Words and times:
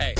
Hey. 0.00 0.14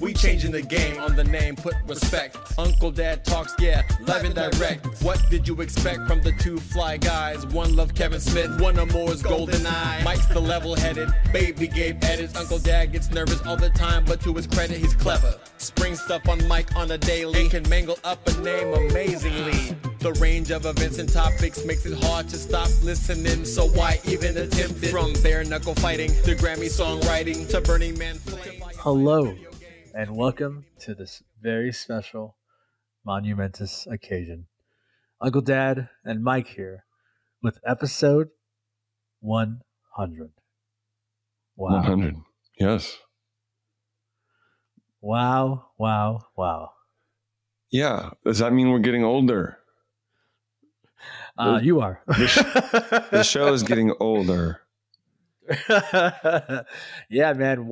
We 0.00 0.12
changing 0.12 0.50
the 0.50 0.60
game 0.60 1.00
on 1.00 1.14
the 1.14 1.22
name, 1.22 1.54
put 1.54 1.76
respect. 1.86 2.36
Uncle 2.58 2.90
Dad 2.90 3.24
talks, 3.24 3.54
yeah, 3.60 3.82
live 4.00 4.24
and 4.24 4.34
direct. 4.34 4.86
What 5.02 5.22
did 5.30 5.46
you 5.46 5.60
expect 5.60 6.08
from 6.08 6.20
the 6.20 6.32
two 6.32 6.58
fly 6.58 6.96
guys? 6.96 7.46
One 7.46 7.76
love 7.76 7.94
Kevin 7.94 8.20
Smith, 8.20 8.60
one 8.60 8.78
or 8.78 8.86
more's 8.86 9.22
golden 9.22 9.64
eye. 9.64 10.02
Mike's 10.04 10.26
the 10.26 10.40
level 10.40 10.74
headed, 10.74 11.10
baby 11.32 11.68
Gabe 11.68 12.02
edits. 12.02 12.36
Uncle 12.36 12.58
Dad 12.58 12.92
gets 12.92 13.10
nervous 13.12 13.40
all 13.46 13.56
the 13.56 13.70
time, 13.70 14.04
but 14.04 14.20
to 14.22 14.34
his 14.34 14.48
credit, 14.48 14.78
he's 14.78 14.94
clever. 14.94 15.38
Spring 15.58 15.94
stuff 15.94 16.28
on 16.28 16.46
Mike 16.48 16.74
on 16.74 16.90
a 16.90 16.98
daily 16.98 17.42
and 17.42 17.50
can 17.50 17.68
mangle 17.68 17.98
up 18.02 18.26
a 18.26 18.40
name 18.40 18.74
amazingly. 18.74 19.76
The 20.00 20.12
range 20.14 20.50
of 20.50 20.66
events 20.66 20.98
and 20.98 21.10
topics 21.10 21.64
makes 21.64 21.86
it 21.86 22.02
hard 22.04 22.28
to 22.30 22.36
stop 22.36 22.68
listening, 22.82 23.44
so 23.44 23.68
why 23.68 24.00
even 24.06 24.36
attempt 24.36 24.82
it? 24.82 24.90
From 24.90 25.12
bare 25.22 25.44
knuckle 25.44 25.76
fighting 25.76 26.10
to 26.24 26.34
Grammy 26.34 26.66
songwriting 26.66 27.48
to 27.50 27.60
Burning 27.60 27.96
Man 27.96 28.16
flame. 28.16 28.60
Hello, 28.84 29.38
and 29.94 30.14
welcome 30.14 30.66
to 30.80 30.94
this 30.94 31.22
very 31.40 31.72
special, 31.72 32.36
monumentous 33.02 33.86
occasion. 33.90 34.46
Uncle 35.22 35.40
Dad 35.40 35.88
and 36.04 36.22
Mike 36.22 36.48
here 36.48 36.84
with 37.42 37.58
episode 37.66 38.28
100. 39.20 40.32
Wow. 41.56 41.70
100. 41.76 42.16
Yes. 42.60 42.98
Wow, 45.00 45.70
wow, 45.78 46.26
wow. 46.36 46.72
Yeah. 47.70 48.10
Does 48.22 48.40
that 48.40 48.52
mean 48.52 48.68
we're 48.70 48.80
getting 48.80 49.02
older? 49.02 49.60
Uh, 51.38 51.58
you 51.62 51.80
are. 51.80 52.02
The 52.06 53.22
show 53.26 53.50
is 53.54 53.62
getting 53.62 53.94
older. 53.98 54.60
yeah, 57.08 57.32
man, 57.32 57.66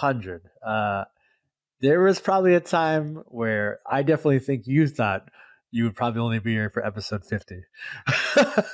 100. 0.00 0.42
Uh, 0.64 1.04
there 1.80 2.00
was 2.00 2.20
probably 2.20 2.54
a 2.54 2.60
time 2.60 3.22
where 3.26 3.80
I 3.90 4.02
definitely 4.02 4.38
think 4.38 4.66
you 4.66 4.86
thought 4.88 5.28
you 5.70 5.84
would 5.84 5.96
probably 5.96 6.20
only 6.20 6.38
be 6.38 6.52
here 6.52 6.70
for 6.70 6.84
episode 6.84 7.24
50. 7.24 7.62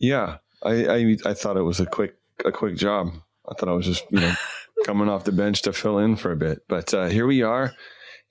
Yeah. 0.00 0.38
I, 0.62 0.86
I 0.86 1.16
I 1.24 1.34
thought 1.34 1.56
it 1.56 1.62
was 1.62 1.78
a 1.78 1.86
quick 1.86 2.16
a 2.44 2.50
quick 2.50 2.76
job. 2.76 3.12
I 3.48 3.54
thought 3.54 3.68
I 3.68 3.72
was 3.72 3.86
just, 3.86 4.04
you 4.10 4.20
know, 4.20 4.34
coming 4.84 5.08
off 5.08 5.24
the 5.24 5.32
bench 5.32 5.62
to 5.62 5.72
fill 5.72 5.98
in 5.98 6.16
for 6.16 6.32
a 6.32 6.36
bit. 6.36 6.60
But 6.68 6.92
uh, 6.92 7.06
here 7.06 7.26
we 7.26 7.42
are. 7.42 7.72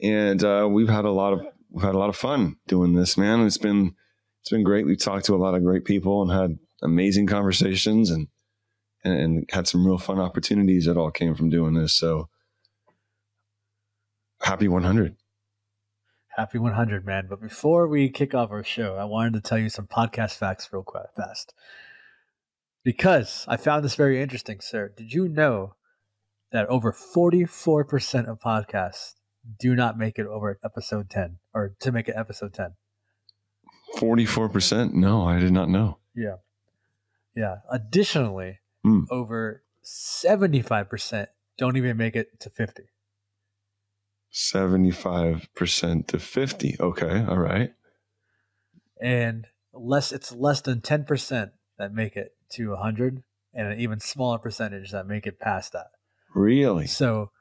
And 0.02 0.44
uh, 0.44 0.68
we've 0.70 0.90
had 0.90 1.06
a 1.06 1.12
lot 1.12 1.34
of 1.34 1.42
we've 1.72 1.86
had 1.86 1.96
a 1.96 2.00
lot 2.00 2.10
of 2.10 2.16
fun 2.16 2.58
doing 2.68 2.94
this, 2.94 3.18
man. 3.18 3.46
It's 3.46 3.58
been 3.58 3.96
it's 4.42 4.50
been 4.50 4.64
great. 4.64 4.86
We've 4.86 5.02
talked 5.02 5.26
to 5.26 5.36
a 5.36 5.38
lot 5.38 5.56
of 5.56 5.64
great 5.64 5.86
people 5.86 6.22
and 6.22 6.32
had 6.32 6.58
amazing 6.82 7.28
conversations 7.28 8.10
and 8.10 8.28
and, 9.04 9.14
and 9.14 9.50
had 9.52 9.68
some 9.68 9.86
real 9.86 9.98
fun 9.98 10.20
opportunities 10.20 10.86
that 10.86 10.98
all 10.98 11.12
came 11.12 11.36
from 11.36 11.50
doing 11.50 11.74
this. 11.74 11.94
So 11.94 12.30
happy 14.42 14.68
100. 14.68 15.16
Happy 16.36 16.58
100, 16.58 17.06
man. 17.06 17.28
But 17.30 17.42
before 17.42 17.88
we 17.88 18.10
kick 18.10 18.34
off 18.34 18.52
our 18.52 18.64
show, 18.64 18.96
I 18.96 19.04
wanted 19.04 19.34
to 19.34 19.42
tell 19.42 19.58
you 19.58 19.70
some 19.70 19.88
podcast 19.88 20.36
facts 20.36 20.70
real 20.72 20.84
quick, 20.84 21.08
fast. 21.16 21.54
Because 22.84 23.46
I 23.48 23.58
found 23.58 23.84
this 23.84 23.96
very 23.96 24.22
interesting, 24.22 24.62
sir. 24.62 24.94
Did 24.96 25.12
you 25.12 25.28
know 25.28 25.76
that 26.52 26.68
over 26.68 26.94
44% 26.94 28.28
of 28.28 28.40
podcasts 28.40 29.16
do 29.60 29.76
not 29.76 29.98
make 29.98 30.18
it 30.18 30.28
over 30.28 30.58
episode 30.64 31.10
10 31.10 31.40
or 31.54 31.76
to 31.82 31.92
make 31.92 32.08
it 32.08 32.16
episode 32.16 32.54
10? 32.54 32.76
44%? 33.98 34.94
No, 34.94 35.24
I 35.24 35.40
did 35.40 35.52
not 35.52 35.70
know. 35.70 35.98
Yeah. 36.16 36.36
Yeah. 37.36 37.58
Additionally, 37.70 38.60
Hmm. 38.84 39.02
over 39.12 39.64
75% 39.84 41.28
don't 41.58 41.76
even 41.78 41.98
make 41.98 42.16
it 42.16 42.40
to 42.40 42.50
50. 42.50 42.84
75% 44.32 46.08
to 46.08 46.20
50. 46.20 46.76
Okay. 46.80 47.26
All 47.28 47.38
right. 47.38 47.74
and 49.02 49.48
less 49.74 50.12
it's 50.12 50.32
less 50.34 50.62
than 50.62 50.82
10% 50.82 51.52
that 51.78 51.94
make 51.94 52.16
it 52.16 52.34
to 52.52 52.70
100 52.72 53.24
and 53.54 53.68
an 53.68 53.80
even 53.80 54.00
smaller 54.00 54.38
percentage 54.38 54.92
that 54.92 55.08
make 55.08 55.26
it 55.28 55.40
past 55.40 55.74
that 55.74 55.88
Really? 56.36 56.88
so 56.88 57.32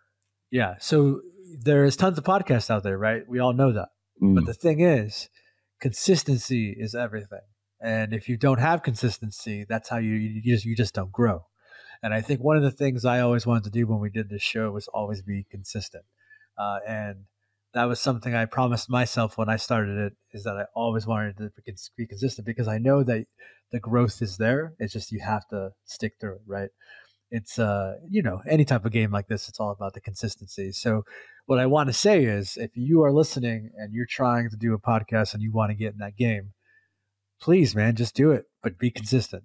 yeah 0.51 0.75
so 0.79 1.21
there 1.61 1.85
is 1.85 1.97
tons 1.97 2.17
of 2.19 2.25
podcasts 2.25 2.71
out 2.71 2.83
there 2.83 2.99
right 2.99 3.23
we 3.29 3.39
all 3.39 3.53
know 3.55 3.73
that 3.73 3.89
Mm. 4.23 4.35
but 4.35 4.47
the 4.47 4.53
thing 4.55 4.81
is 4.81 5.29
consistency 5.81 6.75
is 6.79 6.95
everything 6.95 7.41
and 7.81 8.13
if 8.13 8.29
you 8.29 8.37
don't 8.37 8.61
have 8.61 8.83
consistency 8.83 9.65
that's 9.69 9.89
how 9.89 9.99
you 9.99 10.15
you 10.15 10.43
just 10.43 10.65
you 10.65 10.77
just 10.77 10.95
don't 10.95 11.13
grow. 11.13 11.45
And 12.03 12.15
i 12.15 12.21
think 12.21 12.41
one 12.41 12.57
of 12.57 12.63
the 12.63 12.71
things 12.71 13.05
i 13.05 13.21
always 13.21 13.47
wanted 13.47 13.65
to 13.65 13.71
do 13.71 13.87
when 13.87 14.01
we 14.01 14.11
did 14.11 14.29
this 14.29 14.43
show 14.43 14.71
was 14.71 14.89
always 14.89 15.23
be 15.23 15.47
consistent. 15.51 16.05
Uh, 16.57 16.79
and 16.87 17.25
that 17.75 17.85
was 17.85 18.01
something 18.01 18.35
i 18.35 18.45
promised 18.45 18.91
myself 18.91 19.37
when 19.39 19.49
i 19.49 19.57
started 19.57 19.99
it 19.99 20.13
is 20.33 20.45
that 20.45 20.57
i 20.57 20.65
always 20.75 21.07
wanted 21.07 21.37
to 21.37 21.51
be 21.97 22.07
consistent 22.07 22.47
because 22.47 22.67
i 22.69 22.79
know 22.79 23.03
that 23.03 23.27
the 23.71 23.81
growth 23.81 24.23
is 24.23 24.37
there. 24.37 24.75
It's 24.79 24.93
just 24.93 25.13
you 25.13 25.21
have 25.21 25.47
to 25.49 25.73
stick 25.85 26.15
through 26.21 26.37
it 26.37 26.43
right? 26.47 26.71
It's 27.31 27.59
uh 27.59 27.97
you 28.09 28.23
know 28.23 28.41
any 28.49 28.65
type 28.65 28.85
of 28.85 28.93
game 28.93 29.11
like 29.11 29.29
this 29.29 29.49
it's 29.49 29.61
all 29.61 29.71
about 29.71 29.95
the 29.95 30.01
consistency. 30.01 30.73
So 30.73 31.05
what 31.47 31.59
I 31.59 31.67
want 31.67 31.89
to 31.89 31.93
say 31.93 32.25
is 32.25 32.57
if 32.57 32.71
you 32.75 33.03
are 33.05 33.13
listening 33.13 33.71
and 33.77 33.93
you're 33.93 34.07
trying 34.07 34.51
to 34.51 34.57
do 34.57 34.75
a 34.75 34.81
podcast 34.81 35.35
and 35.35 35.43
you 35.43 35.53
want 35.53 35.71
to 35.71 35.75
get 35.75 35.93
in 35.93 35.99
that 35.99 36.17
game, 36.17 36.53
please, 37.41 37.75
man, 37.75 37.97
just 37.97 38.15
do 38.15 38.31
it, 38.31 38.45
but 38.63 38.79
be 38.79 38.89
mm-hmm. 38.89 38.99
consistent. 38.99 39.45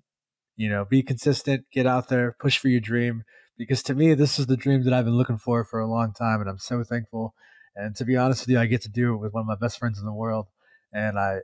You 0.56 0.70
know, 0.70 0.86
be 0.86 1.02
consistent, 1.02 1.66
get 1.72 1.88
out 1.88 2.10
there, 2.10 2.36
push 2.40 2.58
for 2.58 2.68
your 2.68 2.80
dream. 2.80 3.24
Because 3.58 3.84
to 3.84 3.96
me, 3.96 4.14
this 4.14 4.40
is 4.40 4.48
the 4.48 4.58
dream 4.58 4.84
that 4.84 4.94
I've 4.94 5.06
been 5.06 5.18
looking 5.18 5.38
for 5.38 5.64
for 5.64 5.80
a 5.80 5.90
long 5.90 6.14
time, 6.14 6.42
and 6.42 6.50
I'm 6.50 6.60
so 6.60 6.84
thankful. 6.84 7.34
And 7.76 7.96
to 7.96 8.06
be 8.06 8.16
honest 8.16 8.42
with 8.42 8.50
you, 8.50 8.60
I 8.60 8.66
get 8.66 8.82
to 8.84 8.90
do 8.90 9.14
it 9.14 9.18
with 9.18 9.34
one 9.34 9.42
of 9.42 9.48
my 9.48 9.56
best 9.56 9.80
friends 9.80 10.00
in 10.00 10.06
the 10.06 10.14
world, 10.14 10.48
and 10.92 11.18
I 11.18 11.40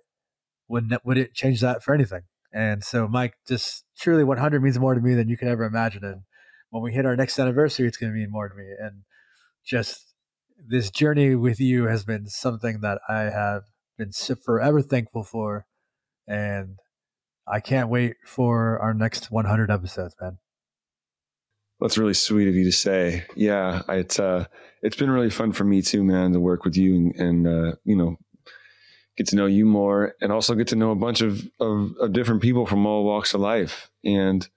wouldn't 0.67 1.05
wouldn't 1.05 1.33
change 1.33 1.61
that 1.61 1.83
for 1.83 1.93
anything. 1.93 2.21
And 2.51 2.83
so, 2.83 3.07
Mike, 3.07 3.35
just 3.47 3.85
truly, 3.97 4.23
100 4.23 4.61
means 4.61 4.79
more 4.79 4.95
to 4.95 5.01
me 5.01 5.13
than 5.13 5.29
you 5.29 5.37
could 5.37 5.47
ever 5.47 5.63
imagine. 5.63 6.03
And 6.03 6.21
when 6.69 6.81
we 6.81 6.93
hit 6.93 7.05
our 7.05 7.15
next 7.15 7.39
anniversary, 7.39 7.87
it's 7.87 7.97
going 7.97 8.11
to 8.11 8.17
mean 8.17 8.31
more 8.31 8.49
to 8.49 8.55
me. 8.55 8.71
And 8.79 9.03
just 9.65 10.13
this 10.67 10.89
journey 10.89 11.35
with 11.35 11.59
you 11.59 11.85
has 11.85 12.03
been 12.03 12.27
something 12.27 12.81
that 12.81 12.99
I 13.07 13.23
have 13.23 13.63
been 13.97 14.11
forever 14.11 14.81
thankful 14.81 15.23
for, 15.23 15.65
and 16.29 16.77
I 17.47 17.59
can't 17.59 17.89
wait 17.89 18.17
for 18.25 18.79
our 18.79 18.93
next 18.93 19.31
100 19.31 19.71
episodes, 19.71 20.15
man. 20.21 20.37
That's 21.81 21.97
really 21.97 22.13
sweet 22.13 22.47
of 22.47 22.55
you 22.55 22.65
to 22.65 22.71
say. 22.71 23.25
Yeah, 23.35 23.81
it's 23.89 24.19
uh, 24.19 24.45
it's 24.81 24.97
been 24.97 25.09
really 25.09 25.29
fun 25.29 25.53
for 25.53 25.63
me 25.63 25.81
too, 25.81 26.03
man, 26.03 26.33
to 26.33 26.39
work 26.39 26.65
with 26.65 26.75
you 26.75 26.95
and, 26.95 27.15
and 27.15 27.47
uh, 27.47 27.75
you 27.85 27.95
know, 27.95 28.17
get 29.17 29.27
to 29.27 29.37
know 29.37 29.45
you 29.45 29.65
more, 29.65 30.13
and 30.21 30.31
also 30.31 30.55
get 30.55 30.67
to 30.67 30.75
know 30.75 30.91
a 30.91 30.95
bunch 30.95 31.21
of, 31.21 31.49
of 31.59 31.93
of 31.99 32.11
different 32.11 32.41
people 32.41 32.65
from 32.65 32.85
all 32.85 33.05
walks 33.05 33.33
of 33.33 33.39
life. 33.39 33.89
And 34.03 34.47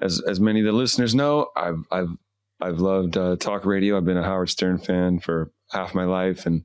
as 0.00 0.22
as 0.22 0.40
many 0.40 0.60
of 0.60 0.66
the 0.66 0.72
listeners 0.72 1.14
know, 1.14 1.50
I've 1.54 1.84
I've 1.92 2.16
I've 2.62 2.80
loved 2.80 3.18
uh, 3.18 3.36
talk 3.36 3.66
radio. 3.66 3.98
I've 3.98 4.06
been 4.06 4.16
a 4.16 4.24
Howard 4.24 4.48
Stern 4.48 4.78
fan 4.78 5.18
for 5.18 5.52
half 5.70 5.94
my 5.94 6.04
life, 6.04 6.46
and 6.46 6.64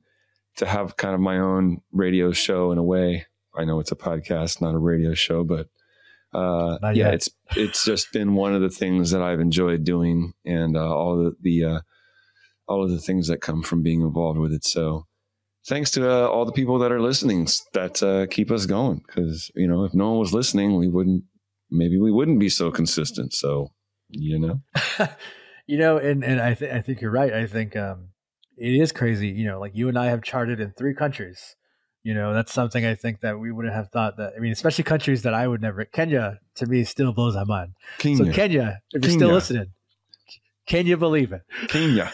to 0.56 0.66
have 0.66 0.96
kind 0.96 1.14
of 1.14 1.20
my 1.20 1.38
own 1.38 1.82
radio 1.92 2.32
show 2.32 2.72
in 2.72 2.78
a 2.78 2.82
way. 2.82 3.26
I 3.56 3.64
know 3.64 3.80
it's 3.80 3.92
a 3.92 3.96
podcast, 3.96 4.60
not 4.60 4.74
a 4.74 4.78
radio 4.78 5.14
show, 5.14 5.44
but 5.44 5.68
uh, 6.34 6.78
yeah, 6.82 6.92
yet. 6.92 7.14
it's 7.14 7.28
it's 7.56 7.84
just 7.84 8.12
been 8.12 8.34
one 8.34 8.54
of 8.54 8.60
the 8.60 8.68
things 8.68 9.12
that 9.12 9.22
I've 9.22 9.40
enjoyed 9.40 9.84
doing, 9.84 10.32
and 10.44 10.76
uh, 10.76 10.92
all 10.92 11.16
the, 11.16 11.36
the 11.40 11.64
uh, 11.64 11.80
all 12.66 12.82
of 12.82 12.90
the 12.90 12.98
things 12.98 13.28
that 13.28 13.40
come 13.40 13.62
from 13.62 13.82
being 13.82 14.00
involved 14.00 14.38
with 14.38 14.52
it. 14.52 14.64
So, 14.64 15.06
thanks 15.66 15.92
to 15.92 16.10
uh, 16.10 16.26
all 16.26 16.44
the 16.44 16.52
people 16.52 16.78
that 16.80 16.90
are 16.90 17.00
listening 17.00 17.46
that 17.72 18.02
uh, 18.02 18.26
keep 18.26 18.50
us 18.50 18.66
going. 18.66 19.02
Because 19.06 19.50
you 19.54 19.68
know, 19.68 19.84
if 19.84 19.94
no 19.94 20.10
one 20.10 20.18
was 20.18 20.34
listening, 20.34 20.76
we 20.76 20.88
wouldn't. 20.88 21.24
Maybe 21.70 21.98
we 21.98 22.10
wouldn't 22.10 22.40
be 22.40 22.48
so 22.48 22.70
consistent. 22.70 23.32
So, 23.32 23.72
you 24.08 24.38
know, 24.38 24.60
you 25.66 25.78
know, 25.78 25.98
and 25.98 26.24
and 26.24 26.40
I 26.40 26.54
think 26.54 26.72
I 26.72 26.80
think 26.80 27.00
you're 27.00 27.12
right. 27.12 27.32
I 27.32 27.46
think 27.46 27.76
um, 27.76 28.08
it 28.56 28.74
is 28.74 28.90
crazy. 28.90 29.28
You 29.28 29.46
know, 29.46 29.60
like 29.60 29.76
you 29.76 29.88
and 29.88 29.98
I 29.98 30.06
have 30.06 30.22
charted 30.22 30.58
in 30.58 30.72
three 30.72 30.94
countries. 30.94 31.54
You 32.04 32.14
know, 32.14 32.32
that's 32.34 32.52
something 32.52 32.84
I 32.84 32.94
think 32.94 33.20
that 33.20 33.40
we 33.40 33.50
wouldn't 33.50 33.74
have 33.74 33.90
thought 33.90 34.18
that. 34.18 34.34
I 34.36 34.38
mean, 34.38 34.52
especially 34.52 34.84
countries 34.84 35.22
that 35.22 35.34
I 35.34 35.48
would 35.48 35.60
never. 35.60 35.84
Kenya 35.86 36.38
to 36.56 36.66
me 36.66 36.84
still 36.84 37.12
blows 37.12 37.34
my 37.34 37.44
mind. 37.44 37.72
Kenya, 37.98 38.26
So 38.26 38.32
Kenya, 38.32 38.82
if 38.92 39.04
you're 39.04 39.12
still 39.12 39.32
listening, 39.32 39.72
can 40.66 40.86
you 40.86 40.96
believe 40.96 41.32
it? 41.32 41.42
Kenya, 41.68 42.12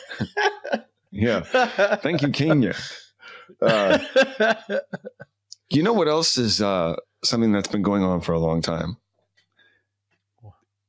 yeah. 1.10 1.40
Thank 1.96 2.22
you, 2.22 2.30
Kenya. 2.30 2.74
Uh, 3.60 3.98
you 5.70 5.82
know 5.82 5.92
what 5.92 6.08
else 6.08 6.38
is 6.38 6.62
uh, 6.62 6.94
something 7.24 7.52
that's 7.52 7.68
been 7.68 7.82
going 7.82 8.04
on 8.04 8.20
for 8.20 8.32
a 8.32 8.38
long 8.38 8.62
time? 8.62 8.96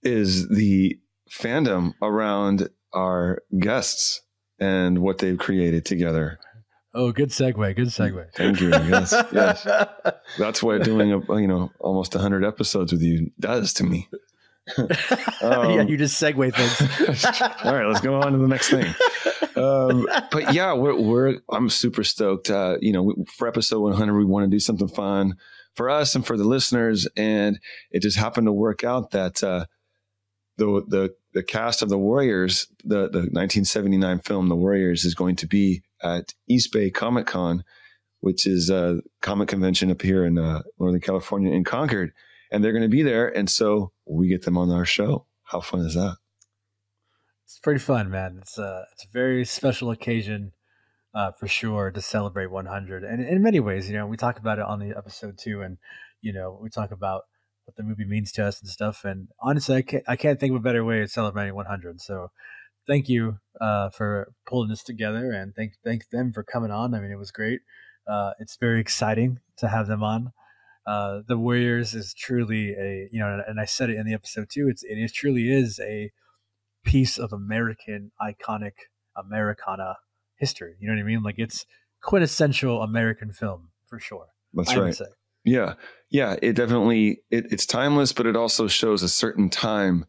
Is 0.04 0.48
the 0.50 1.00
fandom 1.30 1.94
around 2.02 2.70
our 2.94 3.42
guests 3.58 4.22
and 4.60 5.00
what 5.00 5.18
they've 5.18 5.38
created 5.38 5.86
together. 5.86 6.40
Oh, 6.94 7.12
good 7.12 7.30
segue. 7.30 7.76
Good 7.76 7.88
segue. 7.88 8.34
Thank 8.36 8.60
you. 8.60 8.70
Yes, 8.70 9.14
yes. 9.32 9.68
That's 10.38 10.64
what 10.64 10.84
doing 10.84 11.12
a 11.12 11.40
you 11.40 11.48
know 11.48 11.72
almost 11.80 12.14
hundred 12.14 12.46
episodes 12.46 12.92
with 12.92 13.02
you 13.02 13.32
does 13.40 13.74
to 13.74 13.84
me. 13.84 14.08
yeah, 14.78 14.96
Um, 15.42 15.88
you 15.88 15.98
just 15.98 16.22
segue 16.22 16.54
things. 16.54 17.42
All 17.66 17.74
right, 17.76 17.88
let's 17.88 18.02
go 18.02 18.16
on 18.22 18.32
to 18.34 18.38
the 18.38 18.48
next 18.48 18.70
thing. 18.70 18.86
um, 19.56 20.08
but 20.32 20.54
yeah, 20.54 20.74
we're, 20.74 21.00
we're 21.00 21.38
I'm 21.52 21.70
super 21.70 22.04
stoked. 22.04 22.50
Uh, 22.50 22.78
you 22.80 22.94
know, 22.94 23.14
for 23.38 23.48
episode 23.48 23.82
100, 23.82 24.16
we 24.16 24.26
want 24.26 24.46
to 24.46 24.50
do 24.50 24.60
something 24.60 24.88
fun 24.88 25.36
for 25.76 25.90
us 25.90 26.16
and 26.16 26.26
for 26.26 26.38
the 26.38 26.44
listeners, 26.44 27.08
and 27.16 27.60
it 27.92 28.02
just 28.02 28.18
happened 28.18 28.48
to 28.48 28.54
work 28.54 28.84
out 28.84 29.12
that 29.12 29.44
uh, 29.44 29.66
the 30.58 30.84
the 30.88 31.16
the 31.34 31.44
cast 31.44 31.82
of 31.82 31.90
the 31.90 31.98
Warriors, 31.98 32.68
the 32.84 33.10
the 33.10 33.20
1979 33.32 34.20
film 34.20 34.50
The 34.50 34.56
Warriors, 34.56 35.06
is 35.06 35.16
going 35.16 35.36
to 35.38 35.48
be 35.48 35.82
at 36.04 36.34
East 36.48 36.72
Bay 36.72 36.90
Comic 36.90 37.28
Con, 37.28 37.64
which 38.20 38.46
is 38.46 38.70
a 38.70 39.02
comic 39.22 39.50
convention 39.50 39.92
up 39.92 40.02
here 40.02 40.26
in 40.26 40.38
uh, 40.38 40.62
Northern 40.80 41.02
California 41.02 41.52
in 41.52 41.64
Concord, 41.64 42.14
and 42.52 42.64
they're 42.64 42.72
going 42.72 42.84
to 42.84 42.90
be 42.90 43.04
there, 43.04 43.28
and 43.28 43.50
so 43.50 43.92
we 44.06 44.28
get 44.28 44.44
them 44.44 44.58
on 44.58 44.72
our 44.72 44.86
show. 44.86 45.26
How 45.44 45.62
fun 45.62 45.82
is 45.82 45.96
that? 45.96 46.18
It's 47.46 47.60
pretty 47.60 47.80
fun, 47.80 48.10
man. 48.10 48.40
It's 48.42 48.58
a 48.58 48.86
it's 48.94 49.06
a 49.06 49.10
very 49.12 49.44
special 49.46 49.92
occasion 49.92 50.54
uh, 51.14 51.32
for 51.32 51.48
sure 51.48 51.92
to 51.92 52.02
celebrate 52.02 52.52
100, 52.52 53.04
and 53.04 53.26
in 53.26 53.42
many 53.42 53.60
ways, 53.60 53.90
you 53.90 53.96
know, 53.96 54.08
we 54.08 54.18
talk 54.18 54.40
about 54.40 54.60
it 54.60 54.66
on 54.66 54.80
the 54.80 54.96
episode 54.98 55.38
too, 55.38 55.62
and 55.62 55.78
you 56.22 56.32
know, 56.32 56.58
we 56.62 56.70
talk 56.70 56.92
about 56.92 57.24
what 57.66 57.76
the 57.76 57.84
movie 57.84 58.06
means 58.06 58.32
to 58.34 58.46
us 58.46 58.60
and 58.62 58.70
stuff. 58.70 59.04
And 59.06 59.30
honestly, 59.40 59.76
I 59.76 59.82
can't 59.82 60.04
I 60.08 60.16
can't 60.16 60.40
think 60.40 60.52
of 60.52 60.58
a 60.58 60.64
better 60.64 60.84
way 60.84 61.02
of 61.02 61.12
celebrating 61.12 61.56
100. 61.56 62.02
So, 62.02 62.32
thank 62.88 63.10
you 63.10 63.38
uh, 63.60 63.90
for 63.90 64.34
pulling 64.48 64.70
this 64.70 64.84
together, 64.84 65.32
and 65.32 65.54
thank 65.56 65.74
thank 65.84 66.10
them 66.10 66.32
for 66.34 66.44
coming 66.44 66.72
on. 66.72 66.94
I 66.94 67.00
mean, 67.00 67.12
it 67.12 67.18
was 67.18 67.32
great. 67.32 67.62
Uh, 68.08 68.32
it's 68.40 68.58
very 68.58 68.80
exciting 68.80 69.40
to 69.58 69.68
have 69.68 69.88
them 69.88 70.04
on. 70.04 70.34
Uh, 70.86 71.22
the 71.28 71.38
Warriors 71.38 71.94
is 71.94 72.14
truly 72.14 72.74
a 72.74 73.08
you 73.12 73.20
know, 73.20 73.42
and 73.48 73.60
I 73.60 73.66
said 73.66 73.90
it 73.90 73.98
in 73.98 74.06
the 74.06 74.14
episode 74.14 74.50
too. 74.50 74.68
It's 74.70 74.84
it 74.84 74.96
is 74.96 75.12
truly 75.12 75.52
is 75.52 75.80
a 75.80 76.12
piece 76.84 77.18
of 77.18 77.32
American 77.32 78.12
iconic 78.22 78.74
Americana 79.16 79.98
history. 80.38 80.76
You 80.80 80.88
know 80.88 80.96
what 80.96 81.02
I 81.02 81.06
mean? 81.06 81.24
Like 81.24 81.36
it's 81.38 81.66
quintessential 82.02 82.82
American 82.82 83.32
film 83.32 83.70
for 83.88 84.00
sure. 84.00 84.28
That's 84.54 84.72
I 84.72 84.80
right. 84.80 85.00
Yeah, 85.44 85.74
yeah. 86.10 86.36
It 86.42 86.54
definitely 86.54 87.22
it, 87.30 87.46
it's 87.52 87.66
timeless, 87.66 88.12
but 88.14 88.26
it 88.26 88.36
also 88.36 88.68
shows 88.68 89.04
a 89.04 89.10
certain 89.10 89.50
time 89.50 90.06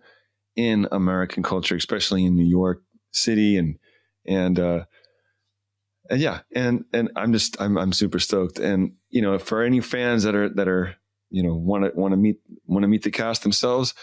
in 0.57 0.89
American 0.93 1.43
culture, 1.43 1.77
especially 1.77 2.25
in 2.25 2.37
New 2.37 2.45
York 2.45 2.83
City 3.11 3.57
and 3.57 3.79
and 4.27 4.59
uh, 4.59 4.85
and 6.11 6.21
yeah, 6.21 6.41
and 6.55 6.85
and 6.93 7.11
I'm 7.17 7.33
just 7.33 7.61
I'm 7.61 7.77
I'm 7.79 7.93
super 7.93 8.19
stoked. 8.19 8.59
And 8.59 8.93
you 9.11 9.23
know, 9.23 9.39
for 9.39 9.63
any 9.63 9.81
fans 9.81 10.23
that 10.25 10.35
are 10.35 10.49
that 10.49 10.69
are 10.69 10.97
you 11.31 11.43
know 11.43 11.55
want 11.55 11.85
to 11.85 11.99
want 11.99 12.13
to 12.13 12.17
meet 12.17 12.37
want 12.67 12.83
to 12.83 12.89
meet 12.89 13.03
the 13.03 13.11
cast 13.11 13.43
themselves, 13.43 13.95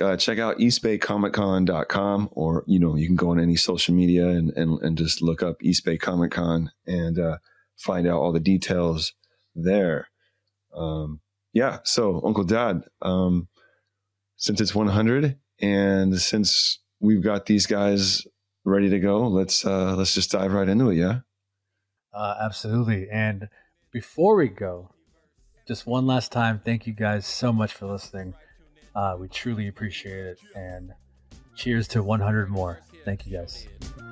uh, 0.00 0.16
check 0.16 0.38
out 0.38 0.58
eastbaycomiccon.com 0.58 2.28
or, 2.32 2.64
you 2.66 2.78
know, 2.78 2.96
you 2.96 3.06
can 3.06 3.16
go 3.16 3.30
on 3.30 3.40
any 3.40 3.56
social 3.56 3.94
media 3.94 4.28
and, 4.28 4.50
and, 4.56 4.80
and 4.82 4.98
just 4.98 5.22
look 5.22 5.42
up 5.42 5.56
East 5.62 5.84
Bay 5.84 5.96
Comic 5.96 6.32
Con 6.32 6.70
and 6.86 7.18
uh, 7.18 7.38
find 7.76 8.06
out 8.06 8.18
all 8.18 8.32
the 8.32 8.40
details 8.40 9.12
there. 9.54 10.08
Um, 10.74 11.20
yeah. 11.52 11.78
So 11.84 12.20
Uncle 12.24 12.44
Dad, 12.44 12.82
um, 13.02 13.48
since 14.36 14.60
it's 14.60 14.74
100 14.74 15.38
and 15.64 16.20
since 16.20 16.78
we've 17.00 17.22
got 17.22 17.46
these 17.46 17.66
guys 17.66 18.26
ready 18.64 18.90
to 18.90 18.98
go, 18.98 19.26
let's, 19.28 19.64
uh, 19.64 19.96
let's 19.96 20.14
just 20.14 20.30
dive 20.30 20.52
right 20.52 20.68
into 20.68 20.90
it. 20.90 20.96
Yeah. 20.96 21.20
Uh, 22.12 22.34
absolutely. 22.40 23.08
And 23.10 23.48
before 23.90 24.36
we 24.36 24.48
go, 24.48 24.90
just 25.66 25.86
one 25.86 26.06
last 26.06 26.32
time, 26.32 26.60
thank 26.62 26.86
you 26.86 26.92
guys 26.92 27.26
so 27.26 27.52
much 27.52 27.72
for 27.72 27.86
listening. 27.86 28.34
Uh, 28.94 29.16
we 29.18 29.28
truly 29.28 29.68
appreciate 29.68 30.26
it. 30.26 30.38
And 30.54 30.92
cheers 31.56 31.88
to 31.88 32.02
100 32.02 32.50
more. 32.50 32.80
Thank 33.04 33.26
you 33.26 33.36
guys. 33.36 33.66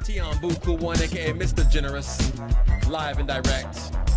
Tion 0.05 0.35
Buku 0.37 0.79
one, 0.79 1.01
aka 1.01 1.33
Mr. 1.33 1.71
Generous, 1.71 2.33
live 2.89 3.19
and 3.19 3.29
direct. 3.29 4.12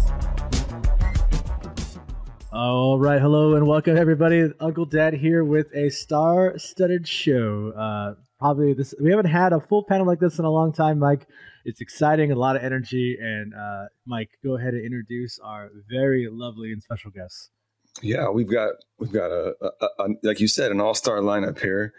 All 2.56 2.98
right, 2.98 3.20
hello 3.20 3.56
and 3.56 3.68
welcome 3.68 3.98
everybody. 3.98 4.50
Uncle 4.62 4.86
Dad 4.86 5.14
here 5.14 5.44
with 5.44 5.76
a 5.76 5.90
star-studded 5.90 7.06
show. 7.06 7.74
Uh, 7.78 8.14
probably 8.40 8.74
this 8.74 8.94
we 8.98 9.10
haven't 9.10 9.26
had 9.26 9.52
a 9.52 9.60
full 9.60 9.84
panel 9.84 10.08
like 10.08 10.22
this 10.22 10.40
in 10.40 10.46
a 10.46 10.50
long 10.50 10.72
time, 10.72 10.98
Mike. 10.98 11.28
It's 11.66 11.82
exciting, 11.82 12.32
a 12.32 12.36
lot 12.36 12.56
of 12.56 12.64
energy, 12.64 13.18
and 13.20 13.54
uh, 13.54 13.88
Mike, 14.06 14.30
go 14.42 14.56
ahead 14.56 14.74
and 14.74 14.86
introduce 14.86 15.38
our 15.40 15.70
very 15.90 16.30
lovely 16.32 16.72
and 16.72 16.82
special 16.82 17.12
guests. 17.12 17.50
Yeah, 18.02 18.30
we've 18.30 18.50
got 18.50 18.76
we've 19.00 19.12
got 19.12 19.32
a, 19.32 19.54
a, 19.62 19.88
a 20.00 20.08
like 20.24 20.40
you 20.40 20.48
said 20.48 20.72
an 20.72 20.80
all 20.80 20.94
star 20.94 21.18
lineup 21.18 21.60
here. 21.60 21.94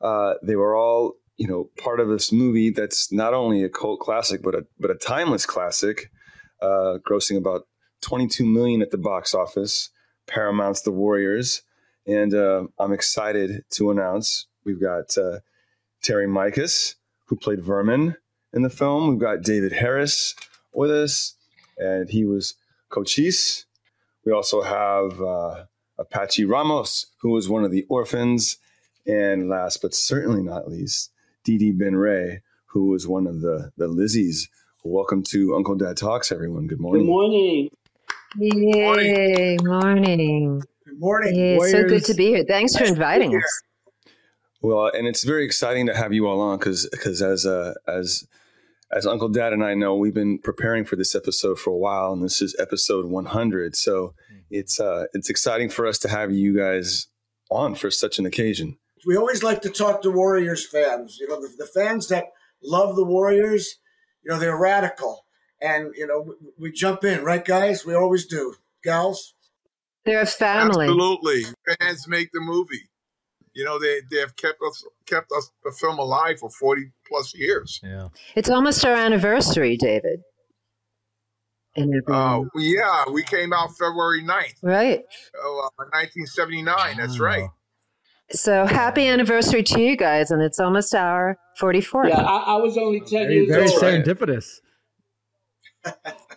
Uh, 0.00 0.36
they 0.42 0.56
were 0.56 0.74
all 0.74 1.16
you 1.36 1.46
know 1.46 1.68
part 1.76 2.00
of 2.00 2.08
this 2.08 2.32
movie 2.32 2.70
that's 2.70 3.12
not 3.12 3.34
only 3.34 3.62
a 3.62 3.68
cult 3.68 4.00
classic 4.00 4.40
but 4.42 4.54
a 4.54 4.62
but 4.80 4.90
a 4.90 4.94
timeless 4.94 5.44
classic, 5.44 6.10
uh, 6.62 6.96
grossing 7.06 7.36
about 7.36 7.66
22 8.00 8.46
million 8.46 8.80
at 8.80 8.90
the 8.90 8.96
box 8.96 9.34
office. 9.34 9.90
Paramount's 10.28 10.82
The 10.82 10.92
Warriors, 10.92 11.62
and 12.06 12.34
uh, 12.34 12.64
I'm 12.78 12.92
excited 12.92 13.64
to 13.70 13.90
announce 13.90 14.46
we've 14.64 14.80
got 14.80 15.18
uh, 15.18 15.40
Terry 16.02 16.26
Michos 16.26 16.94
who 17.26 17.36
played 17.36 17.62
Vermin 17.62 18.16
in 18.52 18.62
the 18.62 18.70
film. 18.70 19.08
We've 19.08 19.18
got 19.18 19.42
David 19.42 19.72
Harris 19.72 20.34
with 20.72 20.90
us, 20.90 21.34
and 21.76 22.08
he 22.08 22.24
was 22.24 22.54
Cochise 22.88 23.66
we 24.28 24.34
also 24.34 24.60
have 24.60 25.22
uh, 25.22 25.64
Apache 25.98 26.44
Ramos, 26.44 27.06
who 27.22 27.30
was 27.30 27.48
one 27.48 27.64
of 27.64 27.70
the 27.70 27.86
orphans. 27.88 28.58
And 29.06 29.48
last 29.48 29.80
but 29.80 29.94
certainly 29.94 30.42
not 30.42 30.68
least, 30.68 31.10
Dee 31.44 31.72
Benrey, 31.72 32.40
who 32.66 32.88
was 32.88 33.08
one 33.08 33.26
of 33.26 33.40
the, 33.40 33.72
the 33.78 33.88
Lizzies. 33.88 34.48
Welcome 34.84 35.22
to 35.30 35.54
Uncle 35.54 35.76
Dad 35.76 35.96
Talks, 35.96 36.30
everyone. 36.30 36.66
Good 36.66 36.78
morning. 36.78 37.04
Good 37.04 37.10
morning. 37.10 37.70
Yay, 38.36 39.56
morning. 39.62 40.60
Good 40.84 41.00
morning. 41.00 41.34
Yeah, 41.34 41.66
so 41.66 41.84
good 41.84 42.04
to 42.04 42.14
be 42.14 42.26
here. 42.26 42.44
Thanks 42.46 42.74
nice 42.74 42.82
for 42.82 42.88
inviting 42.88 43.34
us. 43.34 43.62
Well, 44.60 44.90
and 44.92 45.06
it's 45.06 45.24
very 45.24 45.44
exciting 45.44 45.86
to 45.86 45.96
have 45.96 46.12
you 46.12 46.26
all 46.26 46.40
on 46.40 46.58
because 46.58 46.86
because 46.90 47.22
as 47.22 47.46
uh, 47.46 47.72
as 47.86 48.26
as 48.92 49.06
Uncle 49.06 49.30
Dad 49.30 49.54
and 49.54 49.64
I 49.64 49.74
know, 49.74 49.96
we've 49.96 50.14
been 50.14 50.38
preparing 50.38 50.84
for 50.84 50.96
this 50.96 51.14
episode 51.14 51.58
for 51.58 51.70
a 51.70 51.76
while, 51.76 52.12
and 52.12 52.22
this 52.22 52.42
is 52.42 52.54
episode 52.58 53.06
100. 53.06 53.76
So 53.76 54.14
mm-hmm. 54.30 54.40
it's 54.50 54.78
uh, 54.78 55.06
it's 55.14 55.30
exciting 55.30 55.70
for 55.70 55.86
us 55.86 55.98
to 56.00 56.08
have 56.08 56.30
you 56.30 56.54
guys 56.54 57.06
on 57.50 57.74
for 57.74 57.90
such 57.90 58.18
an 58.18 58.26
occasion. 58.26 58.76
We 59.06 59.16
always 59.16 59.42
like 59.42 59.62
to 59.62 59.70
talk 59.70 60.02
to 60.02 60.10
Warriors 60.10 60.66
fans. 60.66 61.16
You 61.18 61.28
know, 61.28 61.40
the, 61.40 61.48
the 61.56 61.66
fans 61.66 62.08
that 62.08 62.26
love 62.62 62.94
the 62.94 63.04
Warriors. 63.04 63.76
You 64.22 64.32
know, 64.32 64.38
they're 64.38 64.58
radical, 64.58 65.24
and 65.60 65.94
you 65.96 66.06
know, 66.06 66.20
we, 66.20 66.34
we 66.58 66.72
jump 66.72 67.04
in, 67.04 67.24
right, 67.24 67.44
guys? 67.44 67.84
We 67.84 67.94
always 67.94 68.26
do, 68.26 68.54
gals. 68.82 69.34
They're 70.04 70.22
a 70.22 70.26
family. 70.26 70.86
Absolutely, 70.86 71.44
fans 71.80 72.08
make 72.08 72.30
the 72.32 72.40
movie. 72.40 72.88
You 73.58 73.64
know 73.64 73.78
they 73.78 74.00
they 74.10 74.20
have 74.20 74.36
kept 74.36 74.60
us 74.62 74.84
kept 75.06 75.32
us 75.36 75.50
the 75.64 75.72
film 75.72 75.98
alive 75.98 76.38
for 76.38 76.48
40 76.48 76.92
plus 77.06 77.34
years. 77.34 77.80
Yeah. 77.82 78.08
It's 78.36 78.48
almost 78.48 78.84
our 78.84 78.94
anniversary 78.94 79.76
david. 79.76 80.20
Uh, 82.08 82.42
yeah 82.56 83.04
we 83.12 83.22
came 83.22 83.52
out 83.52 83.70
february 83.76 84.22
9th 84.22 84.54
right. 84.62 85.04
Oh, 85.36 85.68
uh, 85.78 85.84
1979 85.92 86.96
that's 86.96 87.20
right. 87.20 87.48
So 88.32 88.66
happy 88.66 89.06
anniversary 89.06 89.62
to 89.62 89.80
you 89.80 89.96
guys 89.96 90.32
and 90.32 90.42
it's 90.42 90.58
almost 90.58 90.92
our 90.92 91.38
44th 91.60 92.08
yeah 92.08 92.22
i, 92.22 92.54
I 92.54 92.56
was 92.56 92.76
only 92.76 93.00
10 93.00 93.08
very, 93.10 93.34
years 93.34 93.48
very 93.48 93.68
serendipitous 93.68 94.60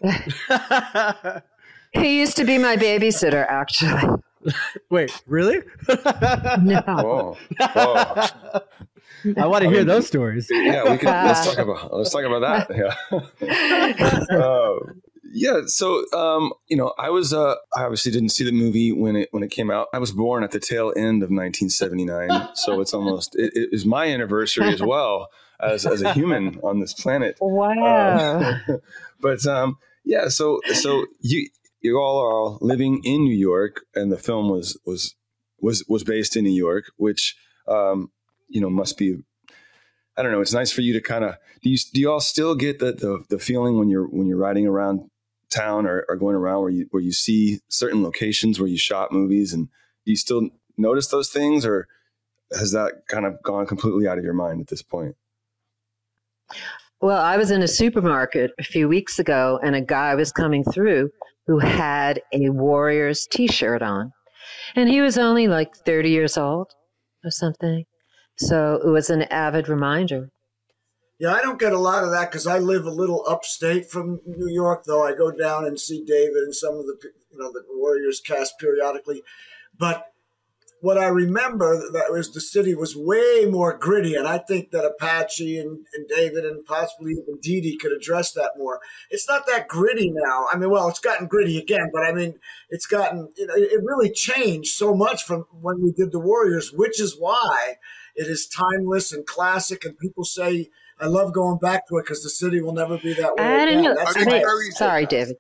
he 1.94 2.20
used 2.20 2.38
to 2.38 2.46
be 2.46 2.58
my 2.58 2.76
babysitter 2.76 3.46
actually 3.48 4.22
Wait, 4.90 5.12
really? 5.28 5.62
no. 5.88 6.82
Whoa. 6.88 7.38
Whoa. 7.60 8.30
I 9.38 9.46
want 9.46 9.64
to 9.64 9.70
hear 9.70 9.84
those 9.84 10.08
stories. 10.08 10.48
Yeah, 10.50 10.92
we 10.92 10.98
can. 10.98 11.28
Let's 11.28 11.46
talk 11.46 11.58
about. 11.58 11.94
Let's 11.94 12.10
talk 12.10 12.24
about 12.24 12.68
that. 12.68 13.28
Yeah. 14.32 14.36
uh, 14.36 14.80
yeah. 15.32 15.62
So, 15.68 16.04
um, 16.14 16.54
you 16.68 16.76
know, 16.76 16.94
I 16.98 17.12
was. 17.12 17.34
Uh, 17.34 17.56
I 17.76 17.84
obviously 17.84 18.12
didn't 18.12 18.30
see 18.30 18.44
the 18.44 18.52
movie 18.52 18.92
when 18.92 19.16
it 19.16 19.30
when 19.32 19.44
it 19.44 19.52
came 19.52 19.70
out. 19.70 19.88
I 19.94 20.00
was 20.00 20.12
born 20.12 20.44
at 20.44 20.52
the 20.52 20.60
tail 20.60 20.92
end 20.96 21.22
of 21.22 21.30
1979, 21.30 22.50
so 22.56 22.82
it's 22.82 22.94
almost. 22.94 23.36
It, 23.36 23.52
it 23.54 23.70
is 23.72 23.86
my 23.86 24.08
anniversary 24.08 24.70
as 24.70 24.82
well 24.82 25.28
as 25.62 25.86
as 25.86 26.02
a 26.02 26.14
human 26.20 26.60
on 26.64 26.80
this 26.80 26.94
planet. 26.94 27.38
Wow. 27.40 28.40
Uh, 28.40 28.78
but 29.22 29.46
um, 29.46 29.78
yeah. 30.04 30.28
So 30.28 30.60
so 30.74 31.06
you 31.20 31.50
you 31.82 31.98
all 31.98 32.20
are 32.20 32.32
all 32.32 32.58
living 32.62 33.02
in 33.04 33.24
New 33.24 33.36
York, 33.36 33.86
and 33.96 34.12
the 34.12 34.18
film 34.18 34.50
was 34.50 34.80
was 34.86 35.16
was 35.60 35.84
was 35.88 36.04
based 36.04 36.36
in 36.36 36.44
New 36.44 36.52
York, 36.52 36.86
which 36.98 37.36
um, 37.68 38.12
you 38.48 38.62
know 38.62 38.70
must 38.70 38.98
be. 38.98 39.18
I 40.18 40.24
don't 40.24 40.34
know. 40.34 40.42
It's 40.42 40.54
nice 40.54 40.72
for 40.72 40.82
you 40.82 40.94
to 40.94 41.02
kind 41.02 41.24
of 41.24 41.38
do. 41.62 41.70
You 41.70 41.78
do 41.94 42.02
you 42.02 42.12
all 42.12 42.20
still 42.20 42.56
get 42.56 42.80
the, 42.80 42.92
the 42.92 43.24
the 43.30 43.40
feeling 43.40 43.78
when 43.78 43.90
you're 43.90 44.06
when 44.06 44.28
you're 44.28 44.38
riding 44.38 44.68
around 44.68 45.10
town 45.50 45.86
or, 45.86 46.06
or 46.10 46.16
going 46.16 46.36
around 46.36 46.62
where 46.62 46.70
you 46.70 46.88
where 46.92 47.02
you 47.02 47.12
see 47.12 47.60
certain 47.70 48.04
locations 48.04 48.60
where 48.60 48.70
you 48.70 48.78
shot 48.78 49.12
movies, 49.12 49.54
and 49.54 49.68
do 50.06 50.12
you 50.12 50.18
still 50.18 50.50
notice 50.78 51.08
those 51.08 51.30
things, 51.30 51.66
or 51.66 51.88
has 52.52 52.72
that 52.74 53.04
kind 53.08 53.26
of 53.26 53.42
gone 53.42 53.66
completely 53.66 54.08
out 54.08 54.18
of 54.18 54.24
your 54.24 54.34
mind 54.34 54.60
at 54.60 54.68
this 54.68 54.82
point? 54.82 55.16
Well, 57.02 57.20
I 57.20 57.38
was 57.38 57.50
in 57.50 57.64
a 57.64 57.68
supermarket 57.68 58.52
a 58.60 58.64
few 58.64 58.88
weeks 58.88 59.18
ago, 59.18 59.60
and 59.64 59.76
a 59.76 59.82
guy 59.82 60.14
was 60.14 60.32
coming 60.32 60.64
through 60.64 61.10
who 61.48 61.60
had 61.60 62.22
a 62.32 62.50
Warriors 62.50 63.28
t 63.30 63.48
shirt 63.48 63.82
on. 63.82 64.12
And 64.76 64.90
he 64.90 65.02
was 65.02 65.18
only 65.18 65.48
like 65.48 65.76
30 65.76 66.10
years 66.10 66.38
old 66.38 66.72
or 67.24 67.32
something. 67.32 67.86
So 68.38 68.80
it 68.84 68.90
was 68.90 69.10
an 69.10 69.24
avid 69.24 69.68
reminder. 69.68 70.30
Yeah, 71.20 71.34
I 71.34 71.42
don't 71.42 71.60
get 71.60 71.74
a 71.74 71.78
lot 71.78 72.04
of 72.04 72.12
that 72.12 72.32
because 72.32 72.48
I 72.48 72.58
live 72.58 72.86
a 72.86 72.92
little 72.92 73.24
upstate 73.28 73.90
from 73.90 74.22
New 74.26 74.52
York, 74.52 74.86
though 74.86 75.06
I 75.06 75.14
go 75.14 75.30
down 75.30 75.66
and 75.66 75.80
see 75.80 76.04
David 76.04 76.44
and 76.44 76.56
some 76.56 76.76
of 76.76 76.86
the 76.88 76.98
you 77.32 77.38
know 77.38 77.52
the 77.52 77.64
Warriors 77.76 78.20
cast 78.20 78.58
periodically. 78.60 79.22
But 79.78 80.11
what 80.82 80.98
I 80.98 81.08
remember 81.08 81.78
that 81.94 82.12
was 82.12 82.34
the 82.34 82.42
city 82.42 82.74
was 82.76 82.96
way 82.96 83.46
more 83.50 83.78
gritty, 83.78 84.16
and 84.16 84.28
I 84.28 84.40
think 84.40 84.72
that 84.72 84.84
Apache 84.84 85.58
and, 85.60 85.86
and 85.94 86.08
David 86.10 86.44
and 86.44 86.66
possibly 86.66 87.12
even 87.12 87.40
Dee 87.42 87.62
Dee 87.62 87.78
could 87.78 87.92
address 87.92 88.34
that 88.34 88.52
more. 88.58 88.80
It's 89.12 89.30
not 89.30 89.46
that 89.48 89.68
gritty 89.68 90.12
now. 90.12 90.48
I 90.52 90.58
mean, 90.58 90.70
well, 90.72 90.90
it's 90.90 91.00
gotten 91.00 91.28
gritty 91.28 91.58
again, 91.60 91.90
but 91.94 92.04
I 92.04 92.12
mean, 92.12 92.34
it's 92.70 92.88
gotten 92.88 93.30
you 93.38 93.46
know, 93.46 93.54
it 93.56 93.80
really 93.84 94.12
changed 94.12 94.74
so 94.74 94.94
much 94.96 95.24
from 95.24 95.46
when 95.62 95.82
we 95.82 95.92
did 95.92 96.12
the 96.12 96.20
Warriors, 96.20 96.72
which 96.74 97.00
is 97.00 97.16
why 97.18 97.76
it 98.16 98.28
is 98.28 98.48
timeless 98.48 99.14
and 99.14 99.26
classic, 99.26 99.86
and 99.86 99.98
people 99.98 100.26
say. 100.26 100.70
I 101.00 101.08
love 101.08 101.34
going 101.34 101.58
back 101.58 101.88
to 101.88 101.98
it 101.98 102.04
because 102.04 102.22
the 102.22 102.30
city 102.30 102.62
will 102.62 102.74
never 102.74 102.96
be 102.96 103.14
that 103.16 103.34
way. 103.36 103.44
I 103.44 103.66
don't 103.66 103.70
again. 103.70 103.84
know. 103.86 103.96
That's 103.96 104.16
I 104.16 104.20
mean, 104.20 104.30
I- 104.30 104.32
my- 104.34 104.40
Terry's- 104.44 104.78
sorry, 104.78 105.06
David. 105.08 105.36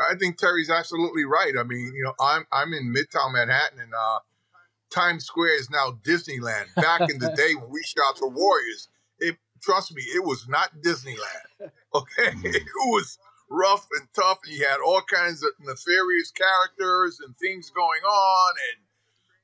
I 0.00 0.14
think 0.16 0.36
Terry's 0.36 0.68
absolutely 0.70 1.24
right. 1.24 1.52
I 1.58 1.62
mean, 1.62 1.92
you 1.94 2.02
know, 2.04 2.14
I'm 2.20 2.44
I'm 2.52 2.72
in 2.72 2.92
Midtown 2.92 3.32
Manhattan, 3.32 3.78
and 3.80 3.92
uh, 3.94 4.18
Times 4.90 5.24
Square 5.24 5.58
is 5.58 5.70
now 5.70 5.98
Disneyland. 6.02 6.74
Back 6.76 7.10
in 7.10 7.18
the 7.18 7.32
day 7.36 7.54
when 7.54 7.70
we 7.70 7.82
shot 7.82 8.18
the 8.18 8.28
Warriors, 8.28 8.88
it 9.18 9.36
trust 9.60 9.94
me, 9.94 10.02
it 10.02 10.24
was 10.24 10.46
not 10.48 10.70
Disneyland. 10.84 11.20
Okay, 11.94 12.32
it 12.44 12.62
was 12.88 13.18
rough 13.50 13.88
and 13.98 14.06
tough, 14.14 14.38
and 14.44 14.54
you 14.54 14.64
had 14.64 14.76
all 14.84 15.00
kinds 15.00 15.42
of 15.42 15.52
nefarious 15.58 16.30
characters 16.30 17.18
and 17.24 17.34
things 17.38 17.70
going 17.70 18.02
on, 18.02 18.54
and 18.70 18.84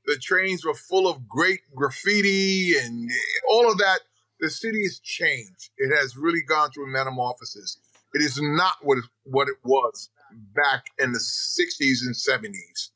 the 0.05 0.19
trains 0.21 0.63
were 0.63 0.75
full 0.75 1.07
of 1.07 1.27
great 1.27 1.61
graffiti 1.73 2.77
and 2.77 3.09
all 3.49 3.69
of 3.69 3.79
that. 3.79 4.01
The 4.39 4.51
city 4.51 4.83
has 4.83 4.99
changed. 4.99 5.71
It 5.77 5.91
has 5.99 6.15
really 6.15 6.43
gone 6.47 6.69
through 6.69 6.93
metamorphosis. 6.93 7.79
It 8.13 8.21
is 8.21 8.39
not 8.39 8.75
what 8.83 8.99
it, 8.99 9.05
what 9.23 9.47
it 9.47 9.57
was 9.63 10.09
back 10.31 10.85
in 10.99 11.11
the 11.11 11.19
60s 11.19 12.05
and 12.05 12.13
70s. 12.13 12.91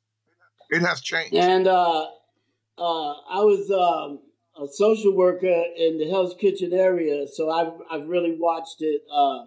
It 0.70 0.82
has 0.82 1.02
changed. 1.02 1.34
And 1.34 1.68
uh, 1.68 2.08
uh, 2.80 3.12
I 3.30 3.44
was 3.44 3.70
um, 3.72 4.20
a 4.62 4.68
social 4.72 5.16
worker 5.16 5.64
in 5.78 5.98
the 5.98 6.10
Hell's 6.10 6.36
Kitchen 6.40 6.74
area, 6.74 7.28
so 7.28 7.50
I've, 7.50 7.74
I've 7.92 8.08
really 8.08 8.36
watched 8.40 8.78
it 8.82 9.02
uh, 9.14 9.46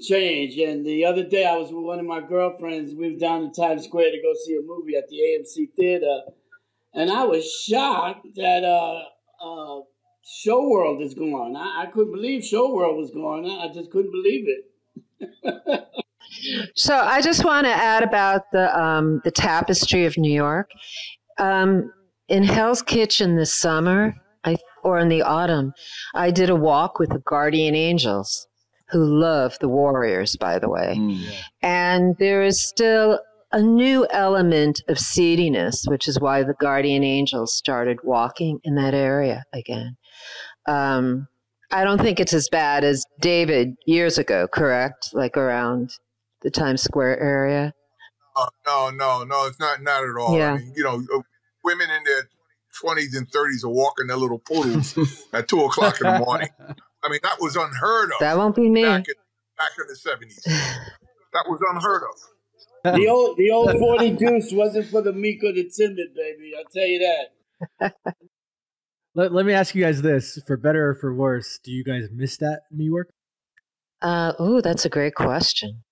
change. 0.00 0.56
And 0.58 0.84
the 0.86 1.04
other 1.04 1.24
day, 1.24 1.44
I 1.44 1.56
was 1.56 1.72
with 1.72 1.84
one 1.84 1.98
of 1.98 2.06
my 2.06 2.20
girlfriends. 2.20 2.94
We 2.94 3.12
were 3.12 3.18
down 3.18 3.42
in 3.42 3.52
Times 3.52 3.84
Square 3.84 4.12
to 4.12 4.22
go 4.22 4.32
see 4.44 4.56
a 4.56 4.62
movie 4.62 4.96
at 4.96 5.08
the 5.08 5.16
AMC 5.16 5.74
Theater. 5.76 6.20
And 6.94 7.10
I 7.10 7.24
was 7.24 7.50
shocked 7.50 8.26
that 8.36 8.64
uh, 8.64 9.02
uh, 9.44 9.80
Show 10.24 10.68
World 10.68 11.02
is 11.02 11.14
gone. 11.14 11.56
I, 11.56 11.82
I 11.82 11.86
couldn't 11.86 12.12
believe 12.12 12.44
Show 12.44 12.72
World 12.72 12.96
was 12.96 13.10
gone. 13.10 13.44
I 13.44 13.66
I 13.66 13.72
just 13.72 13.90
couldn't 13.90 14.12
believe 14.12 14.46
it. 14.48 15.86
So 16.74 16.94
I 16.94 17.22
just 17.22 17.44
want 17.44 17.66
to 17.66 17.72
add 17.72 18.02
about 18.02 18.50
the 18.52 18.78
um, 18.78 19.20
the 19.24 19.30
tapestry 19.30 20.04
of 20.04 20.18
New 20.18 20.32
York. 20.32 20.70
Um, 21.38 21.92
in 22.28 22.42
Hell's 22.42 22.82
Kitchen 22.82 23.36
this 23.36 23.54
summer, 23.54 24.14
I 24.44 24.56
or 24.82 24.98
in 24.98 25.08
the 25.08 25.22
autumn, 25.22 25.72
I 26.14 26.30
did 26.30 26.50
a 26.50 26.56
walk 26.56 26.98
with 26.98 27.10
the 27.10 27.22
Guardian 27.26 27.74
Angels, 27.74 28.46
who 28.90 29.04
love 29.04 29.56
the 29.60 29.68
Warriors, 29.68 30.36
by 30.36 30.58
the 30.58 30.68
way. 30.68 30.94
Mm. 30.96 31.24
And 31.62 32.16
there 32.18 32.42
is 32.42 32.62
still 32.62 33.20
a 33.52 33.60
new 33.60 34.06
element 34.10 34.82
of 34.88 34.98
seediness, 34.98 35.84
which 35.86 36.08
is 36.08 36.20
why 36.20 36.42
the 36.42 36.54
Guardian 36.60 37.04
Angels 37.04 37.54
started 37.54 37.98
walking 38.04 38.60
in 38.64 38.74
that 38.76 38.94
area 38.94 39.44
again. 39.52 39.96
Um, 40.66 41.28
I 41.70 41.84
don't 41.84 42.00
think 42.00 42.20
it's 42.20 42.32
as 42.32 42.48
bad 42.48 42.84
as 42.84 43.04
David 43.20 43.74
years 43.86 44.18
ago, 44.18 44.46
correct? 44.52 45.08
Like 45.12 45.36
around 45.36 45.90
the 46.42 46.50
Times 46.50 46.82
Square 46.82 47.20
area. 47.20 47.72
Uh, 48.36 48.46
no, 48.66 48.90
no, 48.90 49.24
no, 49.24 49.46
it's 49.46 49.58
not 49.58 49.82
not 49.82 50.04
at 50.04 50.20
all. 50.20 50.36
Yeah. 50.36 50.52
I 50.52 50.58
mean, 50.58 50.72
you 50.76 50.84
know, 50.84 51.02
women 51.66 51.90
in 51.90 52.04
their 52.04 52.28
20s 52.82 53.16
and 53.16 53.30
30s 53.30 53.64
are 53.64 53.68
walking 53.68 54.06
their 54.06 54.16
little 54.16 54.38
poodles 54.38 54.96
at 55.32 55.48
2 55.48 55.60
o'clock 55.64 56.00
in 56.00 56.06
the 56.12 56.18
morning. 56.18 56.48
I 57.02 57.08
mean, 57.10 57.20
that 57.22 57.36
was 57.40 57.56
unheard 57.56 58.10
of 58.12 58.20
That 58.20 58.36
won't 58.36 58.56
be 58.56 58.70
me. 58.70 58.84
back 58.84 59.06
in, 59.08 59.14
back 59.58 59.72
in 59.78 59.86
the 59.88 59.94
70s. 59.94 60.42
That 61.32 61.44
was 61.48 61.60
unheard 61.70 62.02
of. 62.02 62.94
The 62.94 63.08
old 63.08 63.36
the 63.36 63.50
old 63.50 63.72
40 63.78 64.10
deuce 64.12 64.52
wasn't 64.52 64.86
for 64.88 65.02
the 65.02 65.12
meek 65.12 65.42
or 65.42 65.52
the 65.52 65.68
timid, 65.68 66.14
baby. 66.14 66.52
I'll 66.56 66.70
tell 66.72 66.86
you 66.86 67.00
that. 67.80 67.92
Let, 69.16 69.32
let 69.32 69.46
me 69.46 69.54
ask 69.54 69.74
you 69.74 69.82
guys 69.82 70.02
this: 70.02 70.38
for 70.46 70.58
better 70.58 70.90
or 70.90 70.94
for 70.94 71.12
worse, 71.14 71.58
do 71.64 71.72
you 71.72 71.82
guys 71.82 72.08
miss 72.12 72.36
that 72.36 72.64
New 72.70 72.84
York? 72.84 73.08
Uh, 74.02 74.34
oh, 74.38 74.60
that's 74.60 74.84
a 74.84 74.90
great 74.90 75.14
question. 75.14 75.82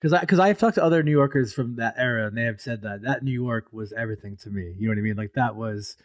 Because 0.00 0.12
I 0.12 0.20
because 0.20 0.38
I've 0.38 0.58
talked 0.58 0.76
to 0.76 0.84
other 0.84 1.02
New 1.02 1.10
Yorkers 1.10 1.52
from 1.52 1.76
that 1.76 1.94
era, 1.96 2.26
and 2.28 2.36
they 2.36 2.44
have 2.44 2.60
said 2.60 2.82
that 2.82 3.02
that 3.02 3.22
New 3.22 3.32
York 3.32 3.66
was 3.72 3.92
everything 3.92 4.36
to 4.42 4.50
me. 4.50 4.74
You 4.78 4.86
know 4.88 4.92
what 4.92 4.98
I 4.98 5.02
mean? 5.02 5.16
Like 5.16 5.32
that 5.34 5.56
was 5.56 5.96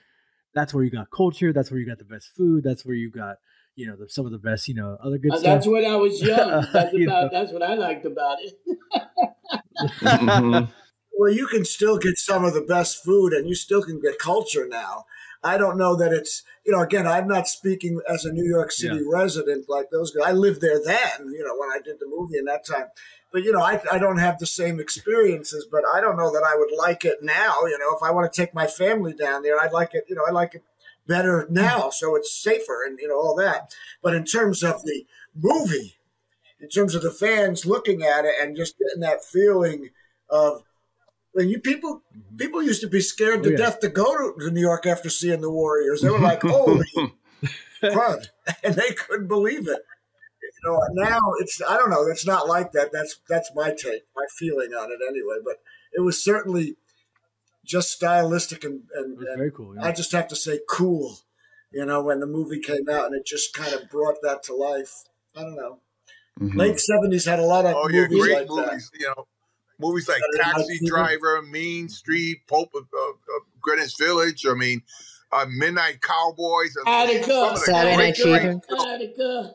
that's 0.56 0.74
where 0.74 0.84
you 0.84 0.90
got 0.92 1.12
culture. 1.12 1.54
That's 1.54 1.70
where 1.72 1.80
you 1.80 1.86
got 1.86 2.00
the 2.00 2.04
best 2.06 2.30
food. 2.36 2.64
That's 2.64 2.86
where 2.86 2.96
you 2.96 3.12
got 3.12 3.38
you 3.76 3.86
know 3.88 3.96
the, 3.96 4.10
some 4.10 4.26
of 4.26 4.32
the 4.32 4.38
best 4.40 4.68
you 4.68 4.74
know 4.76 4.98
other 5.04 5.18
good 5.18 5.34
Uh, 5.34 5.38
stuff. 5.38 5.46
that's 5.56 5.68
when 5.68 5.86
I 5.86 5.96
was 5.96 6.22
young. 6.22 6.66
That's 6.74 6.94
You 6.94 7.08
about 7.08 7.32
know. 7.32 7.40
that's 7.40 7.52
what 7.54 7.62
I 7.64 7.76
liked 7.76 8.06
about 8.06 8.38
it. 8.42 8.58
Mhm. 10.02 10.72
Well, 11.16 11.32
you 11.32 11.46
can 11.46 11.64
still 11.64 12.00
get 12.00 12.18
some 12.18 12.44
of 12.44 12.56
the 12.56 12.62
best 12.62 13.04
food 13.06 13.34
and 13.34 13.48
you 13.48 13.54
still 13.54 13.84
can 13.84 14.02
get 14.02 14.18
culture 14.18 14.68
now. 14.68 15.06
I 15.44 15.60
don't 15.60 15.78
know 15.78 15.96
that 15.96 16.12
it's, 16.12 16.42
you 16.66 16.72
know, 16.72 16.82
again, 16.82 17.06
I'm 17.06 17.28
not 17.28 17.48
speaking 17.48 18.02
as 18.10 18.26
a 18.26 18.34
New 18.34 18.44
York 18.50 18.72
City 18.72 19.00
resident 19.08 19.70
like 19.70 19.92
those 19.92 20.10
guys. 20.10 20.24
I 20.26 20.32
lived 20.32 20.62
there 20.62 20.84
then, 20.84 21.28
you 21.32 21.44
know, 21.46 21.56
when 21.56 21.70
I 21.70 21.78
did 21.86 21.98
the 22.00 22.08
movie 22.08 22.40
in 22.40 22.46
that 22.46 22.66
time. 22.66 22.88
But, 23.34 23.44
you 23.44 23.52
know, 23.52 23.62
I, 23.62 23.82
I 23.92 23.98
don't 23.98 24.20
have 24.20 24.38
the 24.40 24.46
same 24.46 24.80
experiences, 24.80 25.68
but 25.70 25.82
I 25.92 26.00
don't 26.00 26.16
know 26.18 26.32
that 26.32 26.44
I 26.48 26.56
would 26.56 26.70
like 26.78 27.04
it 27.04 27.18
now. 27.24 27.66
You 27.66 27.78
know, 27.80 27.94
if 27.98 28.04
I 28.04 28.12
want 28.12 28.32
to 28.32 28.42
take 28.42 28.54
my 28.54 28.68
family 28.68 29.14
down 29.14 29.42
there, 29.42 29.60
I'd 29.60 29.74
like 29.74 29.94
it, 29.96 30.06
you 30.08 30.16
know, 30.16 30.24
I 30.26 30.32
like 30.32 30.54
it 30.54 30.64
better 31.08 31.48
now. 31.50 31.90
So 31.90 32.16
it's 32.16 32.32
safer 32.32 32.84
and, 32.86 33.00
you 33.00 33.08
know, 33.08 33.16
all 33.16 33.36
that. 33.38 33.74
But 34.04 34.14
in 34.14 34.24
terms 34.24 34.62
of 34.64 34.84
the 34.84 35.06
movie, 35.36 35.96
in 36.62 36.70
terms 36.70 36.94
of 36.96 37.02
the 37.02 37.12
fans 37.12 37.66
looking 37.66 38.04
at 38.04 38.24
it 38.24 38.36
and 38.40 38.56
just 38.56 38.78
getting 38.78 39.02
that 39.02 39.26
feeling 39.26 39.90
of, 40.30 40.62
when 41.34 41.50
you 41.50 41.60
people 41.60 42.04
people 42.38 42.62
used 42.62 42.82
to 42.82 42.88
be 42.88 43.02
scared 43.02 43.42
to 43.42 43.50
Oh, 43.50 43.52
yeah. 43.54 43.58
death 43.58 43.80
to 43.80 43.90
go 43.90 44.16
to, 44.16 44.40
to 44.46 44.52
New 44.52 44.62
York 44.62 44.86
after 44.86 45.10
seeing 45.10 45.42
the 45.42 45.50
Warriors. 45.50 46.02
They 46.02 46.12
were 46.12 46.20
like, 46.20 46.44
"Holy 46.44 46.86
crud!" 47.84 48.28
and 48.64 48.76
they 48.76 48.92
couldn't 48.94 49.28
believe 49.28 49.68
it. 49.68 49.80
You 50.66 50.72
know, 50.72 50.80
now 50.94 51.20
it's 51.40 51.62
I 51.68 51.78
don't 51.78 51.90
know. 51.90 52.06
It's 52.08 52.26
not 52.26 52.48
like 52.48 52.72
that. 52.74 52.92
That's 52.92 53.20
that's 53.30 53.52
my 53.56 53.70
take, 53.72 54.04
my 54.16 54.26
feeling 54.38 54.72
on 54.72 54.92
it 54.92 55.00
anyway. 55.08 55.38
But 55.44 55.58
it 55.94 56.02
was 56.02 56.24
certainly 56.24 56.76
just 57.66 57.92
stylistic 57.92 58.64
and 58.64 58.82
and, 58.96 59.18
and 59.18 59.38
very 59.38 59.52
cool. 59.52 59.76
yeah. 59.76 59.84
I 59.86 59.92
just 59.92 60.12
have 60.12 60.28
to 60.30 60.36
say 60.36 60.60
cool. 60.70 61.18
You 61.72 61.86
know, 61.86 62.02
when 62.04 62.20
the 62.20 62.28
movie 62.28 62.60
came 62.60 62.88
out 62.90 63.08
and 63.08 63.16
it 63.16 63.26
just 63.26 63.54
kind 63.54 63.74
of 63.74 63.90
brought 63.90 64.18
that 64.22 64.44
to 64.44 64.56
life. 64.56 64.94
I 65.36 65.42
don't 65.42 65.56
know. 65.56 65.80
Mhm. 66.40 66.56
Late 66.56 66.80
seventies 66.80 67.26
had 67.26 67.40
a 67.40 67.44
lot 67.46 67.66
of 67.66 67.76
Oh, 67.76 67.90
yeah, 67.90 68.02
movies 68.02 68.20
great 68.22 68.38
like 68.38 68.48
that. 68.48 68.68
movies. 68.72 68.92
You 69.00 69.08
know, 69.08 69.28
movies 69.80 70.08
like 70.08 70.22
Saturday 70.36 70.52
Taxi 70.78 70.86
Driver, 70.86 71.42
Mean 71.42 71.90
Street, 71.90 72.42
Pope 72.48 72.72
of, 72.76 72.84
of, 72.84 73.16
of 73.36 73.42
Greenwich 73.62 73.96
Village. 73.98 74.46
I 74.48 74.54
mean, 74.54 74.82
uh, 75.32 75.46
Midnight 75.50 76.02
Cowboys. 76.02 76.76
I 76.86 77.06
mean, 77.08 77.18
Attica. 77.18 77.32
some 77.34 77.58
Saturday 77.58 77.98
Night 77.98 78.18
Fever. 78.18 78.62
Attica. 78.88 79.54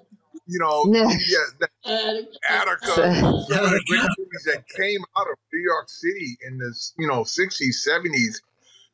You 0.49 0.59
know, 0.59 0.85
yeah, 0.93 1.45
that 1.61 1.71
Attica. 1.85 2.39
Attica. 2.51 2.87
So- 2.87 3.55
Some 3.55 3.65
of 3.67 3.71
the 3.71 3.85
great 3.87 4.01
movies 4.19 4.45
that 4.47 4.65
came 4.77 5.01
out 5.17 5.27
of 5.31 5.37
New 5.53 5.61
York 5.61 5.89
City 5.89 6.39
in 6.47 6.59
the 6.59 6.75
you 6.99 7.07
know 7.07 7.23
sixties, 7.25 7.83
seventies, 7.85 8.43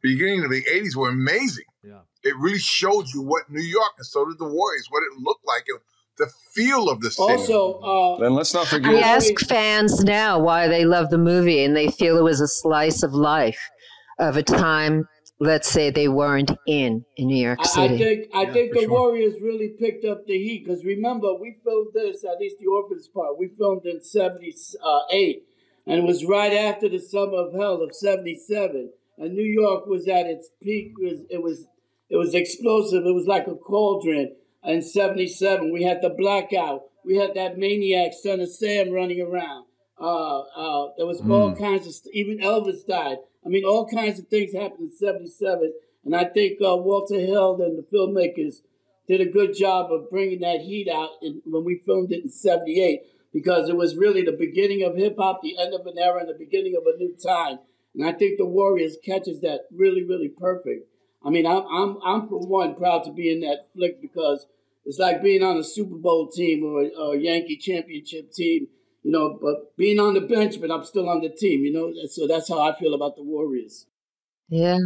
beginning 0.02 0.44
of 0.44 0.50
the 0.50 0.64
eighties 0.68 0.96
were 0.96 1.08
amazing. 1.08 1.64
Yeah. 1.82 2.00
It 2.24 2.34
really 2.38 2.58
showed 2.58 3.06
you 3.14 3.22
what 3.22 3.50
New 3.50 3.60
York 3.62 3.92
and 3.98 4.06
so 4.06 4.24
did 4.26 4.38
the 4.38 4.44
Warriors, 4.46 4.86
what 4.90 5.02
it 5.02 5.18
looked 5.22 5.46
like, 5.46 5.62
it, 5.66 5.80
the 6.16 6.28
feel 6.54 6.88
of 6.88 7.00
the 7.02 7.10
city. 7.10 7.32
Also, 7.34 7.74
uh, 7.80 8.18
Then 8.18 8.34
let's 8.34 8.54
not 8.54 8.66
I 8.66 8.70
forget. 8.70 8.94
ask 9.04 9.38
fans 9.46 10.02
now 10.04 10.38
why 10.38 10.66
they 10.66 10.84
love 10.86 11.10
the 11.10 11.18
movie, 11.18 11.62
and 11.62 11.76
they 11.76 11.90
feel 11.90 12.16
it 12.16 12.22
was 12.22 12.40
a 12.40 12.48
slice 12.48 13.02
of 13.02 13.12
life 13.12 13.60
of 14.18 14.36
a 14.36 14.42
time, 14.42 15.06
let's 15.40 15.68
say, 15.68 15.90
they 15.90 16.08
weren't 16.08 16.50
in 16.66 17.04
in 17.16 17.26
New 17.28 17.44
York 17.44 17.58
I, 17.60 17.62
I 17.62 17.66
City. 17.66 17.98
think 17.98 18.28
I 18.34 18.42
Yeah, 18.42 18.52
think 18.52 18.72
the 18.72 18.80
sure. 18.80 18.90
Warriors 18.90 19.40
really 19.40 19.74
picked 19.78 20.04
up 20.04 20.26
the 20.26 20.38
heat 20.38 20.64
because 20.64 20.84
remember 20.84 21.34
we 21.34 21.56
filmed 21.64 21.92
this 21.94 22.24
at 22.24 22.38
least 22.40 22.58
the 22.60 22.66
orphans 22.66 23.08
part. 23.08 23.38
We 23.38 23.48
filmed 23.48 23.86
in 23.86 24.00
'78, 24.00 25.42
and 25.86 25.98
it 25.98 26.04
was 26.04 26.24
right 26.24 26.52
after 26.52 26.88
the 26.88 26.98
summer 26.98 27.38
of 27.38 27.54
hell 27.54 27.82
of 27.82 27.94
'77, 27.94 28.92
and 29.18 29.34
New 29.34 29.42
York 29.42 29.86
was 29.86 30.08
at 30.08 30.26
its 30.26 30.50
peak. 30.62 30.92
It 31.00 31.10
was 31.10 31.20
it 31.30 31.42
was 31.42 31.66
it 32.10 32.16
was 32.16 32.34
explosive. 32.34 33.04
It 33.04 33.14
was 33.14 33.26
like 33.26 33.46
a 33.46 33.54
cauldron. 33.54 34.36
in 34.62 34.82
77. 34.82 35.72
We 35.72 35.82
had 35.82 36.00
the 36.00 36.10
blackout. 36.10 36.82
We 37.04 37.16
had 37.16 37.34
that 37.34 37.58
maniac 37.58 38.12
son 38.14 38.40
of 38.40 38.50
Sam 38.50 38.90
running 38.90 39.20
around. 39.20 39.66
Uh, 40.00 40.40
uh, 40.40 40.92
there 40.96 41.06
was 41.06 41.20
mm. 41.20 41.30
all 41.30 41.50
hmm. 41.50 41.62
kinds 41.62 41.86
of, 41.86 41.94
even 42.12 42.38
Elvis 42.38 42.86
died. 42.86 43.18
I 43.44 43.48
mean, 43.48 43.64
all 43.64 43.86
kinds 43.86 44.18
of 44.18 44.28
things 44.28 44.54
happened 44.54 44.90
in 44.90 44.96
77. 44.96 45.72
And 46.04 46.16
I 46.16 46.24
think 46.24 46.58
uh, 46.60 46.76
Walter 46.76 47.18
Hill 47.18 47.60
and 47.62 47.78
the 47.78 47.82
filmmakers 47.82 48.62
did 49.06 49.20
a 49.20 49.26
good 49.26 49.54
job 49.54 49.92
of 49.92 50.10
bringing 50.10 50.40
that 50.40 50.60
heat 50.60 50.88
out 50.88 51.10
in, 51.22 51.42
when 51.44 51.64
we 51.64 51.82
filmed 51.84 52.12
it 52.12 52.24
in 52.24 52.30
78 52.30 53.02
because 53.32 53.68
it 53.68 53.76
was 53.76 53.96
really 53.96 54.22
the 54.22 54.32
beginning 54.32 54.82
of 54.82 54.96
hip 54.96 55.16
hop, 55.18 55.42
the 55.42 55.58
end 55.58 55.74
of 55.74 55.86
an 55.86 55.98
era, 55.98 56.20
and 56.20 56.28
the 56.28 56.38
beginning 56.38 56.76
of 56.76 56.84
a 56.86 56.96
new 56.96 57.14
time. 57.16 57.58
And 57.94 58.06
I 58.06 58.12
think 58.12 58.38
the 58.38 58.46
Warriors 58.46 58.96
catches 59.04 59.40
that 59.40 59.62
really, 59.74 60.04
really 60.04 60.28
perfect. 60.28 60.88
I 61.24 61.30
mean, 61.30 61.46
I'm, 61.46 61.64
I'm, 61.70 61.98
I'm 62.04 62.28
for 62.28 62.38
one 62.38 62.74
proud 62.76 63.04
to 63.04 63.12
be 63.12 63.32
in 63.32 63.40
that 63.40 63.68
flick 63.74 64.00
because 64.00 64.46
it's 64.84 64.98
like 64.98 65.22
being 65.22 65.42
on 65.42 65.56
a 65.56 65.64
Super 65.64 65.96
Bowl 65.96 66.28
team 66.28 66.64
or, 66.64 66.84
or 66.98 67.14
a 67.14 67.18
Yankee 67.18 67.56
championship 67.56 68.32
team, 68.32 68.68
you 69.04 69.10
know, 69.10 69.38
but 69.40 69.76
being 69.76 70.00
on 70.00 70.14
the 70.14 70.22
bench, 70.22 70.58
but 70.60 70.70
I'm 70.70 70.84
still 70.84 71.08
on 71.10 71.20
the 71.20 71.28
team, 71.28 71.62
you 71.62 71.72
know. 71.72 71.92
So 72.08 72.26
that's 72.26 72.48
how 72.48 72.60
I 72.60 72.76
feel 72.76 72.94
about 72.94 73.16
the 73.16 73.22
Warriors. 73.22 73.86
Yeah. 74.48 74.78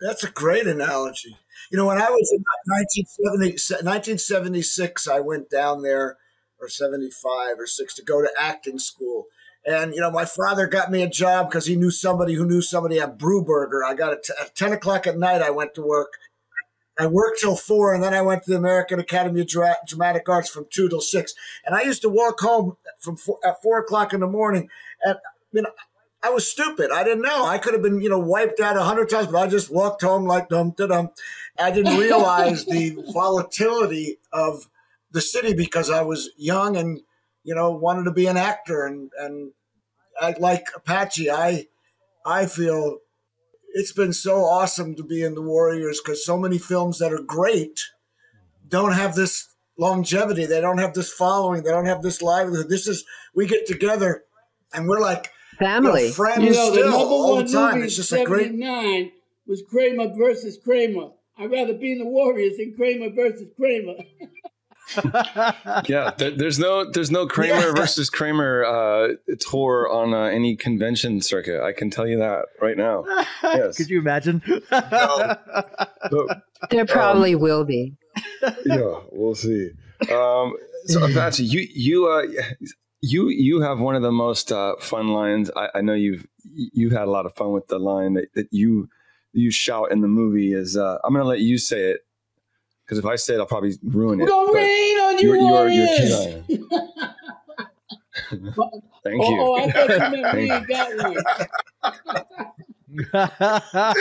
That's 0.00 0.24
a 0.24 0.30
great 0.30 0.66
analogy. 0.66 1.38
You 1.70 1.78
know, 1.78 1.86
when 1.86 1.98
I 1.98 2.10
was 2.10 2.30
in 2.32 2.44
1970, 2.66 3.52
1976, 3.86 5.08
I 5.08 5.20
went 5.20 5.48
down 5.48 5.82
there, 5.82 6.18
or 6.60 6.68
75 6.68 7.58
or 7.58 7.66
6, 7.66 7.94
to 7.94 8.02
go 8.02 8.20
to 8.20 8.28
acting 8.36 8.80
school. 8.80 9.26
And, 9.64 9.94
you 9.94 10.00
know, 10.00 10.10
my 10.10 10.24
father 10.24 10.66
got 10.66 10.90
me 10.90 11.02
a 11.02 11.08
job 11.08 11.48
because 11.48 11.66
he 11.66 11.76
knew 11.76 11.92
somebody 11.92 12.34
who 12.34 12.44
knew 12.44 12.60
somebody 12.60 12.98
at 12.98 13.18
Brewburger. 13.18 13.84
I 13.86 13.94
got 13.94 14.12
it 14.12 14.28
at 14.40 14.54
10 14.56 14.72
o'clock 14.72 15.06
at 15.06 15.16
night, 15.16 15.42
I 15.42 15.50
went 15.50 15.74
to 15.74 15.82
work. 15.82 16.14
I 16.98 17.06
worked 17.06 17.40
till 17.40 17.56
four, 17.56 17.92
and 17.92 18.02
then 18.02 18.14
I 18.14 18.22
went 18.22 18.44
to 18.44 18.50
the 18.50 18.56
American 18.56 19.00
Academy 19.00 19.40
of 19.40 19.48
Dra- 19.48 19.76
Dramatic 19.86 20.28
Arts 20.28 20.48
from 20.48 20.66
two 20.70 20.88
till 20.88 21.00
six. 21.00 21.34
And 21.64 21.74
I 21.74 21.82
used 21.82 22.02
to 22.02 22.08
walk 22.08 22.40
home 22.40 22.76
from 23.04 23.16
four, 23.16 23.38
at 23.44 23.62
four 23.62 23.78
o'clock 23.78 24.12
in 24.12 24.20
the 24.20 24.26
morning. 24.26 24.68
And 25.04 25.18
you 25.52 25.62
know, 25.62 25.70
I 26.24 26.30
was 26.30 26.50
stupid. 26.50 26.90
I 26.90 27.04
didn't 27.04 27.22
know. 27.22 27.44
I 27.44 27.58
could 27.58 27.74
have 27.74 27.82
been, 27.82 28.00
you 28.00 28.08
know, 28.08 28.18
wiped 28.18 28.58
out 28.58 28.78
a 28.78 28.82
hundred 28.82 29.10
times, 29.10 29.26
but 29.26 29.38
I 29.38 29.46
just 29.46 29.70
walked 29.70 30.02
home 30.02 30.24
like 30.24 30.48
dum 30.48 30.70
dum. 30.70 31.10
I 31.58 31.70
didn't 31.70 31.98
realize 31.98 32.64
the 32.64 32.96
volatility 33.12 34.18
of 34.32 34.68
the 35.12 35.20
city 35.20 35.52
because 35.52 35.90
I 35.90 36.02
was 36.02 36.30
young 36.38 36.76
and, 36.76 37.02
you 37.44 37.54
know, 37.54 37.70
wanted 37.70 38.04
to 38.04 38.10
be 38.10 38.26
an 38.26 38.38
actor. 38.38 38.86
And 38.86 39.10
and 39.18 39.52
I, 40.20 40.34
like 40.38 40.66
Apache, 40.74 41.30
I 41.30 41.66
I 42.24 42.46
feel 42.46 42.98
it's 43.74 43.92
been 43.92 44.14
so 44.14 44.44
awesome 44.44 44.94
to 44.94 45.02
be 45.02 45.22
in 45.22 45.34
the 45.34 45.42
Warriors 45.42 46.00
because 46.02 46.24
so 46.24 46.38
many 46.38 46.58
films 46.58 47.00
that 47.00 47.12
are 47.12 47.22
great 47.22 47.90
don't 48.66 48.92
have 48.92 49.14
this 49.14 49.53
longevity. 49.76 50.46
They 50.46 50.60
don't 50.60 50.78
have 50.78 50.94
this 50.94 51.12
following. 51.12 51.62
They 51.62 51.70
don't 51.70 51.86
have 51.86 52.02
this 52.02 52.22
livelihood. 52.22 52.68
This 52.68 52.86
is 52.86 53.04
we 53.34 53.46
get 53.46 53.66
together 53.66 54.24
and 54.72 54.88
we're 54.88 55.00
like 55.00 55.30
family. 55.58 56.02
You 56.02 56.08
know, 56.08 56.14
friends 56.14 56.44
you 56.44 56.52
know 56.52 56.70
the 56.70 56.80
number 56.80 56.98
one 56.98 57.74
movie 57.74 57.82
in 57.84 57.90
'79 57.90 59.12
was 59.46 59.62
Kramer 59.68 60.12
versus 60.16 60.58
Kramer. 60.62 61.10
I'd 61.36 61.50
rather 61.50 61.74
be 61.74 61.92
in 61.92 61.98
the 61.98 62.06
Warriors 62.06 62.56
than 62.58 62.74
Kramer 62.76 63.10
versus 63.10 63.48
Kramer. 63.56 63.94
yeah, 65.88 66.10
there's 66.16 66.58
no 66.58 66.90
there's 66.90 67.10
no 67.10 67.26
Kramer 67.26 67.68
yeah. 67.68 67.72
versus 67.72 68.10
Kramer 68.10 68.64
uh, 68.64 69.08
tour 69.40 69.88
on 69.90 70.12
uh, 70.12 70.24
any 70.24 70.56
convention 70.56 71.20
circuit. 71.22 71.62
I 71.62 71.72
can 71.72 71.90
tell 71.90 72.06
you 72.06 72.18
that 72.18 72.46
right 72.60 72.76
now. 72.76 73.04
Yes. 73.42 73.76
Could 73.76 73.88
you 73.88 74.00
imagine? 74.00 74.42
no. 74.72 75.36
there 76.70 76.86
probably 76.86 77.34
um, 77.34 77.40
will 77.40 77.64
be. 77.64 77.94
yeah, 78.66 79.00
we'll 79.12 79.34
see. 79.34 79.70
Um, 80.12 80.56
so 80.86 81.04
Apache, 81.10 81.44
you 81.44 81.66
you 81.72 82.06
uh, 82.08 82.22
you 83.00 83.28
you 83.28 83.60
have 83.60 83.80
one 83.80 83.94
of 83.94 84.02
the 84.02 84.12
most 84.12 84.52
uh, 84.52 84.76
fun 84.80 85.08
lines. 85.08 85.50
I, 85.56 85.68
I, 85.76 85.80
know 85.80 85.94
you've 85.94 86.26
you've 86.44 86.92
had 86.92 87.02
a 87.02 87.10
lot 87.10 87.26
of 87.26 87.34
fun 87.34 87.52
with 87.52 87.68
the 87.68 87.78
line 87.78 88.14
that, 88.14 88.34
that 88.34 88.48
you 88.50 88.88
you 89.32 89.50
shout 89.50 89.92
in 89.92 90.00
the 90.00 90.08
movie. 90.08 90.52
Is 90.52 90.76
uh, 90.76 90.98
I'm 91.04 91.12
going 91.12 91.24
to 91.24 91.28
let 91.28 91.40
you 91.40 91.58
say 91.58 91.90
it 91.90 92.00
because 92.84 92.98
if 92.98 93.06
I 93.06 93.16
say 93.16 93.34
it, 93.34 93.40
I'll 93.40 93.46
probably 93.46 93.74
ruin 93.82 94.20
it. 94.20 94.28
Go 94.28 94.52
rain 94.52 94.98
on 94.98 95.18
you, 95.18 95.34
you're, 95.34 95.68
you're, 95.68 95.88
you're 95.88 96.44
Thank 99.04 99.22
you. 99.22 99.38
Oh, 99.40 99.56
I 99.56 99.70
thought 99.70 99.90
you 99.90 100.22
meant 100.22 100.34
me 100.34 100.48
got 100.66 100.96
one. 100.96 101.16
yeah, 103.12 103.92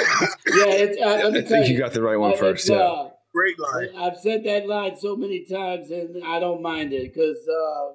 it's, 0.70 1.02
uh, 1.02 1.28
I 1.28 1.32
think 1.32 1.68
you, 1.68 1.74
you, 1.74 1.80
got 1.80 1.94
the 1.94 2.02
right 2.02 2.18
one 2.18 2.38
first. 2.38 2.70
uh, 2.70 2.76
first. 2.76 3.13
Yeah. 3.13 3.13
Great 3.34 3.60
line. 3.60 3.90
I've 3.98 4.18
said 4.18 4.44
that 4.44 4.68
line 4.68 4.96
so 4.96 5.16
many 5.16 5.46
times, 5.46 5.90
and 5.90 6.24
I 6.24 6.40
don't 6.40 6.62
mind 6.62 6.94
it 6.94 7.14
because 7.14 7.48
uh, 7.48 7.94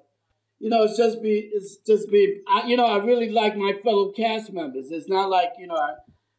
you 0.59 0.71
know, 0.71 0.85
it's 0.85 0.97
just 0.97 1.23
be, 1.23 1.51
it's 1.53 1.77
just 1.87 2.11
be, 2.11 2.41
I, 2.49 2.67
you 2.67 2.77
know, 2.77 2.87
I 2.87 2.99
really 3.05 3.31
like 3.31 3.57
my 3.57 3.75
fellow 3.85 4.11
cast 4.11 4.53
members. 4.53 4.91
It's 4.91 5.09
not 5.09 5.31
like, 5.31 5.53
you 5.59 5.69
know, 5.69 5.77
I, 5.77 5.95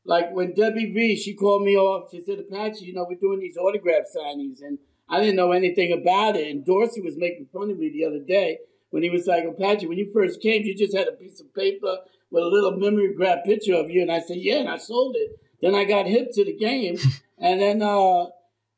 like 0.06 0.32
when 0.32 0.54
Debbie 0.54 0.92
V, 0.92 1.16
she 1.16 1.34
called 1.36 1.64
me 1.64 1.78
off. 1.78 2.10
She 2.12 2.22
said, 2.22 2.40
Apache, 2.40 2.84
you 2.86 2.94
know, 2.94 3.06
we're 3.08 3.20
doing 3.20 3.40
these 3.40 3.58
autograph 3.58 4.04
signings, 4.16 4.62
and 4.62 4.78
I 5.08 5.20
didn't 5.20 5.38
know 5.38 5.52
anything 5.52 5.94
about 5.94 6.36
it. 6.36 6.50
And 6.50 6.66
Dorsey 6.66 7.02
was 7.02 7.16
making 7.18 7.48
fun 7.54 7.70
of 7.70 7.78
me 7.78 7.90
the 7.90 8.06
other 8.06 8.20
day 8.20 8.60
when 8.90 9.04
he 9.04 9.10
was 9.10 9.28
like, 9.28 9.46
Apache, 9.46 9.88
when 9.88 9.98
you 9.98 10.12
first 10.14 10.42
came, 10.42 10.64
you 10.64 10.76
just 10.76 10.96
had 10.96 11.08
a 11.08 11.14
piece 11.14 11.40
of 11.40 11.54
paper 11.54 11.98
with 12.32 12.44
a 12.44 12.48
little 12.48 12.72
memory 12.72 13.14
grab 13.14 13.44
picture 13.46 13.76
of 13.76 13.90
you, 13.90 14.02
and 14.02 14.12
I 14.12 14.20
said, 14.20 14.38
yeah, 14.38 14.58
and 14.58 14.70
I 14.70 14.78
sold 14.78 15.16
it. 15.18 15.32
Then 15.62 15.76
I 15.76 15.86
got 15.86 16.08
hip 16.08 16.30
to 16.34 16.44
the 16.44 16.56
game, 16.56 16.98
and 17.38 17.62
then 17.62 17.82
uh, 17.82 18.26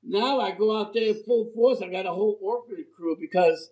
now 0.04 0.40
I 0.40 0.52
go 0.52 0.78
out 0.80 0.94
there 0.94 1.10
in 1.10 1.24
full 1.24 1.52
force. 1.54 1.82
I 1.82 1.90
got 1.90 2.06
a 2.06 2.12
whole 2.12 2.38
orphanage 2.42 2.88
crew 2.96 3.16
because 3.20 3.70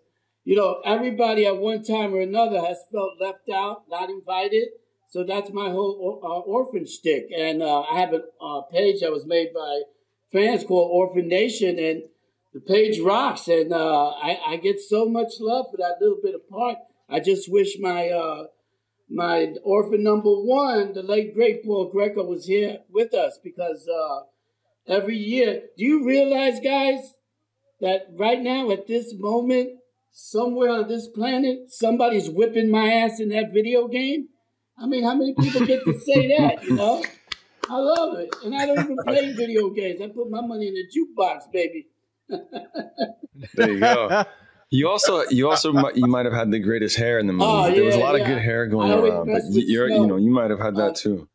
you 0.49 0.55
know, 0.55 0.81
everybody 0.85 1.45
at 1.45 1.57
one 1.57 1.83
time 1.83 2.11
or 2.13 2.21
another 2.21 2.59
has 2.59 2.77
felt 2.91 3.21
left 3.21 3.49
out, 3.53 3.83
not 3.87 4.09
invited. 4.09 4.69
So 5.09 5.23
that's 5.23 5.51
my 5.51 5.69
whole 5.69 6.19
uh, 6.23 6.39
orphan 6.39 6.87
stick. 6.87 7.27
And 7.37 7.61
uh, 7.61 7.81
I 7.81 7.99
have 7.99 8.13
a 8.13 8.23
uh, 8.41 8.61
page 8.61 9.01
that 9.01 9.11
was 9.11 9.27
made 9.27 9.49
by 9.53 9.81
fans 10.31 10.63
called 10.63 10.91
Orphan 10.91 11.27
Nation, 11.27 11.77
and 11.77 12.03
the 12.53 12.61
page 12.61 12.99
rocks. 12.99 13.47
And 13.47 13.73
uh, 13.73 14.09
I, 14.09 14.39
I, 14.47 14.57
get 14.57 14.79
so 14.79 15.05
much 15.07 15.33
love 15.39 15.67
for 15.71 15.77
that 15.77 15.97
little 16.01 16.17
bit 16.21 16.35
of 16.35 16.49
part. 16.49 16.77
I 17.07 17.19
just 17.19 17.51
wish 17.51 17.77
my 17.79 18.09
uh, 18.09 18.45
my 19.07 19.53
orphan 19.63 20.03
number 20.03 20.31
one, 20.31 20.93
the 20.93 21.03
late 21.03 21.33
great 21.33 21.63
Paul 21.63 21.89
Greco, 21.91 22.23
was 22.23 22.45
here 22.45 22.79
with 22.89 23.13
us 23.13 23.39
because 23.43 23.87
uh, 23.87 24.21
every 24.89 25.17
year. 25.17 25.61
Do 25.77 25.85
you 25.85 26.05
realize, 26.05 26.59
guys, 26.59 27.13
that 27.81 28.07
right 28.17 28.41
now 28.41 28.71
at 28.71 28.87
this 28.87 29.13
moment 29.17 29.79
somewhere 30.11 30.71
on 30.71 30.87
this 30.87 31.07
planet, 31.07 31.71
somebody's 31.71 32.29
whipping 32.29 32.71
my 32.71 32.91
ass 32.91 33.19
in 33.19 33.29
that 33.29 33.53
video 33.53 33.87
game. 33.87 34.27
I 34.77 34.87
mean, 34.87 35.03
how 35.03 35.15
many 35.15 35.35
people 35.35 35.65
get 35.65 35.83
to 35.85 35.99
say 35.99 36.27
that, 36.37 36.63
you 36.63 36.75
know? 36.75 37.03
I 37.69 37.77
love 37.77 38.17
it. 38.17 38.35
And 38.43 38.55
I 38.55 38.65
don't 38.65 38.79
even 38.79 38.97
play 39.05 39.33
video 39.33 39.69
games. 39.69 40.01
I 40.01 40.07
put 40.07 40.29
my 40.29 40.41
money 40.41 40.67
in 40.67 40.73
the 40.73 40.85
jukebox, 40.87 41.51
baby. 41.51 41.87
there 43.55 43.71
you 43.71 43.79
go. 43.79 44.25
You 44.71 44.87
also, 44.87 45.23
you 45.31 45.49
also, 45.49 45.73
you 45.95 46.05
might 46.05 46.25
have 46.25 46.33
had 46.33 46.51
the 46.51 46.59
greatest 46.59 46.95
hair 46.95 47.17
in 47.17 47.25
the 47.25 47.33
movie. 47.33 47.45
Oh, 47.45 47.67
yeah, 47.67 47.73
there 47.73 47.83
was 47.85 47.95
a 47.95 47.99
lot 47.99 48.15
yeah. 48.15 48.21
of 48.21 48.27
good 48.27 48.37
hair 48.37 48.67
going 48.67 48.91
around, 48.91 49.25
but 49.25 49.41
you're, 49.49 49.89
you 49.89 50.05
know, 50.05 50.17
you 50.17 50.29
might 50.29 50.51
have 50.51 50.59
had 50.59 50.75
that 50.75 50.91
uh, 50.91 50.93
too. 50.93 51.27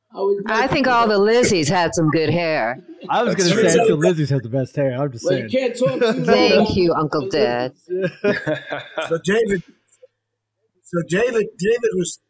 I 0.47 0.69
think 0.69 0.87
all 0.87 1.09
the 1.09 1.19
Lizzies 1.19 1.69
had 1.69 1.95
some 1.95 2.09
good 2.11 2.31
hair. 2.31 2.79
I 3.09 3.25
was 3.25 3.35
going 3.35 3.51
to 3.51 3.71
say 3.71 3.81
until 3.81 3.97
Lizzie's 3.97 4.31
had 4.31 4.45
the 4.45 4.49
best 4.49 4.77
hair. 4.77 4.93
I'm 4.93 5.11
just 5.11 5.25
well, 5.25 5.33
saying. 5.33 5.51
You 5.51 5.59
can't 5.59 5.77
talk 5.77 6.01
too 6.01 6.25
Thank 6.25 6.77
you, 6.77 6.95
Uncle 6.95 7.29
Dad. 7.29 7.73
so 7.87 9.19
David, 9.25 9.63
so 10.83 11.03
David, 11.09 11.47
David 11.59 11.91
was 11.95 12.21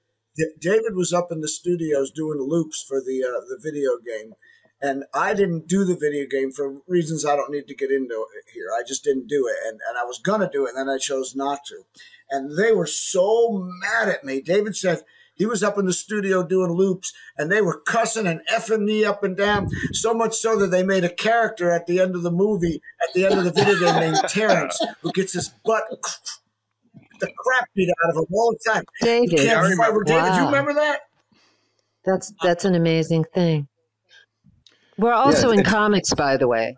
David 0.60 0.94
was 0.94 1.12
up 1.12 1.28
in 1.30 1.40
the 1.40 1.48
studios 1.48 2.10
doing 2.10 2.40
loops 2.40 2.82
for 2.86 3.00
the 3.00 3.22
uh, 3.22 3.40
the 3.48 3.60
video 3.62 3.90
game, 4.04 4.32
and 4.80 5.04
I 5.14 5.34
didn't 5.34 5.68
do 5.68 5.84
the 5.84 5.96
video 5.96 6.26
game 6.26 6.50
for 6.52 6.80
reasons 6.88 7.24
I 7.24 7.36
don't 7.36 7.52
need 7.52 7.68
to 7.68 7.74
get 7.74 7.90
into 7.90 8.26
here. 8.52 8.68
I 8.76 8.82
just 8.86 9.04
didn't 9.04 9.28
do 9.28 9.46
it, 9.46 9.56
and 9.68 9.78
and 9.88 9.98
I 9.98 10.04
was 10.04 10.18
gonna 10.18 10.50
do 10.50 10.66
it, 10.66 10.70
and 10.74 10.78
then 10.78 10.92
I 10.92 10.98
chose 10.98 11.36
not 11.36 11.60
to, 11.66 11.82
and 12.30 12.58
they 12.58 12.72
were 12.72 12.86
so 12.86 13.68
mad 13.80 14.08
at 14.08 14.24
me. 14.24 14.40
David 14.40 14.74
said 14.74 15.02
he 15.34 15.46
was 15.46 15.62
up 15.62 15.78
in 15.78 15.86
the 15.86 15.92
studio 15.92 16.46
doing 16.46 16.70
loops 16.70 17.12
and 17.36 17.50
they 17.50 17.60
were 17.60 17.80
cussing 17.80 18.26
and 18.26 18.40
effing 18.50 18.84
me 18.84 19.04
up 19.04 19.24
and 19.24 19.36
down. 19.36 19.68
So 19.92 20.14
much 20.14 20.34
so 20.34 20.58
that 20.58 20.68
they 20.68 20.82
made 20.82 21.04
a 21.04 21.12
character 21.12 21.70
at 21.70 21.86
the 21.86 22.00
end 22.00 22.14
of 22.14 22.22
the 22.22 22.30
movie, 22.30 22.80
at 23.02 23.12
the 23.14 23.26
end 23.26 23.38
of 23.38 23.44
the 23.44 23.50
video 23.50 23.78
game 23.78 24.00
named 24.00 24.18
Terrence, 24.28 24.80
who 25.02 25.12
gets 25.12 25.32
his 25.32 25.50
butt 25.64 25.84
the 27.20 27.32
crap 27.36 27.68
beat 27.74 27.88
out 28.04 28.10
of 28.10 28.16
him 28.16 28.26
all 28.32 28.52
the 28.52 28.72
time. 28.72 28.84
David. 29.00 29.38
You 29.38 29.56
remember, 29.56 30.04
David, 30.04 30.22
wow. 30.22 30.38
you 30.40 30.46
remember 30.46 30.74
that? 30.74 31.00
That's 32.04 32.32
that's 32.42 32.64
an 32.64 32.74
amazing 32.74 33.24
thing. 33.34 33.68
We're 34.98 35.12
also 35.12 35.50
yeah, 35.50 35.58
in 35.58 35.64
comics, 35.64 36.12
by 36.14 36.36
the 36.36 36.46
way. 36.46 36.76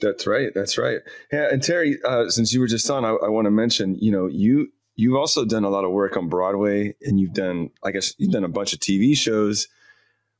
That's 0.00 0.26
right. 0.26 0.52
That's 0.54 0.78
right. 0.78 1.00
Yeah, 1.32 1.48
and 1.50 1.62
Terry, 1.62 1.98
uh, 2.04 2.28
since 2.28 2.52
you 2.52 2.60
were 2.60 2.66
just 2.66 2.88
on, 2.90 3.04
I, 3.04 3.10
I 3.10 3.28
want 3.28 3.46
to 3.46 3.50
mention, 3.50 3.96
you 3.96 4.10
know, 4.10 4.26
you 4.26 4.68
you've 4.94 5.16
also 5.16 5.44
done 5.44 5.64
a 5.64 5.70
lot 5.70 5.84
of 5.84 5.90
work 5.90 6.16
on 6.16 6.28
Broadway 6.28 6.94
and 7.02 7.18
you've 7.18 7.34
done, 7.34 7.70
I 7.82 7.90
guess, 7.90 8.14
you've 8.18 8.32
done 8.32 8.44
a 8.44 8.48
bunch 8.48 8.72
of 8.72 8.80
TV 8.80 9.16
shows, 9.16 9.68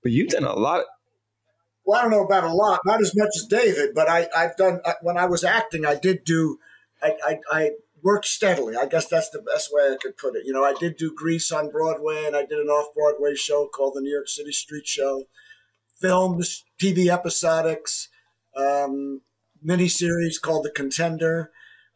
but 0.02 0.12
you've 0.12 0.30
done 0.30 0.44
a 0.44 0.54
lot. 0.54 0.84
well, 1.84 1.98
I 1.98 2.02
don't 2.02 2.10
know 2.10 2.24
about 2.24 2.44
a 2.44 2.52
lot, 2.52 2.80
not 2.84 3.00
as 3.00 3.12
much 3.16 3.30
as 3.36 3.46
David, 3.48 3.90
but 3.94 4.08
I, 4.08 4.28
I've 4.36 4.56
done, 4.56 4.80
when 5.02 5.16
I 5.16 5.26
was 5.26 5.44
acting, 5.44 5.86
I 5.86 5.94
did 5.94 6.24
do, 6.24 6.58
I, 7.02 7.14
I, 7.24 7.38
I 7.50 7.70
worked 8.02 8.26
steadily. 8.26 8.76
I 8.76 8.86
guess 8.86 9.06
that's 9.06 9.30
the 9.30 9.40
best 9.40 9.70
way 9.72 9.82
I 9.82 9.96
could 10.00 10.16
put 10.16 10.36
it. 10.36 10.42
You 10.44 10.52
know, 10.52 10.64
I 10.64 10.74
did 10.74 10.96
do 10.96 11.14
Grease 11.14 11.50
on 11.50 11.70
Broadway 11.70 12.24
and 12.26 12.36
I 12.36 12.44
did 12.44 12.58
an 12.58 12.68
off 12.68 12.94
Broadway 12.94 13.34
show 13.34 13.68
called 13.68 13.94
the 13.94 14.00
New 14.00 14.12
York 14.12 14.28
City 14.28 14.52
Street 14.52 14.86
Show, 14.86 15.24
films, 16.00 16.64
TV 16.80 17.06
episodics, 17.06 18.08
um, 18.56 19.22
miniseries 19.64 20.40
called 20.40 20.64
The 20.64 20.70
Contender 20.70 21.50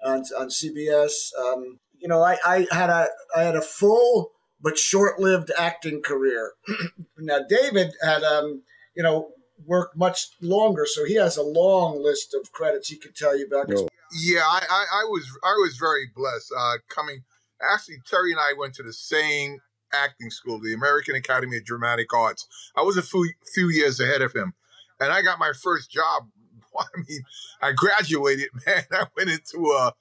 on, 0.04 0.20
on 0.38 0.48
CBS. 0.48 1.30
Um, 1.38 1.80
you 2.00 2.08
know, 2.08 2.22
I, 2.22 2.36
I 2.44 2.66
had 2.70 2.90
a 2.90 3.08
I 3.36 3.42
had 3.42 3.56
a 3.56 3.62
full 3.62 4.32
but 4.60 4.78
short-lived 4.78 5.50
acting 5.58 6.02
career. 6.02 6.52
now, 7.18 7.40
David 7.48 7.92
had 8.02 8.22
um, 8.22 8.62
you 8.94 9.02
know 9.02 9.30
worked 9.64 9.96
much 9.96 10.28
longer, 10.40 10.86
so 10.86 11.04
he 11.04 11.14
has 11.14 11.36
a 11.36 11.42
long 11.42 12.02
list 12.02 12.34
of 12.34 12.52
credits 12.52 12.88
he 12.88 12.96
could 12.96 13.14
tell 13.14 13.36
you 13.36 13.46
about. 13.46 13.70
Yeah, 14.12 14.40
I, 14.40 14.60
I, 14.70 14.84
I, 15.00 15.04
was 15.04 15.26
I 15.42 15.52
was 15.62 15.76
very 15.76 16.06
blessed. 16.14 16.52
Uh, 16.56 16.74
coming, 16.88 17.24
actually, 17.60 17.96
Terry 18.08 18.32
and 18.32 18.40
I 18.40 18.52
went 18.56 18.74
to 18.74 18.82
the 18.82 18.92
same 18.92 19.58
acting 19.92 20.30
school, 20.30 20.60
the 20.60 20.74
American 20.74 21.14
Academy 21.14 21.56
of 21.56 21.64
Dramatic 21.64 22.12
Arts. 22.12 22.46
I 22.76 22.82
was 22.82 22.96
a 22.96 23.02
few, 23.02 23.30
few 23.54 23.68
years 23.68 23.98
ahead 24.00 24.22
of 24.22 24.32
him, 24.32 24.54
and 25.00 25.12
I 25.12 25.22
got 25.22 25.38
my 25.38 25.52
first 25.60 25.90
job. 25.90 26.28
I 26.78 26.84
mean, 27.08 27.22
I 27.62 27.72
graduated, 27.72 28.48
man. 28.66 28.84
I 28.92 29.06
went 29.16 29.30
into 29.30 29.70
a, 29.70 29.92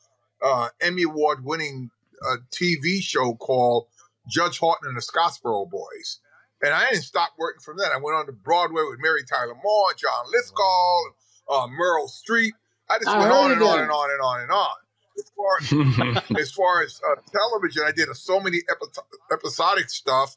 a 0.45 0.69
Emmy 0.79 1.03
Award 1.03 1.43
winning 1.43 1.89
uh, 2.25 2.37
TV 2.51 3.01
show 3.01 3.33
called 3.35 3.87
Judge 4.29 4.59
Horton 4.59 4.87
and 4.87 4.97
the 4.97 5.01
Scottsboro 5.01 5.69
Boys. 5.69 6.19
And 6.63 6.73
I 6.73 6.89
didn't 6.89 7.03
stop 7.03 7.31
working 7.37 7.61
from 7.61 7.77
that. 7.77 7.91
I 7.91 7.97
went 7.97 8.15
on 8.15 8.25
to 8.27 8.31
Broadway 8.31 8.83
with 8.89 8.99
Mary 9.01 9.23
Tyler 9.23 9.55
Moore, 9.63 9.93
John 9.97 10.25
Lithgow, 10.31 11.01
uh, 11.49 11.67
Meryl 11.67 12.09
Streep. 12.09 12.51
I 12.89 12.97
just 12.97 13.09
I 13.09 13.19
went 13.19 13.31
on 13.31 13.51
and 13.51 13.61
on 13.61 13.79
and 13.81 13.91
on 13.91 14.11
and 14.11 14.21
on 14.21 14.41
and 14.41 14.51
on. 14.51 14.75
As 15.17 15.31
far, 15.35 16.39
as, 16.39 16.51
far 16.55 16.83
as 16.83 17.01
uh, 17.09 17.15
television, 17.31 17.83
I 17.85 17.91
did 17.91 18.13
so 18.15 18.39
many 18.39 18.59
epi- 18.69 19.01
episodic 19.31 19.89
stuff, 19.89 20.35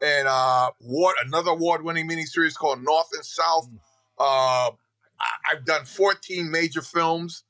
and 0.00 0.28
uh, 0.28 0.70
what 0.80 1.16
another 1.24 1.50
award-winning 1.50 2.08
miniseries 2.08 2.54
called 2.54 2.82
North 2.82 3.08
and 3.14 3.24
South. 3.24 3.68
Mm. 3.68 3.78
Uh, 4.18 4.70
I- 5.20 5.54
have 5.54 5.64
done 5.64 5.84
14 5.84 6.50
major 6.50 6.80
films. 6.80 7.44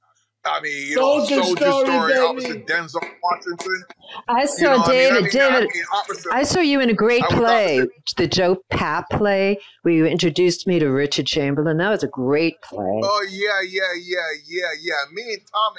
I 0.44 0.61
mean, 0.62 0.88
you 0.88 0.96
know, 0.96 1.18
Soldier, 1.24 1.42
Soldier 1.42 1.64
Story, 1.64 1.87
story 1.87 2.18
opposite 2.18 2.66
Denzel 2.66 3.05
Washington. 3.22 3.85
I 4.26 4.46
saw 4.46 4.72
you 4.72 4.79
know, 4.79 4.87
David. 4.87 5.18
I 5.18 5.20
mean, 5.20 5.31
David, 5.31 5.55
I, 5.55 5.61
mean, 5.61 5.85
opposite, 5.92 6.33
I 6.33 6.42
saw 6.44 6.61
you 6.61 6.81
in 6.81 6.88
a 6.88 6.94
great 6.94 7.24
play, 7.24 7.87
the 8.16 8.26
Joe 8.26 8.57
Papp 8.72 9.05
play, 9.11 9.59
where 9.83 9.92
you 9.92 10.07
introduced 10.07 10.66
me 10.66 10.79
to 10.79 10.88
Richard 10.88 11.26
Chamberlain. 11.26 11.76
That 11.76 11.90
was 11.90 12.03
a 12.03 12.09
great 12.09 12.61
play. 12.62 13.00
Oh 13.03 13.26
yeah, 13.29 13.61
yeah, 13.68 13.92
yeah, 14.00 14.16
yeah, 14.46 14.68
yeah. 14.81 14.94
Me 15.12 15.22
and 15.35 15.42
Tom 15.53 15.74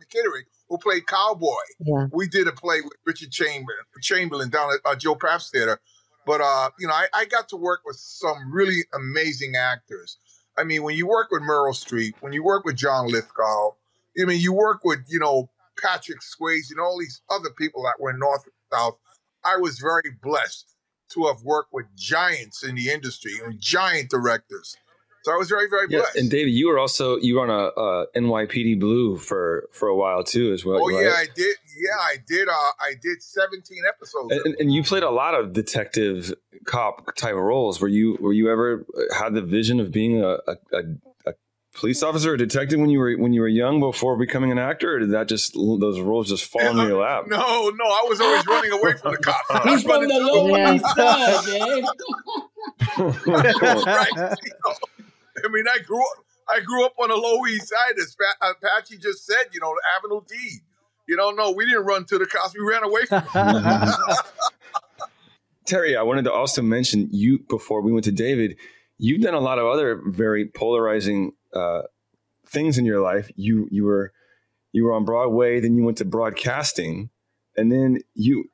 McKitterick, 0.00 0.44
who 0.68 0.78
played 0.78 1.06
Cowboy, 1.06 1.52
yeah. 1.80 2.06
we 2.12 2.26
did 2.26 2.48
a 2.48 2.52
play 2.52 2.80
with 2.80 2.94
Richard 3.04 3.30
Chamberlain, 3.30 3.84
Chamberlain 4.00 4.48
down 4.48 4.70
at 4.72 4.80
uh, 4.90 4.96
Joe 4.96 5.14
Papp's 5.14 5.50
theater. 5.50 5.78
But 6.24 6.40
uh, 6.40 6.70
you 6.78 6.86
know, 6.86 6.94
I, 6.94 7.08
I 7.12 7.24
got 7.26 7.50
to 7.50 7.56
work 7.56 7.80
with 7.84 7.96
some 7.96 8.50
really 8.50 8.84
amazing 8.94 9.56
actors. 9.56 10.16
I 10.56 10.64
mean, 10.64 10.82
when 10.82 10.96
you 10.96 11.06
work 11.06 11.30
with 11.30 11.42
Meryl 11.42 11.72
Streep, 11.72 12.14
when 12.20 12.32
you 12.32 12.42
work 12.42 12.64
with 12.64 12.76
John 12.76 13.06
Lithgow, 13.06 13.72
I 14.18 14.24
mean, 14.24 14.40
you 14.40 14.52
work 14.52 14.80
with, 14.84 15.00
you 15.08 15.18
know, 15.18 15.50
Patrick 15.82 16.18
Swayze 16.20 16.70
and 16.70 16.80
all 16.80 16.98
these 16.98 17.22
other 17.30 17.50
people 17.50 17.82
that 17.84 18.00
were 18.00 18.10
in 18.10 18.18
North 18.18 18.44
and 18.44 18.52
South. 18.72 18.98
I 19.44 19.56
was 19.56 19.78
very 19.78 20.10
blessed 20.22 20.74
to 21.12 21.26
have 21.26 21.42
worked 21.42 21.72
with 21.72 21.86
giants 21.96 22.62
in 22.62 22.74
the 22.74 22.90
industry 22.90 23.32
and 23.42 23.60
giant 23.60 24.10
directors. 24.10 24.76
So 25.22 25.32
I 25.32 25.36
was 25.36 25.50
very, 25.50 25.68
very 25.68 25.86
blessed. 25.86 26.14
Yeah, 26.14 26.20
and 26.22 26.30
David, 26.30 26.52
you 26.52 26.68
were 26.68 26.78
also 26.78 27.18
you 27.18 27.36
were 27.36 27.42
on 27.42 27.50
a 27.50 27.78
uh, 27.78 28.06
NYPD 28.16 28.80
Blue 28.80 29.18
for 29.18 29.68
for 29.70 29.88
a 29.88 29.94
while 29.94 30.24
too, 30.24 30.52
as 30.52 30.64
well. 30.64 30.78
Oh 30.80 30.90
right? 30.90 31.04
yeah, 31.04 31.10
I 31.10 31.26
did. 31.34 31.56
Yeah, 31.78 31.96
I 32.00 32.16
did. 32.26 32.48
Uh, 32.48 32.52
I 32.52 32.94
did 33.02 33.22
seventeen 33.22 33.82
episodes, 33.86 34.32
and, 34.44 34.56
and, 34.58 34.72
you 34.72 34.82
played 34.82 35.02
a 35.02 35.10
lot 35.10 35.34
of 35.34 35.52
detective 35.52 36.32
cop 36.64 37.14
type 37.16 37.34
of 37.34 37.40
roles. 37.40 37.82
Were 37.82 37.88
you 37.88 38.16
were 38.18 38.32
you 38.32 38.50
ever 38.50 38.86
uh, 38.96 39.14
had 39.14 39.34
the 39.34 39.42
vision 39.42 39.78
of 39.78 39.92
being 39.92 40.22
a, 40.22 40.38
a, 40.48 40.56
a 40.72 40.82
police 41.74 42.02
officer 42.02 42.32
or 42.32 42.36
detective 42.36 42.80
when 42.80 42.90
you 42.90 42.98
were 42.98 43.14
when 43.14 43.32
you 43.32 43.40
were 43.40 43.48
young 43.48 43.80
before 43.80 44.16
becoming 44.16 44.50
an 44.50 44.58
actor, 44.58 44.96
or 44.96 44.98
did 45.00 45.10
that 45.12 45.28
just 45.28 45.54
those 45.54 46.00
roles 46.00 46.28
just 46.28 46.44
fall 46.44 46.62
into 46.62 46.86
your 46.86 47.02
lap? 47.02 47.24
No, 47.28 47.70
no, 47.70 47.84
I 47.84 48.04
was 48.08 48.20
always 48.20 48.46
running 48.46 48.72
away 48.72 48.94
from 48.94 49.12
the 49.12 49.18
cops. 49.18 49.64
He's 49.68 49.82
from 49.82 50.06
the 50.06 50.18
Lower 50.18 50.74
East 50.74 50.84
Side, 50.96 51.84
right. 53.86 54.08
You 54.16 54.52
know, 54.64 54.74
I 55.44 55.48
mean, 55.50 55.64
I 55.72 55.78
grew 55.78 56.00
up. 56.00 56.24
I 56.48 56.60
grew 56.60 56.84
up 56.84 56.94
on 56.98 57.10
the 57.10 57.16
Lower 57.16 57.46
East 57.46 57.68
Side, 57.68 57.98
as 57.98 58.16
Apache 58.42 58.96
uh, 58.96 58.98
just 59.00 59.24
said. 59.24 59.46
You 59.52 59.60
know, 59.60 59.72
Avenue 59.96 60.22
D. 60.28 60.60
You 61.06 61.16
don't 61.16 61.36
know. 61.36 61.52
We 61.52 61.64
didn't 61.66 61.84
run 61.84 62.04
to 62.06 62.18
the 62.18 62.26
cops. 62.26 62.54
We 62.54 62.64
ran 62.64 62.82
away 62.82 63.04
from 63.06 63.22
them. 63.32 63.94
Terry, 65.66 65.96
I 65.96 66.02
wanted 66.02 66.24
to 66.24 66.32
also 66.32 66.62
mention 66.62 67.08
you 67.12 67.38
before 67.48 67.80
we 67.80 67.92
went 67.92 68.04
to 68.04 68.12
David. 68.12 68.56
You've 68.98 69.22
done 69.22 69.34
a 69.34 69.40
lot 69.40 69.58
of 69.58 69.66
other 69.66 70.02
very 70.04 70.46
polarizing 70.46 71.32
uh, 71.54 71.82
things 72.46 72.78
in 72.78 72.84
your 72.84 73.00
life. 73.00 73.30
You 73.36 73.68
you 73.70 73.84
were 73.84 74.12
you 74.72 74.84
were 74.84 74.92
on 74.92 75.04
Broadway, 75.04 75.60
then 75.60 75.76
you 75.76 75.84
went 75.84 75.98
to 75.98 76.04
broadcasting, 76.04 77.10
and 77.56 77.70
then 77.70 78.00
you. 78.14 78.50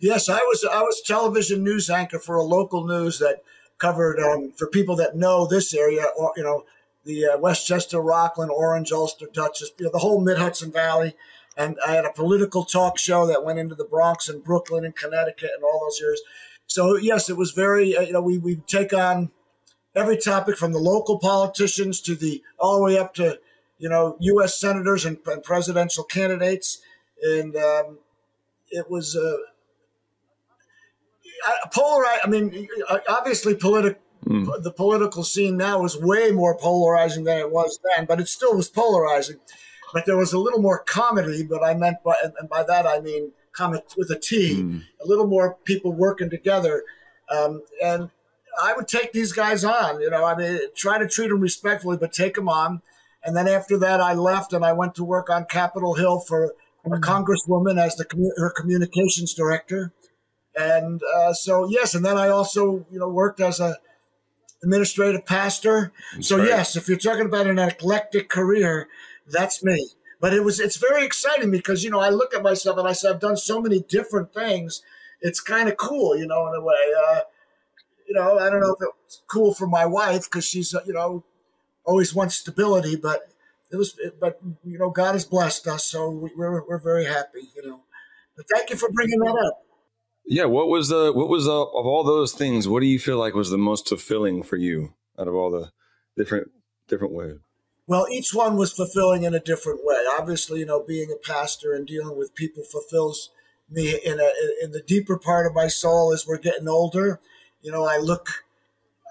Yes, 0.00 0.28
I 0.28 0.38
was 0.38 0.66
I 0.70 0.80
was 0.80 1.02
television 1.02 1.62
news 1.62 1.90
anchor 1.90 2.18
for 2.18 2.36
a 2.36 2.42
local 2.42 2.86
news 2.86 3.18
that 3.18 3.42
covered 3.78 4.18
um, 4.18 4.52
for 4.52 4.66
people 4.66 4.96
that 4.96 5.16
know 5.16 5.46
this 5.46 5.74
area, 5.74 6.04
or 6.16 6.32
you 6.36 6.42
know, 6.42 6.64
the 7.04 7.26
uh, 7.26 7.38
Westchester, 7.38 8.00
Rockland, 8.00 8.50
Orange, 8.50 8.90
Ulster, 8.90 9.26
Dutchess, 9.32 9.70
you 9.78 9.86
know, 9.86 9.92
the 9.92 9.98
whole 9.98 10.20
Mid 10.20 10.38
Hudson 10.38 10.72
Valley. 10.72 11.14
And 11.58 11.78
I 11.86 11.92
had 11.92 12.04
a 12.04 12.12
political 12.12 12.64
talk 12.64 12.98
show 12.98 13.26
that 13.26 13.44
went 13.44 13.58
into 13.58 13.74
the 13.74 13.84
Bronx 13.84 14.28
and 14.28 14.44
Brooklyn 14.44 14.84
and 14.84 14.94
Connecticut 14.94 15.50
and 15.54 15.64
all 15.64 15.86
those 15.86 16.00
years. 16.00 16.20
So 16.66 16.96
yes, 16.96 17.30
it 17.30 17.36
was 17.36 17.52
very 17.52 17.96
uh, 17.96 18.02
you 18.02 18.12
know 18.12 18.22
we 18.22 18.38
we 18.38 18.56
take 18.66 18.92
on 18.92 19.30
every 19.96 20.18
topic 20.18 20.56
from 20.56 20.72
the 20.72 20.78
local 20.78 21.18
politicians 21.18 22.00
to 22.02 22.14
the 22.14 22.42
all 22.58 22.76
the 22.76 22.84
way 22.84 22.98
up 22.98 23.14
to 23.14 23.40
you 23.78 23.88
know 23.88 24.16
U.S. 24.20 24.60
senators 24.60 25.04
and, 25.04 25.18
and 25.26 25.42
presidential 25.42 26.04
candidates, 26.04 26.80
and 27.22 27.56
um, 27.56 27.98
it 28.70 28.90
was 28.90 29.16
uh, 29.16 29.36
polarized. 31.72 32.20
I 32.24 32.28
mean, 32.28 32.68
obviously, 33.08 33.54
political. 33.54 34.00
Mm. 34.26 34.62
The 34.64 34.72
political 34.72 35.22
scene 35.22 35.56
now 35.56 35.84
is 35.84 35.96
way 36.00 36.32
more 36.32 36.58
polarizing 36.58 37.24
than 37.24 37.38
it 37.38 37.52
was 37.52 37.78
then, 37.96 38.06
but 38.06 38.18
it 38.18 38.26
still 38.26 38.56
was 38.56 38.68
polarizing. 38.68 39.36
But 39.92 40.04
there 40.04 40.16
was 40.16 40.32
a 40.32 40.38
little 40.38 40.60
more 40.60 40.80
comedy. 40.80 41.44
But 41.44 41.62
I 41.62 41.74
meant 41.74 42.02
by 42.02 42.14
and 42.22 42.48
by 42.48 42.64
that 42.64 42.86
I 42.86 42.98
mean 43.00 43.32
comic 43.52 43.84
with 43.96 44.10
a 44.10 44.18
T. 44.18 44.62
Mm. 44.62 44.82
A 45.02 45.06
little 45.06 45.28
more 45.28 45.58
people 45.64 45.92
working 45.92 46.28
together, 46.28 46.82
um, 47.30 47.62
and 47.80 48.10
I 48.62 48.74
would 48.74 48.88
take 48.88 49.12
these 49.12 49.32
guys 49.32 49.64
on. 49.64 50.00
You 50.00 50.10
know, 50.10 50.24
I 50.24 50.36
mean, 50.36 50.58
try 50.76 50.98
to 50.98 51.08
treat 51.08 51.28
them 51.28 51.40
respectfully, 51.40 51.96
but 51.96 52.12
take 52.12 52.34
them 52.34 52.48
on. 52.48 52.82
And 53.24 53.36
then 53.36 53.48
after 53.48 53.78
that, 53.78 54.00
I 54.00 54.14
left 54.14 54.52
and 54.52 54.64
I 54.64 54.72
went 54.72 54.94
to 54.96 55.04
work 55.04 55.28
on 55.28 55.46
Capitol 55.46 55.94
Hill 55.94 56.20
for 56.20 56.54
a 56.84 56.88
mm-hmm. 56.88 57.02
congresswoman 57.02 57.82
as 57.82 57.96
the 57.96 58.06
her 58.36 58.50
communications 58.50 59.34
director. 59.34 59.92
And 60.54 61.02
uh, 61.16 61.32
so, 61.32 61.68
yes, 61.68 61.94
and 61.94 62.04
then 62.04 62.16
I 62.16 62.28
also, 62.28 62.86
you 62.90 62.98
know, 62.98 63.08
worked 63.08 63.40
as 63.40 63.60
a 63.60 63.76
administrative 64.62 65.26
pastor. 65.26 65.92
That's 66.14 66.28
so, 66.28 66.38
right. 66.38 66.48
yes, 66.48 66.76
if 66.76 66.88
you're 66.88 66.96
talking 66.96 67.26
about 67.26 67.46
an 67.46 67.58
eclectic 67.58 68.28
career, 68.28 68.88
that's 69.26 69.62
me. 69.62 69.90
But 70.20 70.32
it 70.32 70.44
was 70.44 70.60
it's 70.60 70.76
very 70.76 71.04
exciting 71.04 71.50
because 71.50 71.84
you 71.84 71.90
know 71.90 72.00
I 72.00 72.08
look 72.08 72.34
at 72.34 72.42
myself 72.42 72.78
and 72.78 72.88
I 72.88 72.92
say 72.92 73.10
I've 73.10 73.20
done 73.20 73.36
so 73.36 73.60
many 73.60 73.80
different 73.80 74.32
things. 74.32 74.82
It's 75.20 75.40
kind 75.40 75.68
of 75.68 75.76
cool, 75.76 76.16
you 76.16 76.26
know, 76.26 76.46
in 76.48 76.54
a 76.54 76.62
way. 76.62 76.74
Uh, 77.08 77.20
you 78.06 78.14
know, 78.14 78.38
I 78.38 78.50
don't 78.50 78.60
know 78.60 78.74
if 78.74 78.82
it 78.82 78.90
was 79.04 79.22
cool 79.28 79.54
for 79.54 79.66
my 79.66 79.86
wife 79.86 80.24
because 80.24 80.44
she's, 80.44 80.74
you 80.86 80.92
know, 80.92 81.24
always 81.84 82.14
wants 82.14 82.36
stability, 82.36 82.96
but 82.96 83.28
it 83.70 83.76
was, 83.76 83.98
but 84.20 84.40
you 84.64 84.78
know, 84.78 84.90
God 84.90 85.12
has 85.12 85.24
blessed 85.24 85.66
us, 85.66 85.84
so 85.84 86.30
we're 86.36 86.62
we're 86.66 86.78
very 86.78 87.04
happy, 87.04 87.48
you 87.54 87.66
know. 87.66 87.80
But 88.36 88.46
thank 88.52 88.70
you 88.70 88.76
for 88.76 88.90
bringing 88.92 89.18
that 89.20 89.36
up. 89.46 89.64
Yeah, 90.24 90.44
what 90.44 90.68
was 90.68 90.88
the 90.88 91.12
what 91.12 91.28
was 91.28 91.44
the, 91.46 91.52
of 91.52 91.86
all 91.86 92.04
those 92.04 92.32
things? 92.32 92.68
What 92.68 92.80
do 92.80 92.86
you 92.86 92.98
feel 92.98 93.18
like 93.18 93.34
was 93.34 93.50
the 93.50 93.58
most 93.58 93.88
fulfilling 93.88 94.42
for 94.42 94.56
you 94.56 94.94
out 95.18 95.28
of 95.28 95.34
all 95.34 95.50
the 95.50 95.70
different 96.16 96.50
different 96.88 97.14
ways? 97.14 97.38
Well, 97.88 98.06
each 98.10 98.34
one 98.34 98.56
was 98.56 98.72
fulfilling 98.72 99.22
in 99.22 99.34
a 99.34 99.40
different 99.40 99.80
way. 99.84 100.04
Obviously, 100.18 100.60
you 100.60 100.66
know, 100.66 100.82
being 100.82 101.10
a 101.12 101.26
pastor 101.26 101.72
and 101.72 101.86
dealing 101.86 102.16
with 102.16 102.34
people 102.34 102.64
fulfills 102.64 103.30
me 103.70 103.98
in 104.04 104.20
a 104.20 104.30
in 104.62 104.72
the 104.72 104.82
deeper 104.82 105.18
part 105.18 105.46
of 105.46 105.54
my 105.54 105.68
soul 105.68 106.12
as 106.12 106.26
we're 106.26 106.38
getting 106.38 106.68
older 106.68 107.20
you 107.66 107.72
know, 107.72 107.84
I 107.84 107.98
look, 107.98 108.44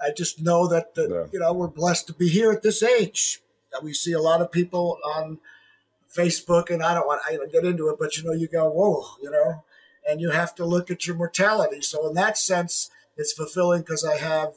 I 0.02 0.12
just 0.16 0.40
know 0.40 0.66
that, 0.68 0.94
the, 0.94 1.02
yeah. 1.02 1.30
you 1.30 1.40
know, 1.40 1.52
we're 1.52 1.68
blessed 1.68 2.06
to 2.06 2.14
be 2.14 2.28
here 2.28 2.50
at 2.50 2.62
this 2.62 2.82
age. 2.82 3.40
That 3.70 3.84
We 3.84 3.92
see 3.92 4.12
a 4.12 4.20
lot 4.20 4.40
of 4.40 4.50
people 4.50 4.98
on 5.16 5.38
Facebook, 6.10 6.70
and 6.70 6.82
I 6.82 6.94
don't 6.94 7.06
want 7.06 7.20
to 7.28 7.48
get 7.52 7.66
into 7.66 7.88
it, 7.90 7.96
but 8.00 8.16
you 8.16 8.24
know, 8.24 8.32
you 8.32 8.48
go, 8.48 8.70
whoa, 8.70 9.04
you 9.22 9.30
know, 9.30 9.62
and 10.08 10.22
you 10.22 10.30
have 10.30 10.54
to 10.54 10.64
look 10.64 10.90
at 10.90 11.06
your 11.06 11.16
mortality. 11.16 11.82
So 11.82 12.08
in 12.08 12.14
that 12.14 12.38
sense, 12.38 12.90
it's 13.18 13.34
fulfilling 13.34 13.82
because 13.82 14.04
I 14.04 14.16
have, 14.16 14.54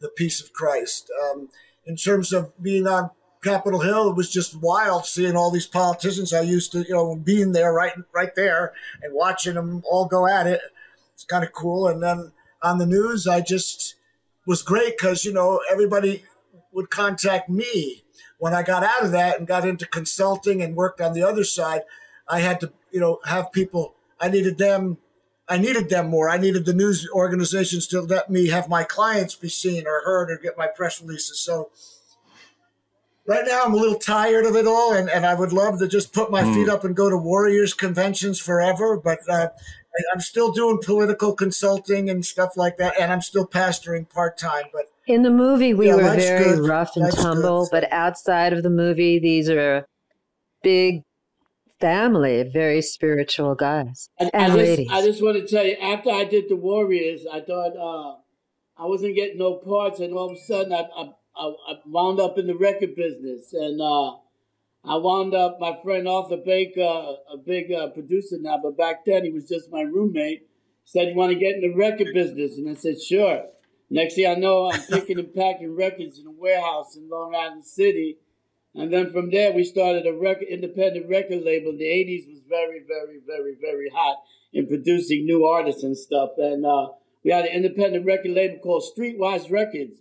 the 0.00 0.08
peace 0.08 0.40
of 0.40 0.52
Christ. 0.52 1.10
Um, 1.22 1.48
in 1.84 1.96
terms 1.96 2.32
of 2.32 2.52
being 2.62 2.86
on 2.86 3.10
Capitol 3.42 3.80
Hill, 3.80 4.10
it 4.10 4.16
was 4.16 4.30
just 4.30 4.60
wild 4.60 5.06
seeing 5.06 5.36
all 5.36 5.50
these 5.50 5.66
politicians. 5.66 6.32
I 6.32 6.40
used 6.40 6.72
to, 6.72 6.78
you 6.80 6.94
know, 6.94 7.16
being 7.16 7.52
there 7.52 7.72
right 7.72 7.92
right 8.14 8.34
there 8.34 8.72
and 9.02 9.14
watching 9.14 9.54
them 9.54 9.82
all 9.90 10.06
go 10.06 10.26
at 10.26 10.46
it. 10.46 10.60
It's 11.14 11.24
kind 11.24 11.44
of 11.44 11.52
cool. 11.52 11.86
And 11.88 12.02
then 12.02 12.32
on 12.62 12.78
the 12.78 12.86
news, 12.86 13.26
I 13.26 13.40
just 13.40 13.96
was 14.46 14.62
great 14.62 14.96
because 14.98 15.24
you 15.24 15.32
know 15.32 15.60
everybody 15.70 16.24
would 16.72 16.90
contact 16.90 17.48
me 17.48 18.04
when 18.38 18.54
I 18.54 18.62
got 18.62 18.82
out 18.82 19.04
of 19.04 19.12
that 19.12 19.38
and 19.38 19.46
got 19.46 19.66
into 19.66 19.86
consulting 19.86 20.62
and 20.62 20.74
worked 20.74 21.00
on 21.00 21.12
the 21.12 21.22
other 21.22 21.44
side. 21.44 21.82
I 22.28 22.40
had 22.40 22.60
to, 22.60 22.72
you 22.90 23.00
know, 23.00 23.20
have 23.26 23.52
people. 23.52 23.94
I 24.20 24.28
needed 24.28 24.58
them. 24.58 24.98
I 25.48 25.58
needed 25.58 25.88
them 25.88 26.08
more. 26.08 26.30
I 26.30 26.38
needed 26.38 26.64
the 26.64 26.72
news 26.72 27.08
organizations 27.12 27.86
to 27.88 28.00
let 28.00 28.30
me 28.30 28.48
have 28.48 28.68
my 28.68 28.84
clients 28.84 29.34
be 29.34 29.48
seen 29.48 29.86
or 29.86 30.02
heard 30.04 30.30
or 30.30 30.38
get 30.38 30.56
my 30.56 30.68
press 30.68 31.00
releases. 31.02 31.40
So 31.40 31.70
right 33.26 33.44
now 33.44 33.62
I'm 33.64 33.74
a 33.74 33.76
little 33.76 33.98
tired 33.98 34.46
of 34.46 34.54
it 34.54 34.66
all, 34.66 34.92
and, 34.92 35.10
and 35.10 35.26
I 35.26 35.34
would 35.34 35.52
love 35.52 35.80
to 35.80 35.88
just 35.88 36.12
put 36.12 36.30
my 36.30 36.42
mm. 36.42 36.54
feet 36.54 36.68
up 36.68 36.84
and 36.84 36.94
go 36.94 37.10
to 37.10 37.16
Warriors 37.16 37.74
conventions 37.74 38.38
forever. 38.38 38.96
But 38.96 39.18
uh, 39.28 39.48
I'm 40.12 40.20
still 40.20 40.52
doing 40.52 40.80
political 40.82 41.34
consulting 41.34 42.08
and 42.08 42.24
stuff 42.24 42.56
like 42.56 42.76
that, 42.78 42.94
and 42.98 43.12
I'm 43.12 43.22
still 43.22 43.46
pastoring 43.46 44.08
part 44.08 44.38
time. 44.38 44.64
But 44.72 44.86
in 45.06 45.22
the 45.22 45.30
movie, 45.30 45.74
we 45.74 45.88
yeah, 45.88 45.96
were 45.96 46.14
very 46.16 46.56
good. 46.56 46.68
rough 46.68 46.96
and 46.96 47.04
life's 47.04 47.22
tumble, 47.22 47.64
good. 47.64 47.70
but 47.72 47.92
outside 47.92 48.52
of 48.52 48.62
the 48.62 48.70
movie, 48.70 49.18
these 49.18 49.50
are 49.50 49.86
big 50.62 51.02
family, 51.80 52.42
very 52.42 52.82
spiritual 52.82 53.54
guys 53.54 54.10
and, 54.18 54.30
and 54.34 54.52
I 54.52 54.56
ladies. 54.56 54.88
Just, 54.88 55.02
I 55.02 55.06
just 55.06 55.22
want 55.22 55.36
to 55.36 55.46
tell 55.46 55.64
you, 55.64 55.76
after 55.76 56.10
I 56.10 56.24
did 56.24 56.48
the 56.48 56.56
Warriors, 56.56 57.22
I 57.30 57.40
thought 57.40 57.76
uh, 57.76 58.16
I 58.82 58.86
wasn't 58.86 59.16
getting 59.16 59.38
no 59.38 59.54
parts, 59.54 60.00
and 60.00 60.12
all 60.12 60.30
of 60.30 60.36
a 60.36 60.40
sudden, 60.40 60.72
I, 60.72 60.86
I 60.96 61.10
I, 61.36 61.52
I 61.68 61.74
wound 61.86 62.20
up 62.20 62.38
in 62.38 62.46
the 62.46 62.54
record 62.54 62.94
business, 62.94 63.52
and 63.52 63.80
uh, 63.80 64.16
I 64.84 64.96
wound 64.96 65.34
up. 65.34 65.58
My 65.60 65.78
friend 65.82 66.08
Arthur 66.08 66.38
Baker, 66.38 66.80
a 66.80 67.36
big 67.36 67.70
uh, 67.72 67.88
producer 67.88 68.36
now, 68.40 68.58
but 68.62 68.76
back 68.76 69.04
then 69.04 69.24
he 69.24 69.30
was 69.30 69.48
just 69.48 69.70
my 69.70 69.82
roommate. 69.82 70.48
Said, 70.84 71.08
"You 71.08 71.14
want 71.14 71.32
to 71.32 71.38
get 71.38 71.56
in 71.56 71.60
the 71.60 71.76
record 71.76 72.08
business?" 72.14 72.56
And 72.56 72.68
I 72.68 72.74
said, 72.74 73.00
"Sure." 73.00 73.44
Next 73.90 74.14
thing 74.14 74.26
I 74.26 74.34
know, 74.34 74.70
I'm 74.70 74.80
picking 74.82 75.18
and 75.18 75.34
packing 75.34 75.74
records 75.74 76.18
in 76.20 76.26
a 76.26 76.30
warehouse 76.30 76.96
in 76.96 77.08
Long 77.08 77.34
Island 77.34 77.64
City. 77.64 78.18
And 78.72 78.92
then 78.92 79.10
from 79.10 79.30
there, 79.30 79.52
we 79.52 79.64
started 79.64 80.06
a 80.06 80.12
record, 80.12 80.46
independent 80.48 81.08
record 81.08 81.42
label. 81.42 81.72
The 81.76 81.84
80s 81.84 82.28
was 82.28 82.40
very, 82.48 82.82
very, 82.86 83.18
very, 83.26 83.56
very 83.60 83.90
hot 83.90 84.18
in 84.52 84.68
producing 84.68 85.24
new 85.24 85.44
artists 85.44 85.82
and 85.82 85.96
stuff. 85.96 86.30
And 86.38 86.64
uh, 86.64 86.90
we 87.24 87.32
had 87.32 87.46
an 87.46 87.52
independent 87.52 88.06
record 88.06 88.30
label 88.30 88.58
called 88.58 88.84
Streetwise 88.84 89.50
Records. 89.50 89.96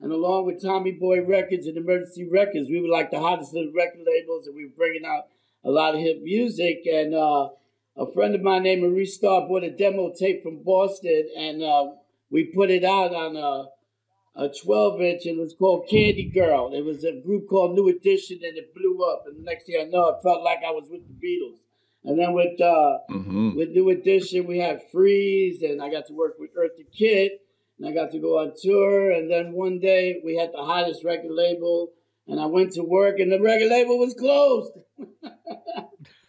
And 0.00 0.12
along 0.12 0.46
with 0.46 0.62
Tommy 0.62 0.92
Boy 0.92 1.24
Records 1.24 1.66
and 1.66 1.76
Emergency 1.76 2.28
Records, 2.28 2.68
we 2.68 2.80
were 2.80 2.88
like 2.88 3.10
the 3.10 3.18
hottest 3.18 3.50
of 3.56 3.64
the 3.64 3.72
record 3.76 4.04
labels, 4.06 4.46
and 4.46 4.54
we 4.54 4.66
were 4.66 4.76
bringing 4.76 5.04
out 5.04 5.26
a 5.64 5.70
lot 5.70 5.94
of 5.94 6.00
hip 6.00 6.22
music. 6.22 6.82
And 6.86 7.14
uh, 7.14 7.48
a 7.96 8.10
friend 8.12 8.34
of 8.34 8.42
mine 8.42 8.62
named 8.62 8.82
Maurice 8.82 9.16
Starr 9.16 9.48
bought 9.48 9.64
a 9.64 9.70
demo 9.70 10.12
tape 10.16 10.42
from 10.42 10.62
Boston, 10.62 11.28
and 11.36 11.62
uh, 11.62 11.86
we 12.30 12.44
put 12.44 12.70
it 12.70 12.84
out 12.84 13.12
on 13.12 13.36
a, 13.36 14.44
a 14.44 14.48
12 14.62 15.00
inch, 15.00 15.26
and 15.26 15.38
it 15.38 15.40
was 15.40 15.56
called 15.58 15.88
Candy 15.90 16.30
Girl. 16.32 16.72
It 16.72 16.84
was 16.84 17.02
a 17.02 17.20
group 17.20 17.48
called 17.48 17.74
New 17.74 17.88
Edition, 17.88 18.38
and 18.44 18.56
it 18.56 18.72
blew 18.74 19.04
up. 19.04 19.24
And 19.26 19.38
the 19.38 19.42
next 19.42 19.66
thing 19.66 19.80
I 19.80 19.90
know, 19.90 20.10
it 20.10 20.22
felt 20.22 20.44
like 20.44 20.60
I 20.64 20.70
was 20.70 20.88
with 20.88 21.02
the 21.08 21.14
Beatles. 21.14 21.58
And 22.04 22.16
then 22.16 22.32
with 22.34 22.60
uh, 22.60 22.98
mm-hmm. 23.10 23.56
with 23.56 23.70
New 23.70 23.90
Edition, 23.90 24.46
we 24.46 24.58
had 24.58 24.80
Freeze, 24.92 25.62
and 25.62 25.82
I 25.82 25.90
got 25.90 26.06
to 26.06 26.12
work 26.12 26.36
with 26.38 26.54
Eartha 26.54 26.84
Kitt 26.96 27.42
and 27.78 27.88
I 27.88 27.92
got 27.92 28.10
to 28.12 28.18
go 28.18 28.38
on 28.38 28.52
tour. 28.60 29.10
And 29.10 29.30
then 29.30 29.52
one 29.52 29.78
day 29.78 30.20
we 30.24 30.36
had 30.36 30.50
the 30.52 30.62
hottest 30.62 31.04
record 31.04 31.30
label, 31.30 31.92
and 32.26 32.40
I 32.40 32.46
went 32.46 32.72
to 32.72 32.82
work, 32.82 33.18
and 33.18 33.30
the 33.30 33.40
record 33.40 33.70
label 33.70 33.98
was 33.98 34.14
closed. 34.14 34.72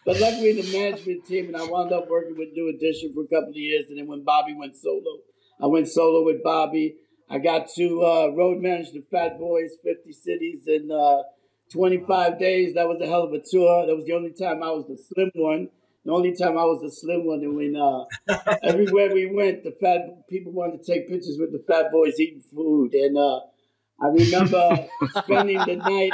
but 0.06 0.20
luckily, 0.20 0.62
the 0.62 0.72
management 0.78 1.26
team 1.26 1.48
and 1.48 1.58
I 1.58 1.66
wound 1.66 1.92
up 1.92 2.08
working 2.10 2.38
with 2.38 2.50
New 2.54 2.70
Edition 2.70 3.14
for 3.14 3.24
a 3.24 3.28
couple 3.28 3.50
of 3.50 3.56
years. 3.56 3.86
And 3.90 3.98
then 3.98 4.08
when 4.08 4.24
Bobby 4.24 4.54
went 4.54 4.76
solo, 4.76 5.20
I 5.62 5.68
went 5.68 5.88
solo 5.88 6.24
with 6.26 6.44
Bobby. 6.44 6.96
I 7.30 7.38
got 7.38 7.70
to 7.76 8.04
uh, 8.04 8.28
road 8.36 8.62
manage 8.62 8.92
the 8.92 9.04
Fat 9.12 9.38
Boys, 9.38 9.72
50 9.84 10.12
cities 10.14 10.64
in 10.68 10.90
uh, 10.92 11.24
25 11.72 12.40
days. 12.40 12.74
That 12.74 12.88
was 12.88 13.00
a 13.02 13.06
hell 13.06 13.24
of 13.24 13.34
a 13.34 13.40
tour. 13.40 13.86
That 13.86 13.96
was 13.96 14.06
the 14.06 14.14
only 14.14 14.32
time 14.32 14.64
I 14.64 14.72
was 14.72 14.86
the 14.88 14.98
slim 14.98 15.32
one. 15.36 15.70
The 16.06 16.12
only 16.12 16.34
time 16.34 16.58
I 16.58 16.64
was 16.64 16.82
a 16.82 16.90
slim 16.90 17.26
one, 17.26 17.42
and 17.42 17.56
when 17.56 17.76
uh, 17.76 18.06
everywhere 18.64 19.14
we 19.14 19.26
went, 19.26 19.64
the 19.64 19.76
fat 19.82 20.28
people 20.30 20.54
wanted 20.54 20.82
to 20.82 20.94
take 20.94 21.10
pictures 21.10 21.38
with 21.40 21.52
the 21.52 21.64
fat 21.68 21.92
boys 21.92 22.20
eating 22.20 22.42
food, 22.42 22.94
and 22.94 23.18
uh, 23.18 23.40
I 24.02 24.08
remember 24.08 24.88
spending 25.24 25.58
the 25.58 25.76
night, 25.76 26.14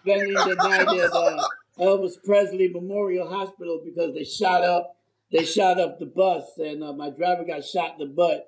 spending 0.00 0.32
the 0.32 0.54
night 0.54 0.88
at 0.88 1.12
uh, 1.12 1.42
Elvis 1.78 2.14
Presley 2.24 2.68
Memorial 2.68 3.28
Hospital 3.28 3.82
because 3.84 4.14
they 4.14 4.24
shot 4.24 4.62
up, 4.62 4.96
they 5.30 5.44
shot 5.44 5.78
up 5.78 5.98
the 5.98 6.06
bus, 6.06 6.44
and 6.56 6.82
uh, 6.82 6.94
my 6.94 7.10
driver 7.10 7.44
got 7.44 7.64
shot 7.64 8.00
in 8.00 8.08
the 8.08 8.14
butt, 8.14 8.46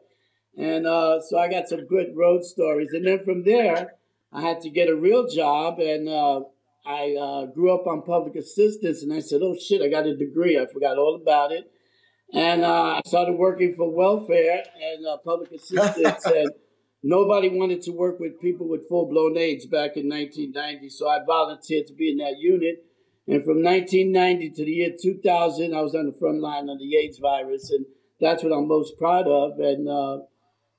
and 0.57 0.87
uh, 0.87 1.21
so 1.21 1.39
I 1.39 1.49
got 1.51 1.69
some 1.69 1.87
good 1.87 2.17
road 2.17 2.45
stories, 2.45 2.93
and 2.93 3.07
then 3.07 3.23
from 3.25 3.45
there, 3.45 3.93
I 4.33 4.41
had 4.41 4.63
to 4.63 4.71
get 4.71 4.89
a 4.89 4.97
real 4.97 5.29
job, 5.29 5.81
and 5.81 6.09
uh, 6.09 6.41
I 6.85 7.15
uh, 7.15 7.47
grew 7.47 7.73
up 7.73 7.87
on 7.87 8.03
public 8.03 8.35
assistance, 8.35 9.03
and 9.03 9.13
I 9.13 9.21
said, 9.21 9.41
"Oh 9.43 9.57
shit, 9.57 9.83
I 9.83 9.89
got 9.89 10.07
a 10.07 10.17
degree. 10.17 10.59
I 10.59 10.67
forgot 10.67 10.99
all 10.99 11.15
about 11.21 11.53
it." 11.53 11.71
And 12.33 12.65
uh, 12.65 12.95
I 12.97 13.01
started 13.07 13.35
working 13.35 13.75
for 13.77 13.95
welfare 13.95 14.65
and 14.81 15.07
uh, 15.07 15.19
public 15.19 15.53
assistance, 15.53 16.25
and 16.27 16.51
nobody 17.03 17.49
wanted 17.49 17.83
to 17.83 17.93
work 17.93 18.19
with 18.19 18.41
people 18.41 18.69
with 18.69 18.89
full 18.89 19.09
blown 19.09 19.37
AIDS 19.37 19.67
back 19.67 19.97
in 19.97 20.09
1990. 20.09 20.89
So 20.89 21.09
I 21.09 21.19
volunteered 21.25 21.87
to 21.89 21.95
be 21.95 22.11
in 22.11 22.19
that 22.19 22.39
unit. 22.39 22.85
And 23.29 23.45
from 23.45 23.63
1990 23.63 24.51
to 24.51 24.65
the 24.65 24.71
year 24.73 24.91
2000, 25.01 25.75
I 25.75 25.81
was 25.81 25.95
on 25.95 26.07
the 26.07 26.19
front 26.19 26.41
line 26.41 26.69
of 26.69 26.79
the 26.81 26.97
AIDS 26.97 27.19
virus, 27.19 27.71
and 27.71 27.87
that's 28.21 28.43
what 28.43 28.53
I'm 28.53 28.67
most 28.67 28.99
proud 28.99 29.29
of. 29.29 29.61
And 29.61 29.89
uh, 29.89 30.19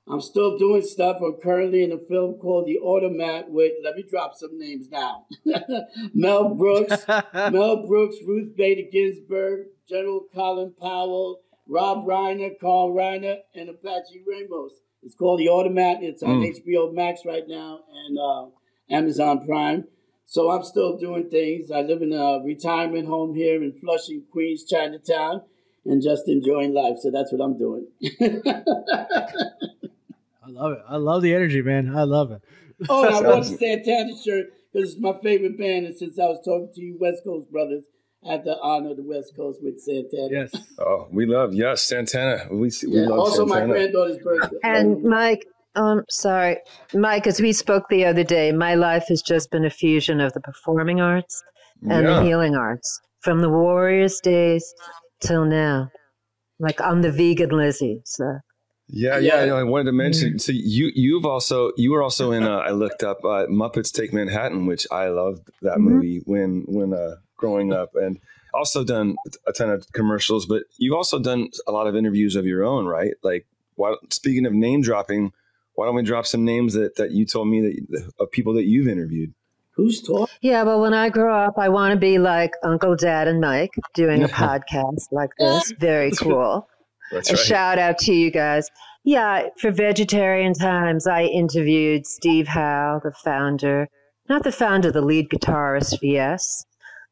I'm 0.06 0.20
still 0.20 0.58
doing 0.58 0.82
stuff. 0.82 1.16
I'm 1.24 1.36
currently 1.42 1.82
in 1.82 1.92
a 1.92 1.98
film 1.98 2.34
called 2.34 2.66
The 2.66 2.78
Automat 2.78 3.50
with, 3.50 3.72
let 3.82 3.96
me 3.96 4.04
drop 4.08 4.34
some 4.34 4.58
names 4.58 4.88
now 4.90 5.26
Mel 6.14 6.54
Brooks, 6.54 7.06
Mel 7.34 7.86
Brooks, 7.86 8.16
Ruth 8.26 8.54
Bader 8.56 8.88
Ginsburg, 8.92 9.68
General 9.88 10.26
Colin 10.34 10.74
Powell, 10.78 11.40
Rob 11.66 12.06
Reiner, 12.06 12.50
Carl 12.60 12.92
Reiner, 12.92 13.36
and 13.54 13.70
Apache 13.70 14.22
Ramos. 14.28 14.72
It's 15.02 15.14
called 15.14 15.40
The 15.40 15.48
Automat. 15.48 16.02
It's 16.02 16.22
on 16.22 16.40
mm. 16.40 16.54
HBO 16.54 16.92
Max 16.92 17.20
right 17.24 17.44
now 17.46 17.80
and 18.06 18.18
uh, 18.18 18.46
Amazon 18.94 19.46
Prime. 19.46 19.84
So 20.26 20.50
I'm 20.50 20.64
still 20.64 20.96
doing 20.98 21.28
things. 21.30 21.70
I 21.70 21.80
live 21.82 22.02
in 22.02 22.12
a 22.12 22.40
retirement 22.44 23.06
home 23.06 23.34
here 23.34 23.62
in 23.62 23.72
Flushing, 23.72 24.24
Queens, 24.32 24.64
Chinatown, 24.68 25.42
and 25.84 26.02
just 26.02 26.28
enjoying 26.28 26.74
life. 26.74 26.96
So 27.00 27.10
that's 27.10 27.32
what 27.32 27.44
I'm 27.44 27.58
doing. 27.58 27.86
I 30.46 30.50
love 30.50 30.72
it. 30.72 30.78
I 30.88 30.96
love 30.96 31.22
the 31.22 31.34
energy, 31.34 31.62
man. 31.62 31.94
I 31.94 32.02
love 32.02 32.30
it. 32.32 32.42
Oh, 32.88 33.04
I 33.04 33.20
wore 33.26 33.42
the 33.42 33.44
Santana 33.44 34.12
shirt 34.22 34.46
because 34.72 34.92
it's 34.92 35.00
my 35.00 35.14
favorite 35.22 35.58
band, 35.58 35.86
and 35.86 35.96
since 35.96 36.18
I 36.18 36.26
was 36.26 36.40
talking 36.44 36.70
to 36.74 36.80
you, 36.80 36.98
West 37.00 37.22
Coast 37.24 37.50
brothers, 37.50 37.84
I 38.26 38.32
had 38.32 38.44
to 38.44 38.56
honor 38.60 38.94
the 38.94 39.02
West 39.02 39.34
Coast 39.36 39.60
with 39.62 39.80
Santana. 39.80 40.28
Yes. 40.30 40.54
Oh, 40.78 41.08
we 41.10 41.26
love 41.26 41.54
yes, 41.54 41.82
Santana. 41.82 42.46
We, 42.50 42.56
we 42.56 42.72
yeah. 42.82 43.06
love 43.06 43.18
also 43.20 43.46
Santana. 43.46 43.66
my 43.66 43.72
granddaughter's 43.72 44.18
birthday. 44.18 44.56
And 44.62 45.02
Mike, 45.02 45.46
um, 45.76 46.02
sorry, 46.08 46.58
Mike. 46.92 47.26
As 47.26 47.40
we 47.40 47.52
spoke 47.52 47.84
the 47.88 48.04
other 48.04 48.24
day, 48.24 48.52
my 48.52 48.74
life 48.74 49.04
has 49.08 49.22
just 49.22 49.50
been 49.50 49.64
a 49.64 49.70
fusion 49.70 50.20
of 50.20 50.32
the 50.32 50.40
performing 50.40 51.00
arts 51.00 51.42
and 51.82 52.06
yeah. 52.06 52.20
the 52.20 52.24
healing 52.24 52.54
arts 52.54 53.00
from 53.20 53.40
the 53.40 53.50
Warriors 53.50 54.20
days 54.20 54.74
till 55.20 55.44
now. 55.44 55.88
Like 56.58 56.80
I'm 56.80 57.02
the 57.02 57.12
vegan 57.12 57.50
Lizzie, 57.50 58.00
so. 58.04 58.38
Yeah, 58.88 59.18
yeah. 59.18 59.44
yeah 59.44 59.54
I 59.54 59.62
wanted 59.62 59.84
to 59.84 59.92
mention. 59.92 60.34
Mm. 60.34 60.40
So 60.40 60.52
you 60.54 60.90
you've 60.94 61.24
also 61.24 61.72
you 61.76 61.92
were 61.92 62.02
also 62.02 62.32
in. 62.32 62.44
Uh, 62.44 62.58
I 62.58 62.70
looked 62.70 63.02
up 63.02 63.24
uh, 63.24 63.46
Muppets 63.46 63.92
Take 63.92 64.12
Manhattan, 64.12 64.66
which 64.66 64.86
I 64.90 65.08
loved 65.08 65.50
that 65.62 65.74
mm-hmm. 65.74 65.82
movie 65.82 66.22
when 66.24 66.64
when 66.66 66.92
uh, 66.92 67.16
growing 67.36 67.72
up, 67.72 67.90
and 67.94 68.18
also 68.52 68.84
done 68.84 69.16
a 69.46 69.52
ton 69.52 69.70
of 69.70 69.90
commercials. 69.92 70.46
But 70.46 70.64
you've 70.76 70.94
also 70.94 71.18
done 71.18 71.48
a 71.66 71.72
lot 71.72 71.86
of 71.86 71.96
interviews 71.96 72.36
of 72.36 72.46
your 72.46 72.62
own, 72.64 72.86
right? 72.86 73.14
Like, 73.22 73.46
why, 73.76 73.94
speaking 74.10 74.46
of 74.46 74.52
name 74.52 74.82
dropping, 74.82 75.32
why 75.74 75.86
don't 75.86 75.94
we 75.94 76.02
drop 76.02 76.26
some 76.26 76.44
names 76.44 76.74
that 76.74 76.96
that 76.96 77.12
you 77.12 77.24
told 77.24 77.48
me 77.48 77.60
that 77.62 78.12
of 78.18 78.30
people 78.30 78.52
that 78.54 78.64
you've 78.64 78.88
interviewed? 78.88 79.34
Who's 79.76 80.00
talking? 80.00 80.32
Yeah, 80.40 80.62
well, 80.62 80.80
when 80.80 80.94
I 80.94 81.08
grow 81.08 81.34
up, 81.34 81.58
I 81.58 81.68
want 81.68 81.92
to 81.92 81.98
be 81.98 82.18
like 82.18 82.52
Uncle 82.62 82.94
Dad 82.94 83.26
and 83.26 83.40
Mike 83.40 83.74
doing 83.92 84.22
a 84.22 84.28
podcast 84.28 85.10
like 85.10 85.30
this. 85.36 85.72
Very 85.72 86.10
cool. 86.18 86.68
That's 87.12 87.30
a 87.30 87.34
right. 87.34 87.44
shout 87.44 87.78
out 87.78 87.98
to 87.98 88.12
you 88.12 88.30
guys. 88.30 88.70
Yeah, 89.04 89.48
for 89.58 89.70
Vegetarian 89.70 90.54
Times, 90.54 91.06
I 91.06 91.24
interviewed 91.24 92.06
Steve 92.06 92.48
Howe, 92.48 93.00
the 93.04 93.12
founder, 93.12 93.88
not 94.28 94.44
the 94.44 94.52
founder, 94.52 94.90
the 94.90 95.02
lead 95.02 95.28
guitarist 95.28 95.98
for 95.98 96.06
Yes, 96.06 96.64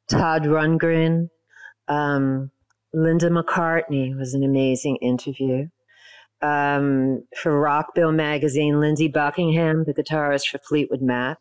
Todd 0.09 0.45
Rundgren, 0.45 1.29
um, 1.89 2.51
Linda 2.95 3.29
McCartney 3.29 4.17
was 4.17 4.35
an 4.35 4.43
amazing 4.43 4.97
interview. 4.97 5.67
Um, 6.41 7.23
for 7.37 7.53
Rockbill 7.53 8.15
magazine, 8.15 8.81
Lindsey 8.81 9.09
Buckingham, 9.09 9.85
the 9.85 9.95
guitarist 9.95 10.49
for 10.49 10.59
Fleetwood 10.59 11.01
Mac, 11.01 11.39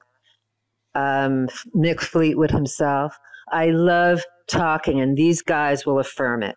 um, 0.94 1.48
Mick 1.76 2.00
Fleetwood 2.00 2.52
himself. 2.52 3.18
I 3.52 3.68
love 3.68 4.24
talking, 4.48 5.00
and 5.00 5.18
these 5.18 5.42
guys 5.42 5.86
will 5.86 5.98
affirm 6.00 6.44
it. 6.44 6.56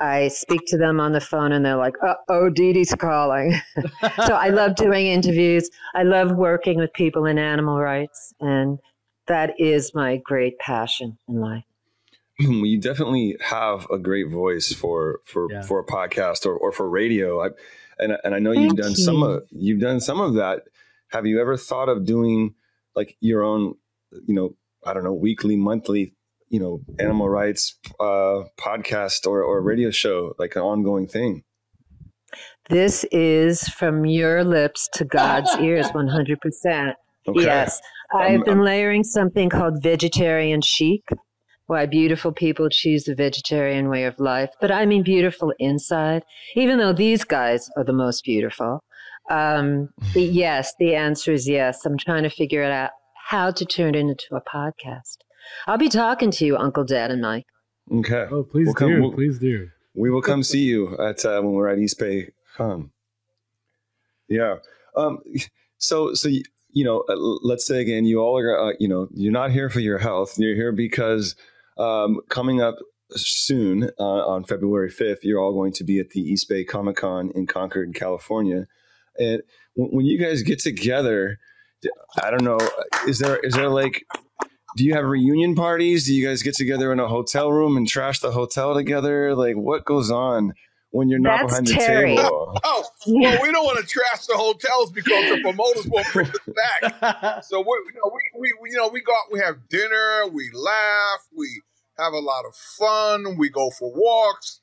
I 0.00 0.28
speak 0.28 0.62
to 0.68 0.76
them 0.78 1.00
on 1.00 1.12
the 1.12 1.20
phone 1.20 1.52
and 1.52 1.64
they're 1.64 1.76
like, 1.76 1.94
oh, 2.02 2.14
oh 2.28 2.50
Dee 2.50 2.72
Dee's 2.72 2.94
calling. 2.94 3.54
so 4.26 4.34
I 4.34 4.48
love 4.48 4.74
doing 4.74 5.06
interviews. 5.06 5.70
I 5.94 6.02
love 6.02 6.32
working 6.32 6.78
with 6.78 6.92
people 6.92 7.26
in 7.26 7.38
animal 7.38 7.78
rights. 7.80 8.34
And 8.40 8.78
that 9.26 9.54
is 9.58 9.94
my 9.94 10.16
great 10.16 10.58
passion 10.58 11.18
in 11.28 11.40
life. 11.40 11.64
you 12.38 12.78
definitely 12.80 13.36
have 13.40 13.86
a 13.90 13.98
great 13.98 14.30
voice 14.30 14.72
for 14.72 15.20
for 15.24 15.50
Yeah. 15.50 15.62
for 15.62 15.78
a 15.78 15.84
podcast 15.84 16.46
or, 16.46 16.56
or 16.56 16.72
for 16.72 16.88
radio. 16.88 17.44
I, 17.44 17.48
and 17.98 18.16
and 18.24 18.34
I 18.34 18.38
know 18.38 18.54
Thank 18.54 18.64
you've 18.64 18.76
done 18.76 18.94
some 18.94 19.22
of 19.22 19.42
you've 19.50 19.80
done 19.80 20.00
some 20.00 20.20
of 20.20 20.34
that. 20.34 20.62
Have 21.08 21.26
you 21.26 21.40
ever 21.40 21.56
thought 21.56 21.88
of 21.88 22.04
doing 22.04 22.54
like 22.94 23.16
your 23.20 23.42
own, 23.42 23.74
you 24.26 24.34
know, 24.34 24.56
I 24.84 24.94
don't 24.94 25.04
know, 25.04 25.12
weekly, 25.12 25.56
monthly, 25.56 26.14
you 26.52 26.60
know, 26.60 26.80
animal 27.00 27.28
rights 27.28 27.78
uh, 27.98 28.44
podcast 28.60 29.26
or 29.26 29.42
or 29.42 29.60
radio 29.62 29.90
show, 29.90 30.34
like 30.38 30.54
an 30.54 30.62
ongoing 30.62 31.08
thing? 31.08 31.42
This 32.68 33.04
is 33.10 33.62
from 33.68 34.04
your 34.06 34.44
lips 34.44 34.88
to 34.94 35.04
God's 35.04 35.50
ears, 35.60 35.88
100%. 35.88 36.94
Okay. 37.28 37.42
Yes. 37.42 37.80
I've 38.14 38.30
I'm- 38.30 38.44
been 38.44 38.62
layering 38.62 39.02
something 39.02 39.48
called 39.48 39.82
vegetarian 39.82 40.60
chic. 40.60 41.02
Why 41.66 41.86
beautiful 41.86 42.32
people 42.32 42.68
choose 42.68 43.04
the 43.04 43.14
vegetarian 43.14 43.88
way 43.88 44.04
of 44.04 44.18
life. 44.18 44.50
But 44.60 44.70
I 44.70 44.84
mean 44.84 45.02
beautiful 45.02 45.52
inside, 45.58 46.22
even 46.54 46.78
though 46.78 46.92
these 46.92 47.24
guys 47.24 47.68
are 47.76 47.84
the 47.84 47.92
most 47.94 48.24
beautiful. 48.24 48.80
Um, 49.30 49.88
the- 50.14 50.22
yes, 50.22 50.74
the 50.78 50.94
answer 50.94 51.32
is 51.32 51.48
yes. 51.48 51.86
I'm 51.86 51.96
trying 51.96 52.24
to 52.24 52.30
figure 52.30 52.62
it 52.62 52.70
out 52.72 52.90
how 53.30 53.50
to 53.52 53.64
turn 53.64 53.94
it 53.94 53.98
into 54.00 54.34
a 54.34 54.42
podcast. 54.42 55.16
I'll 55.66 55.78
be 55.78 55.88
talking 55.88 56.30
to 56.32 56.44
you, 56.44 56.56
Uncle 56.56 56.84
Dad 56.84 57.10
and 57.10 57.20
Mike. 57.22 57.46
Okay. 57.92 58.26
Oh, 58.30 58.42
please 58.44 58.66
We'll 58.66 58.74
come- 58.74 58.88
do. 58.90 59.00
we'll- 59.02 59.12
please 59.12 59.38
do. 59.38 59.68
We 59.94 60.08
will 60.10 60.22
come 60.22 60.42
see 60.42 60.62
you 60.62 60.96
at 60.98 61.22
uh, 61.26 61.40
when 61.42 61.52
we're 61.52 61.68
at 61.68 61.78
East 61.78 61.98
Bay 61.98 62.30
Con. 62.56 62.90
Yeah. 64.28 64.56
Um, 64.96 65.18
so 65.78 66.14
so 66.14 66.28
you 66.28 66.84
know, 66.84 67.00
uh, 67.08 67.14
let's 67.42 67.66
say 67.66 67.80
again, 67.82 68.06
you 68.06 68.18
all 68.20 68.38
are 68.38 68.70
uh, 68.70 68.72
you 68.80 68.88
know 68.88 69.08
you're 69.12 69.32
not 69.32 69.50
here 69.50 69.68
for 69.68 69.80
your 69.80 69.98
health. 69.98 70.38
You're 70.38 70.54
here 70.54 70.72
because 70.72 71.36
um, 71.76 72.20
coming 72.30 72.62
up 72.62 72.76
soon 73.10 73.90
uh, 74.00 74.02
on 74.02 74.44
February 74.44 74.90
5th, 74.90 75.18
you're 75.22 75.38
all 75.38 75.52
going 75.52 75.72
to 75.74 75.84
be 75.84 75.98
at 76.00 76.10
the 76.10 76.20
East 76.20 76.48
Bay 76.48 76.64
Comic 76.64 76.96
Con 76.96 77.30
in 77.34 77.46
Concord, 77.46 77.94
California. 77.94 78.66
And 79.18 79.42
when, 79.74 79.88
when 79.90 80.06
you 80.06 80.18
guys 80.18 80.42
get 80.42 80.58
together, 80.60 81.38
I 82.22 82.30
don't 82.30 82.44
know, 82.44 82.58
is 83.06 83.18
there 83.18 83.36
is 83.40 83.52
there 83.52 83.68
like 83.68 84.06
do 84.76 84.84
you 84.84 84.94
have 84.94 85.04
reunion 85.04 85.54
parties? 85.54 86.06
Do 86.06 86.14
you 86.14 86.26
guys 86.26 86.42
get 86.42 86.54
together 86.54 86.92
in 86.92 87.00
a 87.00 87.08
hotel 87.08 87.50
room 87.52 87.76
and 87.76 87.86
trash 87.88 88.20
the 88.20 88.30
hotel 88.32 88.74
together? 88.74 89.34
Like, 89.34 89.56
what 89.56 89.84
goes 89.84 90.10
on 90.10 90.54
when 90.90 91.08
you're 91.08 91.18
not 91.18 91.40
That's 91.48 91.52
behind 91.60 91.66
the 91.68 91.74
Terry. 91.74 92.16
table? 92.16 92.58
Oh, 92.64 92.84
well, 93.06 93.38
we 93.42 93.50
don't 93.52 93.64
want 93.64 93.78
to 93.80 93.86
trash 93.86 94.26
the 94.26 94.36
hotels 94.36 94.92
because 94.92 95.30
the 95.30 95.40
promoters 95.42 95.86
won't 95.88 96.06
bring 96.12 96.26
us 96.28 96.90
back. 97.00 97.42
So 97.44 97.60
we, 97.60 97.66
you 97.66 98.00
know, 98.02 98.10
we, 98.14 98.40
we, 98.40 98.52
we, 98.62 98.70
you 98.70 98.76
know, 98.76 98.88
we 98.88 99.00
go 99.02 99.12
out, 99.12 99.32
we 99.32 99.40
have 99.40 99.68
dinner, 99.68 100.26
we 100.30 100.50
laugh, 100.54 101.26
we 101.36 101.48
have 101.98 102.12
a 102.12 102.18
lot 102.18 102.44
of 102.46 102.54
fun, 102.54 103.36
we 103.36 103.48
go 103.50 103.70
for 103.70 103.92
walks, 103.94 104.60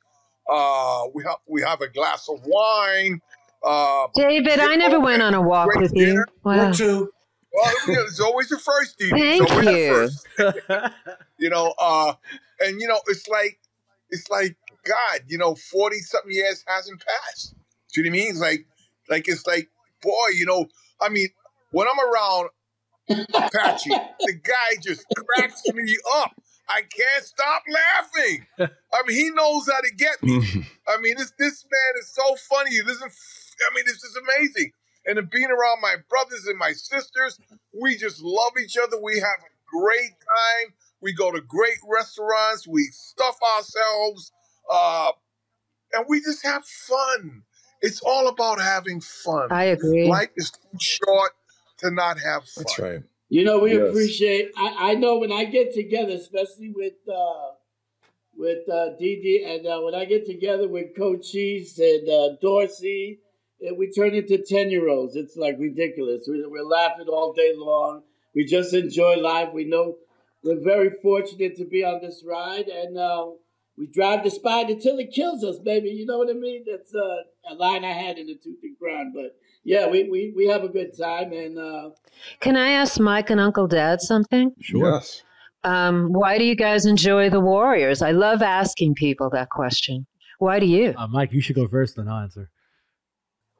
uh, 0.49 1.03
we 1.13 1.23
have 1.23 1.37
we 1.47 1.61
have 1.61 1.81
a 1.81 1.87
glass 1.89 2.27
of 2.29 2.39
wine. 2.45 3.21
Uh, 3.63 4.07
David, 4.15 4.59
I 4.59 4.75
never 4.75 4.99
went 4.99 5.21
on 5.21 5.33
a 5.33 5.41
walk 5.41 5.67
Great 5.67 5.81
with 5.81 5.95
you. 5.95 6.05
dinner. 6.05 6.25
Wow. 6.43 6.69
Me 6.69 6.75
too. 6.75 7.11
Well, 7.53 7.73
it's 7.87 8.19
always 8.19 8.49
the 8.49 8.59
first, 8.59 8.97
Dee. 8.97 9.11
Dee. 9.11 9.39
Thank 9.39 9.51
always 9.51 9.67
you. 9.67 9.93
first. 9.93 10.27
you 11.37 11.49
know, 11.49 11.73
uh, 11.79 12.13
and 12.59 12.79
you 12.79 12.87
know, 12.87 12.99
it's 13.07 13.27
like, 13.27 13.59
it's 14.09 14.29
like 14.29 14.55
God, 14.83 15.21
you 15.27 15.37
know, 15.37 15.55
forty 15.55 15.99
something 15.99 16.31
years 16.31 16.63
hasn't 16.67 17.03
passed. 17.05 17.55
Do 17.93 18.01
you 18.01 18.09
know 18.09 18.15
what 18.15 18.19
I 18.19 18.23
mean? 18.23 18.29
It's 18.31 18.39
like, 18.39 18.65
like 19.09 19.27
it's 19.27 19.47
like, 19.47 19.69
boy, 20.01 20.29
you 20.35 20.45
know, 20.45 20.67
I 21.01 21.09
mean, 21.09 21.29
when 21.71 21.87
I'm 21.87 21.99
around 21.99 22.49
Apache, 23.33 23.89
the 23.89 24.33
guy 24.43 24.81
just 24.81 25.05
cracks 25.15 25.61
me 25.73 25.97
up. 26.15 26.33
I 26.67 26.81
can't 26.81 27.23
stop 27.23 27.63
laughing. 27.67 28.45
I 28.93 29.01
mean, 29.07 29.17
he 29.17 29.29
knows 29.31 29.67
how 29.71 29.81
to 29.81 29.91
get 29.97 30.21
me. 30.21 30.37
I 30.87 31.01
mean, 31.01 31.15
this 31.17 31.33
this 31.37 31.65
man 31.69 31.93
is 31.99 32.13
so 32.13 32.35
funny. 32.49 32.71
He 32.71 32.81
doesn't. 32.81 33.11
I 33.11 33.75
mean, 33.75 33.85
this 33.85 34.03
is 34.03 34.17
amazing. 34.17 34.71
And 35.05 35.17
then 35.17 35.29
being 35.31 35.49
around 35.49 35.81
my 35.81 35.95
brothers 36.09 36.45
and 36.47 36.57
my 36.57 36.71
sisters, 36.73 37.39
we 37.79 37.95
just 37.95 38.21
love 38.21 38.51
each 38.61 38.77
other. 38.77 39.01
We 39.01 39.15
have 39.15 39.39
a 39.39 39.77
great 39.77 40.11
time. 40.11 40.73
We 41.01 41.13
go 41.13 41.31
to 41.31 41.41
great 41.41 41.77
restaurants. 41.87 42.67
We 42.67 42.83
stuff 42.91 43.37
ourselves, 43.57 44.31
uh, 44.69 45.11
and 45.93 46.05
we 46.09 46.19
just 46.21 46.45
have 46.45 46.65
fun. 46.65 47.43
It's 47.81 48.01
all 48.01 48.27
about 48.27 48.59
having 48.59 48.99
fun. 48.99 49.47
I 49.51 49.65
agree. 49.65 50.05
Life 50.05 50.29
is 50.35 50.51
too 50.51 50.77
short 50.79 51.31
to 51.77 51.91
not 51.91 52.19
have 52.19 52.43
fun. 52.43 52.63
That's 52.65 52.79
right. 52.79 53.03
You 53.29 53.45
know, 53.45 53.59
we 53.59 53.73
Yes. 53.73 53.89
appreciate. 53.89 54.51
I, 54.57 54.91
I 54.91 54.93
know 54.95 55.19
when 55.19 55.31
I 55.31 55.45
get 55.45 55.73
together, 55.73 56.13
especially 56.13 56.71
with 56.75 56.95
uh, 57.07 57.51
with 58.35 58.67
uh, 58.69 58.97
Dee 58.97 59.21
Dee, 59.21 59.43
and 59.45 59.65
uh, 59.67 59.79
when 59.81 59.95
I 59.95 60.05
get 60.05 60.25
together 60.25 60.67
with 60.67 60.95
Cochise 60.97 61.77
and 61.79 62.09
uh, 62.09 62.29
Dorsey, 62.41 63.19
and 63.21 63.28
we 63.77 63.91
turn 63.91 64.13
into 64.13 64.37
ten 64.37 64.69
year 64.69 64.87
olds. 64.89 65.15
It's 65.15 65.35
like 65.35 65.55
ridiculous. 65.59 66.27
We, 66.29 66.45
we're 66.45 66.63
laughing 66.63 67.07
all 67.07 67.33
day 67.33 67.53
long. 67.55 68.03
We 68.35 68.45
just 68.45 68.73
enjoy 68.73 69.17
life. 69.17 69.49
We 69.53 69.65
know 69.65 69.97
we're 70.43 70.63
very 70.63 70.91
fortunate 71.01 71.57
to 71.57 71.65
be 71.65 71.83
on 71.83 71.99
this 72.01 72.23
ride, 72.25 72.67
and 72.67 72.97
uh, 72.97 73.27
we 73.77 73.87
drive 73.87 74.23
the 74.23 74.31
spider 74.31 74.75
till 74.75 74.97
it 74.99 75.11
kills 75.13 75.43
us, 75.43 75.59
baby. 75.59 75.89
You 75.89 76.05
know 76.05 76.17
what 76.17 76.29
I 76.29 76.33
mean? 76.33 76.65
That's 76.69 76.93
uh, 76.93 77.51
a 77.51 77.55
line 77.55 77.83
I 77.83 77.93
had 77.93 78.17
in 78.17 78.27
the 78.27 78.35
Tooth 78.35 78.59
and 78.63 78.77
Crown, 78.77 79.11
but. 79.13 79.35
Yeah, 79.65 79.87
we, 79.87 80.09
we, 80.09 80.33
we 80.35 80.47
have 80.47 80.63
a 80.63 80.69
good 80.69 80.97
time, 80.97 81.33
and 81.33 81.59
uh, 81.59 81.89
Can 82.39 82.55
I 82.55 82.69
ask 82.69 82.97
Mike 82.97 83.29
and 83.29 83.41
Uncle 83.41 83.67
Dad 83.67 83.99
something? 83.99 84.51
Sure. 84.61 84.93
Yes. 84.93 85.21
Um, 85.63 86.13
why 86.13 86.37
do 86.37 86.45
you 86.45 86.55
guys 86.55 86.85
enjoy 86.85 87.29
the 87.29 87.41
Warriors? 87.41 88.01
I 88.01 88.11
love 88.11 88.41
asking 88.41 88.95
people 88.95 89.29
that 89.31 89.49
question. 89.49 90.07
Why 90.39 90.59
do 90.59 90.65
you? 90.65 90.93
Uh, 90.97 91.07
Mike, 91.07 91.33
you 91.33 91.41
should 91.41 91.57
go 91.57 91.67
first, 91.67 91.97
then 91.97 92.07
I'll 92.07 92.23
answer. 92.23 92.49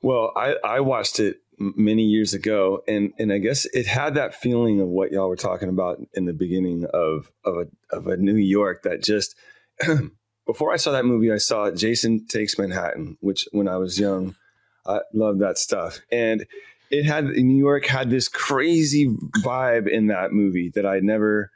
Well, 0.01 0.31
I, 0.35 0.55
I 0.63 0.79
watched 0.79 1.19
it 1.19 1.41
many 1.59 2.03
years 2.03 2.33
ago, 2.33 2.83
and, 2.87 3.13
and 3.19 3.33
I 3.33 3.37
guess 3.37 3.65
it 3.65 3.85
had 3.85 4.15
that 4.15 4.33
feeling 4.33 4.79
of 4.79 4.87
what 4.87 5.11
y'all 5.11 5.27
were 5.27 5.35
talking 5.35 5.69
about 5.69 5.99
in 6.13 6.25
the 6.25 6.33
beginning 6.33 6.85
of 6.93 7.31
of 7.43 7.55
a 7.57 7.95
of 7.95 8.07
a 8.07 8.17
New 8.17 8.35
York 8.35 8.83
that 8.83 9.03
just 9.03 9.35
before 10.45 10.71
I 10.71 10.77
saw 10.77 10.91
that 10.91 11.05
movie, 11.05 11.31
I 11.31 11.37
saw 11.37 11.69
Jason 11.71 12.25
Takes 12.27 12.57
Manhattan, 12.57 13.17
which 13.19 13.47
when 13.51 13.67
I 13.67 13.77
was 13.77 13.99
young, 13.99 14.35
I 14.85 15.01
loved 15.13 15.39
that 15.41 15.57
stuff, 15.57 15.99
and 16.11 16.45
it 16.89 17.03
had 17.03 17.25
New 17.25 17.57
York 17.57 17.85
had 17.85 18.09
this 18.09 18.27
crazy 18.27 19.13
vibe 19.43 19.87
in 19.87 20.07
that 20.07 20.31
movie 20.31 20.71
that 20.73 20.85
I 20.85 20.99
never, 20.99 21.51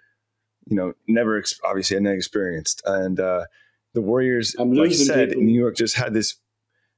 you 0.66 0.76
know, 0.76 0.94
never 1.08 1.42
obviously 1.64 1.98
I 1.98 2.02
never 2.02 2.16
experienced, 2.16 2.82
and 2.86 3.20
uh, 3.20 3.46
the 3.94 4.02
Warriors, 4.02 4.56
I'm 4.60 4.74
like 4.74 4.90
you 4.90 4.96
said, 4.96 5.30
people. 5.30 5.44
New 5.44 5.60
York 5.60 5.78
just 5.78 5.96
had 5.96 6.14
this 6.14 6.36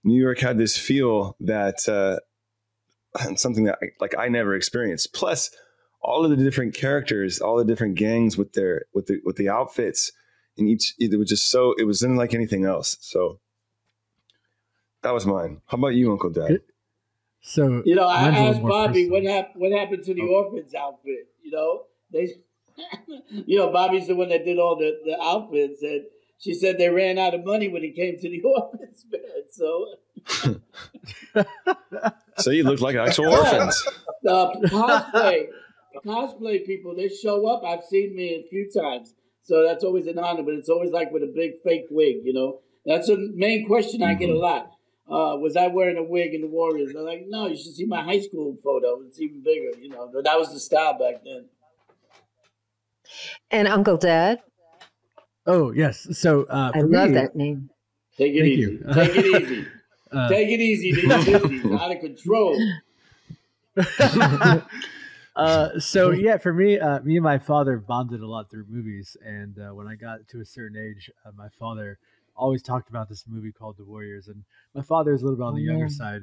New 0.05 0.21
York 0.21 0.39
had 0.39 0.57
this 0.57 0.77
feel 0.77 1.35
that 1.41 1.89
uh, 1.89 2.19
something 3.35 3.65
that 3.65 3.79
I, 3.81 3.87
like 3.99 4.15
I 4.17 4.29
never 4.29 4.55
experienced. 4.55 5.13
Plus, 5.13 5.49
all 5.99 6.23
of 6.23 6.29
the 6.29 6.37
different 6.37 6.75
characters, 6.75 7.39
all 7.39 7.57
the 7.57 7.65
different 7.65 7.95
gangs 7.95 8.37
with 8.37 8.53
their 8.53 8.83
with 8.93 9.07
the 9.07 9.19
with 9.25 9.35
the 9.35 9.49
outfits, 9.49 10.11
and 10.57 10.69
each 10.69 10.93
it 10.99 11.17
was 11.17 11.27
just 11.27 11.49
so 11.49 11.73
it 11.77 11.85
was 11.85 12.03
unlike 12.03 12.33
anything 12.33 12.65
else. 12.65 12.97
So 13.01 13.39
that 15.01 15.13
was 15.13 15.25
mine. 15.25 15.61
How 15.65 15.77
about 15.77 15.95
you, 15.95 16.11
Uncle 16.11 16.29
Dad? 16.29 16.61
So 17.41 17.81
You 17.85 17.95
know, 17.95 18.07
I 18.07 18.29
mine's 18.29 18.37
a 18.37 18.39
little 18.39 18.53
asked 18.53 18.61
Bobbie 18.63 19.09
personal. 19.09 19.11
what 19.11 19.23
happened. 19.23 19.61
What 19.61 19.71
happened 19.71 20.03
to 20.03 20.13
the 20.13 20.21
orphans 20.21 20.75
outfit? 20.75 21.27
You 21.43 21.51
know, 21.51 21.83
they, 22.11 22.29
you 23.29 23.57
know, 23.57 23.71
Bobbie's 23.71 24.07
the 24.07 24.15
one 24.15 24.29
that 24.29 24.45
did 24.45 24.59
all 24.59 24.75
the, 24.75 24.99
the 25.03 25.19
outfits, 25.21 25.81
and 25.81 26.05
she 26.39 26.53
said 26.53 26.77
they 26.77 26.89
ran 26.89 27.17
out 27.17 27.33
of 27.33 27.45
money 27.45 27.67
when 27.67 27.83
it 27.83 27.95
came 27.95 28.17
to 28.19 28.29
the 28.29 28.41
orphans 28.43 29.03
bed. 29.03 29.21
So, 29.51 29.87
So 32.37 32.51
you 32.51 32.63
look 32.63 32.81
like 32.81 32.95
actual 32.95 33.33
orphans. 33.33 33.87
uh, 34.27 34.51
cosplay, 34.65 35.47
cosplay 36.05 36.65
people, 36.65 36.95
they 36.95 37.07
show 37.09 37.47
up. 37.47 37.63
I've 37.63 37.83
seen 37.83 38.15
me 38.15 38.35
a 38.35 38.49
few 38.49 38.69
times, 38.69 39.13
so 39.43 39.63
that's 39.63 39.83
always 39.83 40.07
an 40.07 40.19
honor. 40.19 40.43
But 40.43 40.55
it's 40.55 40.69
always 40.69 40.91
like 40.91 41.11
with 41.11 41.23
a 41.23 41.31
big 41.33 41.61
fake 41.63 41.87
wig. 41.89 42.17
You 42.23 42.33
know, 42.33 42.59
that's 42.85 43.07
the 43.07 43.31
main 43.33 43.65
question 43.67 44.03
I 44.03 44.13
get 44.15 44.29
a 44.29 44.37
lot. 44.37 44.71
Uh, 45.07 45.37
was 45.37 45.55
I 45.55 45.67
wearing 45.67 45.97
a 45.97 46.03
wig 46.03 46.33
in 46.33 46.41
the 46.41 46.47
Warriors? 46.47 46.91
They're 46.93 47.03
like, 47.03 47.25
no, 47.27 47.47
you 47.47 47.55
should 47.55 47.75
see 47.75 47.85
my 47.85 48.01
high 48.03 48.19
school 48.19 48.57
photo. 48.63 49.01
It's 49.07 49.21
even 49.21 49.43
bigger, 49.43 49.77
you 49.79 49.89
know. 49.89 50.09
But 50.11 50.23
that 50.23 50.37
was 50.37 50.51
the 50.51 50.59
style 50.59 50.97
back 50.97 51.23
then. 51.23 51.45
And 53.51 53.67
Uncle 53.67 53.97
Dad? 53.97 54.39
Oh 55.47 55.71
yes. 55.71 56.07
So 56.11 56.43
uh, 56.43 56.71
I 56.73 56.79
for 56.79 56.87
love 56.87 57.09
me, 57.09 57.15
that 57.15 57.35
name. 57.35 57.69
Take 58.17 58.33
it 58.33 58.41
Thank 58.41 58.51
easy. 58.51 58.61
you. 58.61 58.83
Take 58.93 59.15
it 59.15 59.25
easy. 59.41 59.67
Uh, 60.11 60.29
Take 60.29 60.49
it 60.49 60.59
easy. 60.61 60.91
This 60.93 61.27
is 61.27 61.71
out 61.71 61.91
of 61.91 61.99
control. 61.99 62.57
uh, 65.35 65.79
so 65.79 66.11
yeah, 66.11 66.37
for 66.37 66.53
me, 66.53 66.79
uh, 66.79 67.01
me 67.01 67.17
and 67.17 67.23
my 67.23 67.37
father 67.37 67.77
bonded 67.77 68.21
a 68.21 68.27
lot 68.27 68.49
through 68.49 68.65
movies, 68.69 69.17
and 69.23 69.59
uh, 69.59 69.73
when 69.73 69.87
I 69.87 69.95
got 69.95 70.27
to 70.29 70.39
a 70.39 70.45
certain 70.45 70.77
age, 70.77 71.11
uh, 71.25 71.31
my 71.35 71.49
father 71.49 71.99
always 72.35 72.61
talked 72.61 72.89
about 72.89 73.09
this 73.09 73.25
movie 73.27 73.51
called 73.51 73.77
The 73.77 73.83
Warriors, 73.83 74.27
and 74.27 74.43
my 74.73 74.81
father 74.81 75.13
is 75.13 75.21
a 75.21 75.25
little 75.25 75.37
bit 75.37 75.43
on 75.43 75.55
the 75.55 75.67
oh, 75.67 75.71
younger 75.71 75.89
side, 75.89 76.21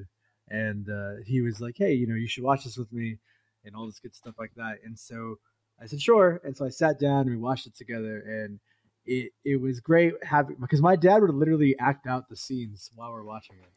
and 0.49 0.89
uh, 0.89 1.23
he 1.27 1.43
was 1.43 1.61
like, 1.61 1.75
"Hey, 1.77 1.93
you 1.93 2.07
know, 2.07 2.15
you 2.15 2.29
should 2.29 2.45
watch 2.45 2.65
this 2.65 2.79
with 2.79 2.93
me," 2.93 3.19
and 3.65 3.77
all 3.77 3.87
this 3.87 4.01
good 4.01 4.15
stuff 4.15 4.35
like 4.39 4.55
that. 4.57 4.79
And 4.85 4.99
so 4.99 5.37
I 5.81 5.87
said, 5.87 6.01
"Sure," 6.01 6.41
and 6.45 6.57
so 6.57 6.65
I 6.65 6.71
sat 6.71 6.99
down 6.99 7.23
and 7.23 7.31
we 7.31 7.37
watched 7.37 7.67
it 7.67 7.77
together, 7.77 8.19
and 8.27 8.61
it 9.07 9.33
it 9.45 9.61
was 9.61 9.81
great 9.81 10.15
having 10.23 10.57
because 10.61 10.81
my 10.81 10.97
dad 10.97 11.23
would 11.23 11.35
literally 11.35 11.77
act 11.79 12.07
out 12.07 12.29
the 12.29 12.37
scenes 12.37 12.91
while 12.95 13.11
we're 13.11 13.25
watching 13.25 13.57
it. 13.57 13.73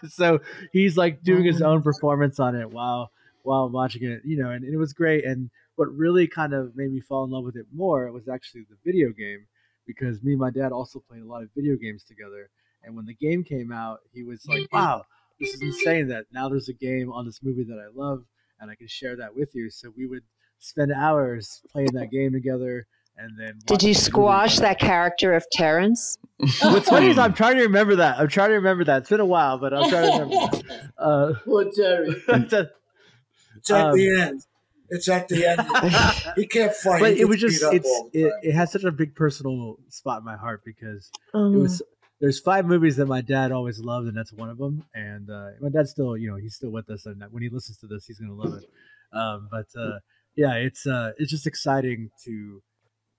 so 0.10 0.40
he's 0.72 0.96
like 0.96 1.22
doing 1.22 1.44
his 1.44 1.62
oh. 1.62 1.66
own 1.66 1.82
performance 1.82 2.40
on 2.40 2.54
it 2.54 2.70
while 2.70 3.10
while 3.42 3.68
watching 3.68 4.04
it, 4.04 4.20
you 4.24 4.36
know, 4.36 4.50
and, 4.50 4.64
and, 4.64 4.74
it 4.74 4.76
was 4.76 4.92
great. 4.92 5.24
And 5.24 5.50
what 5.76 5.88
really 5.94 6.26
kind 6.26 6.52
of 6.52 6.76
made 6.76 6.92
me 6.92 7.00
fall 7.00 7.24
in 7.24 7.30
love 7.30 7.44
with 7.44 7.56
it 7.56 7.66
more 7.72 8.10
was 8.12 8.28
actually 8.28 8.66
the 8.68 8.76
video 8.84 9.10
game 9.10 9.46
because 9.86 10.22
me 10.22 10.32
and 10.32 10.40
my 10.40 10.50
dad 10.50 10.72
also 10.72 11.02
played 11.08 11.22
a 11.22 11.26
lot 11.26 11.42
of 11.42 11.48
video 11.54 11.76
games 11.76 12.04
together. 12.04 12.50
And 12.82 12.94
when 12.94 13.06
the 13.06 13.14
game 13.14 13.44
came 13.44 13.72
out, 13.72 14.00
he 14.12 14.22
was 14.22 14.44
like, 14.46 14.68
"Wow, 14.72 15.04
this 15.40 15.54
is 15.54 15.62
insane! 15.62 16.08
That 16.08 16.26
now 16.32 16.48
there's 16.48 16.68
a 16.68 16.74
game 16.74 17.10
on 17.12 17.26
this 17.26 17.42
movie 17.42 17.64
that 17.64 17.78
I 17.78 17.88
love, 17.94 18.24
and 18.60 18.70
I 18.70 18.74
can 18.74 18.88
share 18.88 19.16
that 19.16 19.34
with 19.34 19.54
you." 19.54 19.70
So 19.70 19.92
we 19.96 20.06
would 20.06 20.24
spend 20.58 20.92
hours 20.92 21.62
playing 21.70 21.92
that 21.94 22.10
game 22.10 22.32
together 22.32 22.86
and 23.18 23.36
then 23.36 23.58
did 23.66 23.82
you 23.82 23.94
squash 23.94 24.58
that 24.58 24.78
character 24.78 25.34
of 25.34 25.44
Terrence? 25.50 26.18
What's 26.62 26.88
funny 26.88 27.08
is 27.08 27.18
I'm 27.18 27.34
trying 27.34 27.56
to 27.56 27.62
remember 27.62 27.96
that. 27.96 28.18
I'm 28.18 28.28
trying 28.28 28.50
to 28.50 28.54
remember 28.54 28.84
that. 28.84 28.98
It's 28.98 29.10
been 29.10 29.20
a 29.20 29.26
while, 29.26 29.58
but 29.58 29.74
I'm 29.74 29.90
trying 29.90 30.12
to 30.12 30.24
remember 30.24 30.56
that. 30.56 30.92
Uh, 30.96 31.32
Poor 31.44 31.70
Terry. 31.74 32.14
it's 32.28 33.70
at 33.70 33.86
um, 33.86 33.96
the 33.96 34.20
end. 34.20 34.42
It's 34.90 35.08
at 35.08 35.28
the 35.28 35.44
end. 35.44 36.34
he 36.36 36.46
can't 36.46 36.72
fight. 36.72 37.00
But 37.00 37.12
it 37.12 37.26
was 37.26 37.40
just 37.40 37.62
it's 37.72 38.02
it, 38.12 38.32
it, 38.42 38.52
has 38.52 38.72
such 38.72 38.84
a 38.84 38.92
big 38.92 39.14
personal 39.14 39.78
spot 39.88 40.20
in 40.20 40.24
my 40.24 40.36
heart 40.36 40.62
because 40.64 41.10
um. 41.34 41.54
it 41.54 41.58
was 41.58 41.82
there's 42.20 42.38
five 42.38 42.66
movies 42.66 42.96
that 42.96 43.06
my 43.06 43.20
dad 43.20 43.52
always 43.52 43.80
loved, 43.80 44.06
and 44.06 44.16
that's 44.16 44.32
one 44.32 44.48
of 44.48 44.58
them. 44.58 44.84
And 44.94 45.28
uh, 45.28 45.50
my 45.60 45.68
dad's 45.68 45.90
still, 45.90 46.16
you 46.16 46.30
know, 46.30 46.36
he's 46.36 46.54
still 46.54 46.70
with 46.70 46.88
us, 46.88 47.04
and 47.04 47.22
when 47.30 47.42
he 47.42 47.48
listens 47.48 47.78
to 47.78 47.86
this, 47.86 48.06
he's 48.06 48.18
gonna 48.18 48.34
love 48.34 48.54
it. 48.54 48.64
Um, 49.12 49.48
but 49.50 49.66
uh, 49.78 49.98
yeah, 50.36 50.54
it's 50.54 50.86
uh, 50.86 51.12
it's 51.18 51.30
just 51.30 51.46
exciting 51.46 52.10
to 52.24 52.62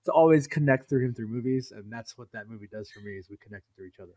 to 0.04 0.12
always 0.12 0.46
connect 0.46 0.88
through 0.88 1.04
him 1.04 1.14
through 1.14 1.28
movies, 1.28 1.72
and 1.74 1.92
that's 1.92 2.16
what 2.16 2.32
that 2.32 2.48
movie 2.48 2.68
does 2.70 2.90
for 2.90 3.00
me 3.00 3.12
is 3.12 3.28
we 3.28 3.36
connect 3.36 3.64
through 3.76 3.86
each 3.86 4.00
other. 4.00 4.12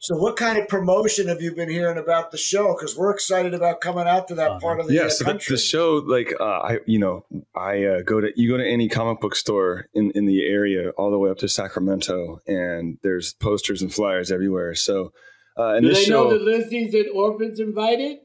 So, 0.00 0.16
what 0.16 0.36
kind 0.36 0.58
of 0.58 0.68
promotion 0.68 1.26
have 1.26 1.42
you 1.42 1.52
been 1.54 1.68
hearing 1.68 1.98
about 1.98 2.30
the 2.30 2.38
show? 2.38 2.72
Because 2.72 2.96
we're 2.96 3.10
excited 3.10 3.52
about 3.52 3.80
coming 3.80 4.06
out 4.06 4.28
to 4.28 4.36
that 4.36 4.52
uh, 4.52 4.60
part 4.60 4.78
of 4.78 4.86
the 4.86 4.94
yeah. 4.94 5.02
Uh, 5.02 5.10
so 5.10 5.24
country. 5.24 5.54
The, 5.54 5.56
the 5.56 5.62
show, 5.62 5.94
like 6.06 6.32
uh, 6.38 6.44
I, 6.44 6.78
you 6.86 7.00
know, 7.00 7.26
I 7.54 7.84
uh, 7.84 8.02
go 8.02 8.20
to 8.20 8.30
you 8.36 8.48
go 8.48 8.56
to 8.56 8.66
any 8.66 8.88
comic 8.88 9.20
book 9.20 9.34
store 9.34 9.86
in 9.94 10.12
in 10.12 10.26
the 10.26 10.46
area, 10.46 10.90
all 10.90 11.10
the 11.10 11.18
way 11.18 11.30
up 11.30 11.38
to 11.38 11.48
Sacramento, 11.48 12.40
and 12.46 12.98
there's 13.02 13.34
posters 13.34 13.82
and 13.82 13.92
flyers 13.92 14.30
everywhere. 14.30 14.74
So, 14.76 15.12
uh, 15.58 15.74
and 15.74 15.82
do 15.82 15.88
this 15.88 15.98
they 15.98 16.04
show, 16.04 16.24
know 16.24 16.38
the 16.38 16.44
listings 16.44 16.94
and 16.94 17.08
orphans 17.08 17.58
invited? 17.58 18.18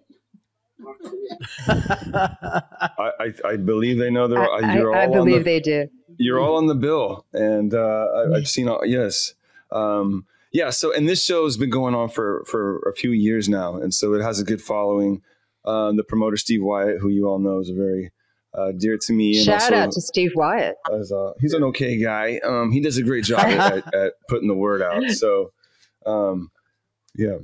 I, 1.68 3.12
I, 3.20 3.34
I, 3.46 3.56
believe 3.58 3.98
they 3.98 4.10
know 4.10 4.28
they're. 4.28 4.42
I, 4.42 4.76
you're 4.76 4.96
I, 4.96 5.06
all 5.06 5.12
I 5.12 5.14
believe 5.14 5.40
the, 5.40 5.44
they 5.44 5.60
do. 5.60 5.88
You're 6.18 6.40
all 6.40 6.58
on 6.58 6.68
the 6.68 6.76
bill, 6.76 7.26
and 7.34 7.74
uh, 7.74 8.28
I, 8.34 8.38
have 8.38 8.48
seen 8.48 8.68
all. 8.68 8.86
Yes, 8.86 9.34
um, 9.72 10.26
yeah. 10.52 10.70
So, 10.72 10.94
and 10.94 11.08
this 11.08 11.24
show 11.24 11.46
has 11.46 11.58
been 11.58 11.70
going 11.70 11.96
on 11.96 12.10
for 12.10 12.44
for 12.46 12.80
a 12.90 12.94
few 12.94 13.12
years 13.12 13.48
now, 13.48 13.76
and 13.76 13.94
so 13.94 14.14
it 14.14 14.22
has 14.22 14.40
a 14.40 14.44
good 14.44 14.62
following. 14.62 15.22
Um, 15.66 15.96
the 15.96 16.04
promoter 16.04 16.36
Steve 16.38 16.62
Wyatt, 16.62 17.00
who 17.00 17.10
you 17.10 17.28
all 17.28 17.40
know, 17.40 17.60
is 17.60 17.70
a 17.70 17.74
very 17.74 18.12
uh, 18.54 18.72
dear 18.78 18.98
to 18.98 19.14
me. 19.14 19.38
And 19.38 19.46
Shout 19.46 19.62
also, 19.62 19.76
out 19.76 19.92
to 19.94 20.02
Steve 20.02 20.32
Wyatt. 20.36 20.76
As, 20.94 21.12
uh, 21.12 21.34
he's 21.40 21.54
an 21.54 21.64
okay 21.66 22.02
guy. 22.02 22.40
Um, 22.44 22.72
he 22.72 22.82
does 22.82 22.98
a 22.98 23.04
great 23.04 23.24
job 23.24 23.46
at, 23.46 23.94
at, 23.94 24.14
putting 24.28 24.48
the 24.48 24.54
word 24.54 24.82
out. 24.82 25.10
So, 25.12 25.52
um, 26.06 26.52
yeah. 27.16 27.38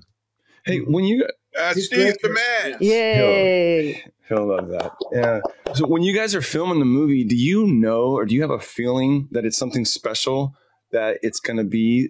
Hey, 0.66 0.80
when 0.80 1.06
you 1.06 1.26
uh, 1.58 1.74
Steve's 1.74 2.18
the 2.22 2.30
man. 2.30 2.78
Yay. 2.80 3.94
He'll, 4.28 4.38
he'll 4.38 4.48
love 4.48 4.70
that. 4.70 4.92
Yeah. 5.12 5.40
So 5.74 5.88
when 5.88 6.04
you 6.04 6.14
guys 6.14 6.36
are 6.36 6.42
filming 6.42 6.80
the 6.80 6.86
movie, 6.86 7.24
do 7.24 7.36
you 7.36 7.68
know 7.68 8.12
or 8.12 8.26
do 8.26 8.36
you 8.36 8.42
have 8.42 8.52
a 8.52 8.60
feeling 8.60 9.28
that 9.32 9.46
it's 9.46 9.58
something 9.58 9.86
special 9.86 10.56
that 10.92 11.20
it's 11.22 11.40
going 11.40 11.58
to 11.58 11.64
be 11.64 12.10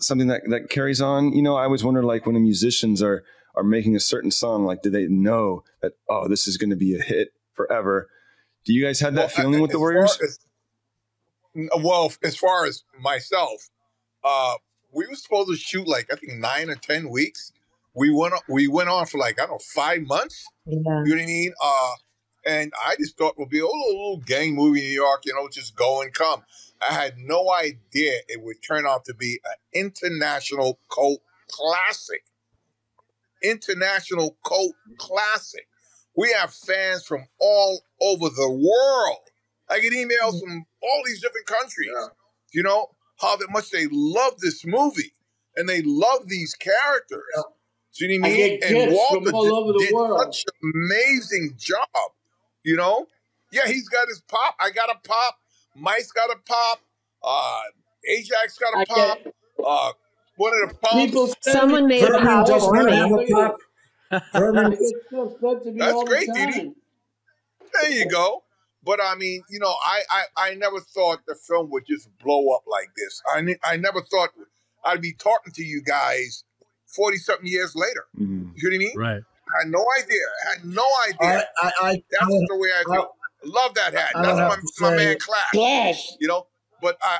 something 0.00 0.28
that, 0.28 0.42
that 0.48 0.68
carries 0.70 1.00
on? 1.00 1.32
You 1.32 1.42
know, 1.42 1.56
I 1.56 1.64
always 1.64 1.84
wonder 1.84 2.02
like 2.02 2.26
when 2.26 2.34
the 2.34 2.40
musicians 2.40 3.02
are 3.02 3.24
are 3.54 3.62
making 3.62 3.94
a 3.94 4.00
certain 4.00 4.30
song, 4.30 4.64
like 4.64 4.82
do 4.82 4.90
they 4.90 5.06
know 5.06 5.62
that 5.82 5.92
oh 6.08 6.26
this 6.28 6.46
is 6.46 6.56
going 6.56 6.70
to 6.70 6.76
be 6.76 6.96
a 6.96 7.02
hit 7.02 7.32
forever? 7.52 8.08
Do 8.64 8.72
you 8.72 8.84
guys 8.84 9.00
have 9.00 9.14
that 9.14 9.20
well, 9.20 9.28
feeling 9.28 9.60
with 9.60 9.72
the 9.72 9.78
Warriors? 9.78 10.18
As, 10.22 10.38
well, 11.82 12.12
as 12.22 12.36
far 12.36 12.64
as 12.64 12.84
myself, 12.98 13.68
uh, 14.24 14.54
we 14.90 15.06
were 15.06 15.16
supposed 15.16 15.50
to 15.50 15.56
shoot 15.56 15.86
like 15.86 16.08
I 16.12 16.16
think 16.16 16.34
nine 16.34 16.70
or 16.70 16.76
ten 16.76 17.10
weeks 17.10 17.51
we 17.94 18.10
went 18.10 18.34
on, 18.34 18.40
we 18.48 18.68
went 18.68 18.88
on 18.88 19.06
for 19.06 19.18
like 19.18 19.38
I 19.40 19.46
don't 19.46 19.52
know 19.52 19.58
five 19.74 20.02
months. 20.02 20.44
Yeah. 20.66 20.76
You 20.76 20.82
know 20.82 21.16
what 21.16 21.22
I 21.22 21.26
mean? 21.26 21.52
Uh, 21.62 21.92
and 22.44 22.72
I 22.84 22.96
just 22.96 23.16
thought 23.16 23.34
it 23.36 23.38
would 23.38 23.50
be 23.50 23.60
a 23.60 23.66
little, 23.66 23.88
little 23.88 24.22
gang 24.26 24.54
movie 24.54 24.80
in 24.80 24.86
New 24.86 24.94
York, 24.94 25.22
you 25.24 25.34
know, 25.34 25.48
just 25.48 25.76
go 25.76 26.02
and 26.02 26.12
come. 26.12 26.42
I 26.80 26.92
had 26.92 27.18
no 27.18 27.52
idea 27.52 28.14
it 28.28 28.42
would 28.42 28.56
turn 28.66 28.86
out 28.86 29.04
to 29.04 29.14
be 29.14 29.40
an 29.44 29.54
international 29.72 30.80
cult 30.92 31.20
classic. 31.48 32.24
International 33.42 34.36
cult 34.44 34.74
classic. 34.98 35.68
We 36.16 36.32
have 36.32 36.52
fans 36.52 37.06
from 37.06 37.26
all 37.40 37.82
over 38.00 38.28
the 38.28 38.50
world. 38.50 39.30
I 39.70 39.78
get 39.80 39.92
emails 39.92 40.40
from 40.40 40.66
all 40.82 41.02
these 41.06 41.22
different 41.22 41.46
countries. 41.46 41.90
Yeah. 41.94 42.08
You 42.52 42.62
know 42.64 42.88
how 43.20 43.38
much 43.50 43.70
they 43.70 43.86
love 43.90 44.40
this 44.40 44.66
movie 44.66 45.12
and 45.56 45.68
they 45.68 45.82
love 45.82 46.28
these 46.28 46.54
characters. 46.54 47.22
Yeah. 47.36 47.42
Do 47.94 48.06
you 48.06 48.18
know 48.18 48.28
what 48.28 48.32
I 48.32 48.36
mean? 48.36 48.60
and 48.62 48.92
Walter 48.92 49.26
from 49.26 49.34
all 49.34 49.54
over 49.54 49.72
the 49.72 49.78
did 49.80 49.94
world. 49.94 50.34
such 50.34 50.44
an 50.62 50.72
amazing 50.74 51.54
job. 51.58 52.12
You 52.64 52.76
know? 52.76 53.06
Yeah, 53.50 53.66
he's 53.66 53.88
got 53.88 54.08
his 54.08 54.22
pop. 54.28 54.56
I 54.60 54.70
got 54.70 54.88
a 54.88 54.96
pop. 55.06 55.36
Mike's 55.76 56.12
got 56.12 56.30
a 56.30 56.38
pop. 56.46 56.80
Uh, 57.22 57.60
Ajax 58.08 58.58
got 58.58 58.74
a 58.74 58.78
I 58.78 58.84
pop. 58.84 59.18
Uh, 59.64 59.92
one 60.36 60.52
of 60.62 60.70
the 60.70 60.74
pops. 60.76 60.94
People 60.94 61.34
Someone 61.42 61.86
made 61.86 62.04
a 62.04 62.18
pop 62.18 62.48
for 64.32 64.52
me. 64.52 64.76
That's 65.78 66.04
great, 66.04 66.28
Dee 66.34 66.46
Dee. 66.46 66.72
There 67.80 67.90
you 67.90 68.08
go. 68.08 68.42
But 68.84 69.00
I 69.02 69.14
mean, 69.14 69.42
you 69.48 69.58
know, 69.60 69.74
I, 69.82 70.02
I 70.10 70.22
I 70.36 70.54
never 70.54 70.80
thought 70.80 71.20
the 71.26 71.34
film 71.34 71.70
would 71.70 71.86
just 71.86 72.08
blow 72.18 72.50
up 72.54 72.64
like 72.66 72.88
this. 72.96 73.22
I 73.32 73.56
I 73.64 73.76
never 73.76 74.00
thought 74.02 74.30
I'd 74.84 75.00
be 75.00 75.12
talking 75.12 75.52
to 75.54 75.62
you 75.62 75.82
guys 75.82 76.44
40 76.94 77.16
something 77.18 77.46
years 77.46 77.74
later. 77.74 78.04
Mm-hmm. 78.18 78.50
You 78.56 78.70
know 78.70 78.70
what 78.70 78.74
I 78.74 78.78
mean? 78.78 78.98
Right. 78.98 79.22
I 79.54 79.62
had 79.62 79.70
no 79.70 79.84
idea. 79.98 80.24
I 80.46 80.56
had 80.56 80.64
no 80.64 80.86
idea. 81.08 81.46
I, 81.62 81.66
I, 81.66 81.72
I 81.82 82.02
That's 82.10 82.34
I, 82.34 82.46
the 82.48 82.56
way 82.56 82.68
I 82.68 82.84
feel. 82.84 83.14
Love 83.44 83.74
that 83.74 83.92
hat. 83.92 84.10
That's 84.14 84.80
my, 84.80 84.90
my 84.90 84.96
man 84.96 85.16
Clash. 85.18 85.50
Clash. 85.52 86.12
You 86.20 86.28
know, 86.28 86.46
but 86.80 86.96
I, 87.02 87.18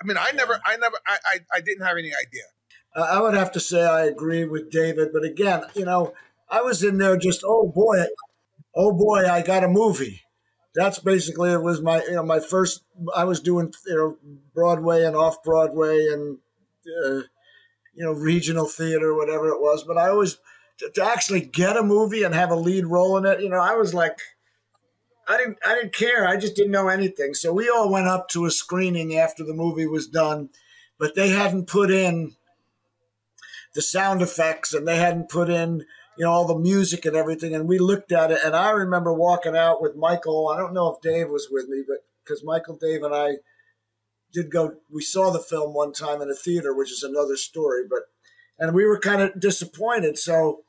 I 0.00 0.06
mean, 0.06 0.16
I 0.16 0.30
never, 0.32 0.60
I 0.64 0.76
never, 0.76 0.96
I, 1.06 1.18
I, 1.24 1.38
I 1.56 1.60
didn't 1.60 1.84
have 1.84 1.96
any 1.98 2.12
idea. 2.14 2.44
I 2.94 3.20
would 3.20 3.34
have 3.34 3.52
to 3.52 3.60
say 3.60 3.84
I 3.84 4.04
agree 4.04 4.44
with 4.44 4.70
David, 4.70 5.10
but 5.12 5.24
again, 5.24 5.62
you 5.74 5.84
know, 5.84 6.12
I 6.48 6.62
was 6.62 6.82
in 6.82 6.98
there 6.98 7.16
just, 7.16 7.42
oh 7.44 7.68
boy, 7.68 8.04
oh 8.74 8.92
boy, 8.92 9.28
I 9.28 9.42
got 9.42 9.64
a 9.64 9.68
movie. 9.68 10.22
That's 10.74 10.98
basically 10.98 11.52
it 11.52 11.62
was 11.62 11.82
my, 11.82 12.02
you 12.02 12.14
know, 12.14 12.24
my 12.24 12.40
first. 12.40 12.82
I 13.14 13.24
was 13.24 13.40
doing, 13.40 13.72
you 13.86 13.96
know, 13.96 14.18
Broadway 14.54 15.04
and 15.04 15.16
off 15.16 15.42
Broadway 15.42 16.06
and. 16.06 16.38
Uh, 17.04 17.22
you 18.00 18.06
know, 18.06 18.12
regional 18.12 18.64
theater, 18.64 19.14
whatever 19.14 19.50
it 19.50 19.60
was. 19.60 19.84
But 19.84 19.98
I 19.98 20.08
always, 20.08 20.38
to, 20.78 20.90
to, 20.94 21.04
actually 21.04 21.42
get 21.42 21.76
a 21.76 21.82
movie 21.82 22.22
and 22.22 22.34
have 22.34 22.50
a 22.50 22.56
lead 22.56 22.86
role 22.86 23.18
in 23.18 23.26
it, 23.26 23.42
you 23.42 23.50
know, 23.50 23.60
I 23.60 23.74
was 23.74 23.92
like, 23.92 24.18
I 25.28 25.36
didn't, 25.36 25.58
I 25.62 25.74
didn't 25.74 25.92
care. 25.92 26.26
I 26.26 26.38
just 26.38 26.56
didn't 26.56 26.72
know 26.72 26.88
anything. 26.88 27.34
So 27.34 27.52
we 27.52 27.68
all 27.68 27.92
went 27.92 28.06
up 28.06 28.30
to 28.30 28.46
a 28.46 28.50
screening 28.50 29.18
after 29.18 29.44
the 29.44 29.52
movie 29.52 29.86
was 29.86 30.06
done, 30.06 30.48
but 30.98 31.14
they 31.14 31.28
hadn't 31.28 31.68
put 31.68 31.90
in 31.90 32.36
the 33.74 33.82
sound 33.82 34.22
effects 34.22 34.72
and 34.72 34.88
they 34.88 34.96
hadn't 34.96 35.28
put 35.28 35.50
in, 35.50 35.84
you 36.16 36.24
know, 36.24 36.30
all 36.30 36.46
the 36.46 36.58
music 36.58 37.04
and 37.04 37.14
everything. 37.14 37.54
And 37.54 37.68
we 37.68 37.78
looked 37.78 38.12
at 38.12 38.30
it, 38.30 38.38
and 38.42 38.56
I 38.56 38.70
remember 38.70 39.12
walking 39.12 39.54
out 39.54 39.82
with 39.82 39.94
Michael. 39.94 40.48
I 40.48 40.58
don't 40.58 40.72
know 40.72 40.88
if 40.88 41.02
Dave 41.02 41.28
was 41.28 41.48
with 41.50 41.68
me, 41.68 41.84
but 41.86 41.98
because 42.24 42.42
Michael, 42.42 42.78
Dave, 42.80 43.02
and 43.02 43.14
I 43.14 43.32
did 44.32 44.50
go. 44.50 44.76
We 44.90 45.02
saw 45.02 45.30
the 45.30 45.38
film 45.40 45.74
one 45.74 45.92
time 45.92 46.20
in 46.22 46.30
a 46.30 46.34
theater, 46.34 46.74
which 46.74 46.90
is 46.92 47.02
another 47.02 47.36
story. 47.36 47.82
But 47.88 48.02
and 48.58 48.74
we 48.74 48.84
were 48.84 48.98
kind 48.98 49.22
of 49.22 49.38
disappointed. 49.40 50.18
So 50.18 50.64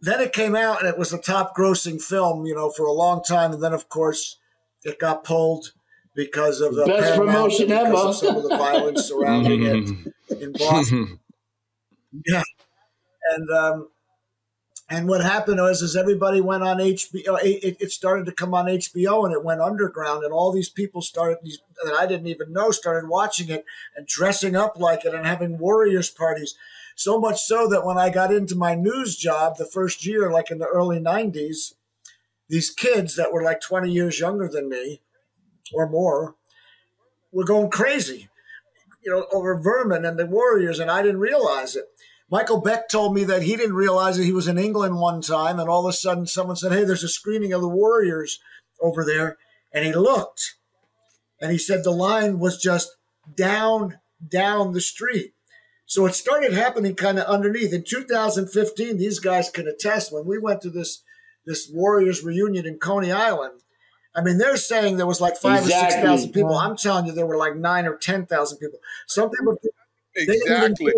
then 0.00 0.20
it 0.20 0.32
came 0.32 0.56
out, 0.56 0.80
and 0.80 0.88
it 0.88 0.98
was 0.98 1.10
the 1.10 1.18
top 1.18 1.54
grossing 1.56 2.02
film, 2.02 2.46
you 2.46 2.54
know, 2.54 2.70
for 2.70 2.86
a 2.86 2.92
long 2.92 3.22
time. 3.22 3.52
And 3.52 3.62
then 3.62 3.72
of 3.72 3.88
course 3.88 4.38
it 4.84 4.98
got 4.98 5.24
pulled 5.24 5.72
because 6.14 6.60
of 6.60 6.74
the 6.74 6.86
best 6.86 7.16
promotion 7.16 7.70
ever. 7.70 8.12
some 8.12 8.36
of 8.36 8.42
the 8.42 8.56
violence 8.56 9.04
surrounding 9.04 9.62
it 9.62 10.40
in 10.42 10.52
Boston. 10.52 11.18
Yeah, 12.26 12.42
and 13.36 13.48
um, 13.50 13.88
and 14.92 15.06
what 15.06 15.22
happened 15.22 15.60
was, 15.60 15.82
is 15.82 15.94
everybody 15.94 16.40
went 16.40 16.64
on 16.64 16.78
HBO. 16.78 17.28
Uh, 17.28 17.38
it, 17.44 17.76
it, 17.78 17.92
started 17.92 18.26
to 18.26 18.32
come 18.32 18.52
on 18.52 18.66
HBO, 18.66 19.24
and 19.24 19.32
it 19.32 19.44
went 19.44 19.60
underground, 19.60 20.24
and 20.24 20.32
all 20.32 20.50
these 20.50 20.68
people 20.68 21.00
started 21.00 21.38
these 21.44 21.60
that 21.84 21.94
I 21.94 22.06
didn't 22.06 22.26
even 22.26 22.52
know 22.52 22.72
started 22.72 23.08
watching 23.08 23.50
it 23.50 23.64
and 23.96 24.04
dressing 24.08 24.56
up 24.56 24.76
like 24.80 25.04
it 25.04 25.14
and 25.14 25.24
having 25.24 25.58
Warriors 25.58 26.10
parties. 26.10 26.56
So 26.96 27.20
much 27.20 27.40
so 27.40 27.68
that 27.68 27.86
when 27.86 27.98
I 27.98 28.10
got 28.10 28.34
into 28.34 28.56
my 28.56 28.74
news 28.74 29.16
job 29.16 29.56
the 29.56 29.64
first 29.64 30.04
year, 30.04 30.30
like 30.30 30.50
in 30.50 30.58
the 30.58 30.66
early 30.66 30.98
'90s, 30.98 31.74
these 32.48 32.70
kids 32.70 33.14
that 33.14 33.32
were 33.32 33.44
like 33.44 33.60
20 33.60 33.92
years 33.92 34.18
younger 34.18 34.48
than 34.48 34.68
me 34.68 35.02
or 35.72 35.88
more 35.88 36.34
were 37.30 37.44
going 37.44 37.70
crazy, 37.70 38.28
you 39.04 39.12
know, 39.12 39.26
over 39.30 39.56
Vermin 39.56 40.04
and 40.04 40.18
the 40.18 40.26
Warriors, 40.26 40.80
and 40.80 40.90
I 40.90 41.00
didn't 41.00 41.20
realize 41.20 41.76
it. 41.76 41.84
Michael 42.30 42.60
Beck 42.60 42.88
told 42.88 43.14
me 43.14 43.24
that 43.24 43.42
he 43.42 43.56
didn't 43.56 43.74
realize 43.74 44.16
that 44.16 44.24
he 44.24 44.32
was 44.32 44.46
in 44.46 44.58
England 44.58 44.98
one 44.98 45.20
time, 45.20 45.58
and 45.58 45.68
all 45.68 45.86
of 45.86 45.90
a 45.90 45.92
sudden 45.92 46.26
someone 46.26 46.56
said, 46.56 46.72
Hey, 46.72 46.84
there's 46.84 47.04
a 47.04 47.08
screening 47.08 47.52
of 47.52 47.60
the 47.60 47.68
Warriors 47.68 48.38
over 48.80 49.04
there. 49.04 49.36
And 49.72 49.84
he 49.84 49.92
looked 49.92 50.56
and 51.40 51.52
he 51.52 51.58
said 51.58 51.84
the 51.84 51.90
line 51.90 52.38
was 52.38 52.60
just 52.60 52.96
down, 53.36 53.98
down 54.26 54.72
the 54.72 54.80
street. 54.80 55.32
So 55.86 56.06
it 56.06 56.14
started 56.14 56.52
happening 56.52 56.94
kind 56.94 57.18
of 57.18 57.26
underneath. 57.26 57.72
In 57.72 57.84
2015, 57.84 58.96
these 58.96 59.18
guys 59.18 59.50
can 59.50 59.66
attest 59.66 60.12
when 60.12 60.24
we 60.24 60.38
went 60.38 60.60
to 60.62 60.70
this 60.70 61.02
this 61.46 61.70
Warriors 61.72 62.22
reunion 62.22 62.66
in 62.66 62.78
Coney 62.78 63.10
Island. 63.10 63.62
I 64.14 64.22
mean, 64.22 64.38
they're 64.38 64.56
saying 64.56 64.96
there 64.96 65.06
was 65.06 65.20
like 65.20 65.36
five 65.36 65.62
exactly. 65.62 65.86
or 65.86 65.90
six 65.90 66.02
thousand 66.02 66.32
people. 66.32 66.54
I'm 66.54 66.76
telling 66.76 67.06
you, 67.06 67.12
there 67.12 67.26
were 67.26 67.36
like 67.36 67.56
nine 67.56 67.86
or 67.86 67.96
ten 67.96 68.26
thousand 68.26 68.58
people. 68.58 68.78
Some 69.06 69.30
people 69.30 69.56
exactly. 70.14 70.92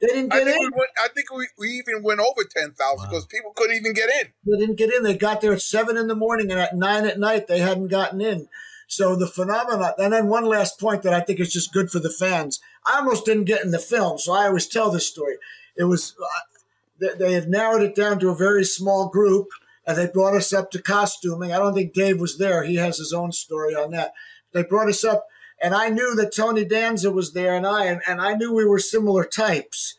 They 0.00 0.08
didn't 0.08 0.30
get 0.30 0.46
I 0.46 0.50
in. 0.50 0.58
Went, 0.60 0.90
I 0.98 1.08
think 1.14 1.32
we, 1.34 1.48
we 1.58 1.68
even 1.70 2.02
went 2.02 2.20
over 2.20 2.44
10,000 2.44 2.74
because 2.76 3.22
wow. 3.22 3.28
people 3.30 3.52
couldn't 3.54 3.76
even 3.76 3.94
get 3.94 4.10
in. 4.10 4.32
They 4.46 4.58
didn't 4.58 4.76
get 4.76 4.92
in. 4.92 5.02
They 5.02 5.16
got 5.16 5.40
there 5.40 5.52
at 5.52 5.62
7 5.62 5.96
in 5.96 6.06
the 6.06 6.14
morning 6.14 6.50
and 6.50 6.60
at 6.60 6.76
9 6.76 7.06
at 7.06 7.18
night 7.18 7.46
they 7.46 7.60
hadn't 7.60 7.88
gotten 7.88 8.20
in. 8.20 8.48
So 8.88 9.16
the 9.16 9.26
phenomenon, 9.26 9.94
and 9.98 10.12
then 10.12 10.28
one 10.28 10.44
last 10.44 10.78
point 10.78 11.02
that 11.02 11.14
I 11.14 11.20
think 11.20 11.40
is 11.40 11.52
just 11.52 11.72
good 11.72 11.90
for 11.90 11.98
the 11.98 12.10
fans. 12.10 12.60
I 12.84 12.98
almost 12.98 13.24
didn't 13.24 13.44
get 13.44 13.64
in 13.64 13.72
the 13.72 13.80
film, 13.80 14.18
so 14.18 14.32
I 14.32 14.46
always 14.46 14.68
tell 14.68 14.90
this 14.90 15.08
story. 15.08 15.38
It 15.76 15.84
was, 15.84 16.14
uh, 16.22 17.08
they 17.18 17.32
had 17.32 17.48
narrowed 17.48 17.82
it 17.82 17.96
down 17.96 18.20
to 18.20 18.28
a 18.30 18.36
very 18.36 18.64
small 18.64 19.08
group 19.08 19.48
and 19.86 19.96
they 19.96 20.06
brought 20.06 20.34
us 20.34 20.52
up 20.52 20.70
to 20.72 20.82
costuming. 20.82 21.52
I 21.52 21.58
don't 21.58 21.74
think 21.74 21.94
Dave 21.94 22.20
was 22.20 22.38
there. 22.38 22.64
He 22.64 22.76
has 22.76 22.98
his 22.98 23.12
own 23.12 23.32
story 23.32 23.74
on 23.74 23.92
that. 23.92 24.12
They 24.52 24.64
brought 24.64 24.88
us 24.88 25.04
up 25.04 25.26
and 25.62 25.74
I 25.74 25.88
knew 25.88 26.14
that 26.16 26.34
Tony 26.34 26.64
Danza 26.64 27.10
was 27.10 27.32
there, 27.32 27.54
and 27.54 27.66
I 27.66 27.86
and, 27.86 28.02
and 28.06 28.20
I 28.20 28.34
knew 28.34 28.52
we 28.52 28.66
were 28.66 28.78
similar 28.78 29.24
types. 29.24 29.96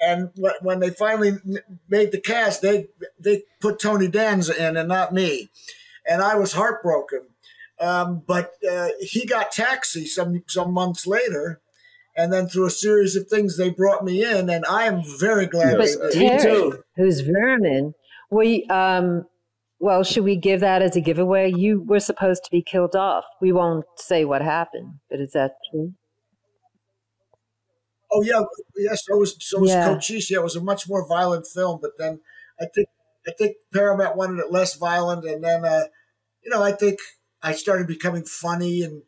And 0.00 0.30
when 0.62 0.80
they 0.80 0.90
finally 0.90 1.34
made 1.88 2.10
the 2.12 2.20
cast, 2.20 2.60
they 2.62 2.88
they 3.18 3.44
put 3.60 3.78
Tony 3.78 4.08
Danza 4.08 4.68
in 4.68 4.76
and 4.76 4.88
not 4.88 5.14
me, 5.14 5.50
and 6.08 6.22
I 6.22 6.34
was 6.36 6.52
heartbroken. 6.52 7.26
Um, 7.80 8.22
but 8.26 8.52
uh, 8.68 8.88
he 9.00 9.26
got 9.26 9.52
Taxi 9.52 10.06
some 10.06 10.42
some 10.46 10.72
months 10.72 11.06
later, 11.06 11.60
and 12.16 12.32
then 12.32 12.48
through 12.48 12.66
a 12.66 12.70
series 12.70 13.16
of 13.16 13.28
things, 13.28 13.56
they 13.56 13.70
brought 13.70 14.04
me 14.04 14.24
in, 14.24 14.50
and 14.50 14.64
I 14.66 14.84
am 14.84 15.02
very 15.18 15.46
glad. 15.46 15.78
But 15.78 16.12
Terry, 16.12 16.72
who's 16.96 17.20
Vermin, 17.20 17.94
we 18.30 18.64
um, 18.66 19.26
well, 19.82 20.04
should 20.04 20.22
we 20.22 20.36
give 20.36 20.60
that 20.60 20.80
as 20.80 20.94
a 20.94 21.00
giveaway? 21.00 21.52
You 21.52 21.82
were 21.82 21.98
supposed 21.98 22.44
to 22.44 22.50
be 22.52 22.62
killed 22.62 22.94
off. 22.94 23.24
We 23.40 23.50
won't 23.50 23.84
say 23.96 24.24
what 24.24 24.40
happened, 24.40 25.00
but 25.10 25.18
is 25.18 25.32
that 25.32 25.56
true? 25.68 25.92
Oh 28.12 28.22
yeah, 28.22 28.42
yes. 28.76 29.02
So 29.04 29.16
was 29.16 29.34
so 29.40 29.58
was 29.58 29.70
yeah. 29.70 29.88
Cochise. 29.88 30.30
Yeah, 30.30 30.38
it 30.38 30.44
was 30.44 30.54
a 30.54 30.62
much 30.62 30.88
more 30.88 31.04
violent 31.08 31.48
film, 31.52 31.80
but 31.82 31.98
then 31.98 32.20
I 32.60 32.66
think 32.72 32.86
I 33.26 33.32
think 33.36 33.56
Paramount 33.74 34.16
wanted 34.16 34.38
it 34.38 34.52
less 34.52 34.76
violent, 34.76 35.24
and 35.24 35.42
then 35.42 35.64
uh, 35.64 35.86
you 36.44 36.50
know 36.52 36.62
I 36.62 36.70
think 36.70 37.00
I 37.42 37.50
started 37.50 37.88
becoming 37.88 38.24
funny, 38.24 38.84
and 38.84 39.02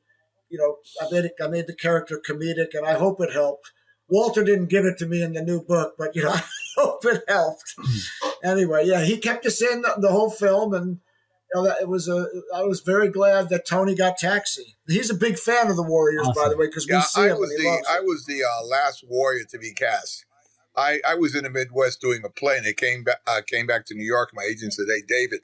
you 0.48 0.58
know 0.58 0.78
I 1.00 1.08
made 1.08 1.26
it, 1.26 1.34
I 1.40 1.46
made 1.46 1.68
the 1.68 1.76
character 1.76 2.20
comedic, 2.28 2.70
and 2.74 2.84
I 2.84 2.94
hope 2.94 3.20
it 3.20 3.32
helped. 3.32 3.70
Walter 4.08 4.42
didn't 4.42 4.70
give 4.70 4.84
it 4.84 4.98
to 4.98 5.06
me 5.06 5.22
in 5.22 5.34
the 5.34 5.42
new 5.42 5.62
book, 5.62 5.94
but 5.96 6.16
you 6.16 6.24
know 6.24 6.30
I 6.34 6.42
hope 6.76 7.04
it 7.04 7.22
helped. 7.28 7.76
anyway, 8.44 8.84
yeah, 8.86 9.04
he 9.04 9.18
kept 9.18 9.46
us 9.46 9.60
in 9.62 9.82
the, 9.82 9.94
the 9.98 10.10
whole 10.10 10.30
film, 10.30 10.74
and 10.74 10.88
you 10.88 11.62
know, 11.62 11.64
that 11.64 11.78
it 11.80 11.88
was 11.88 12.08
a. 12.08 12.26
I 12.54 12.62
was 12.62 12.80
very 12.80 13.08
glad 13.08 13.48
that 13.48 13.66
Tony 13.66 13.94
got 13.94 14.18
Taxi. 14.18 14.76
He's 14.86 15.10
a 15.10 15.14
big 15.14 15.38
fan 15.38 15.68
of 15.68 15.76
the 15.76 15.82
Warriors, 15.82 16.26
awesome. 16.28 16.42
by 16.42 16.48
the 16.48 16.56
way, 16.56 16.66
because 16.66 16.86
yeah, 16.88 16.98
we 16.98 17.02
see 17.02 17.20
I 17.22 17.28
him. 17.28 17.38
Was 17.38 17.50
the, 17.50 17.84
I 17.90 18.00
was 18.00 18.24
the 18.26 18.42
uh, 18.44 18.66
last 18.66 19.04
Warrior 19.08 19.44
to 19.50 19.58
be 19.58 19.72
cast. 19.72 20.24
I, 20.76 21.00
I 21.06 21.14
was 21.14 21.36
in 21.36 21.44
the 21.44 21.50
Midwest 21.50 22.00
doing 22.00 22.22
a 22.24 22.28
play, 22.28 22.56
and 22.56 22.66
they 22.66 22.72
came 22.72 23.04
back. 23.04 23.20
Uh, 23.26 23.40
came 23.46 23.66
back 23.66 23.86
to 23.86 23.94
New 23.94 24.04
York. 24.04 24.30
My 24.34 24.42
agent 24.42 24.74
said, 24.74 24.86
"Hey, 24.88 25.02
David, 25.06 25.40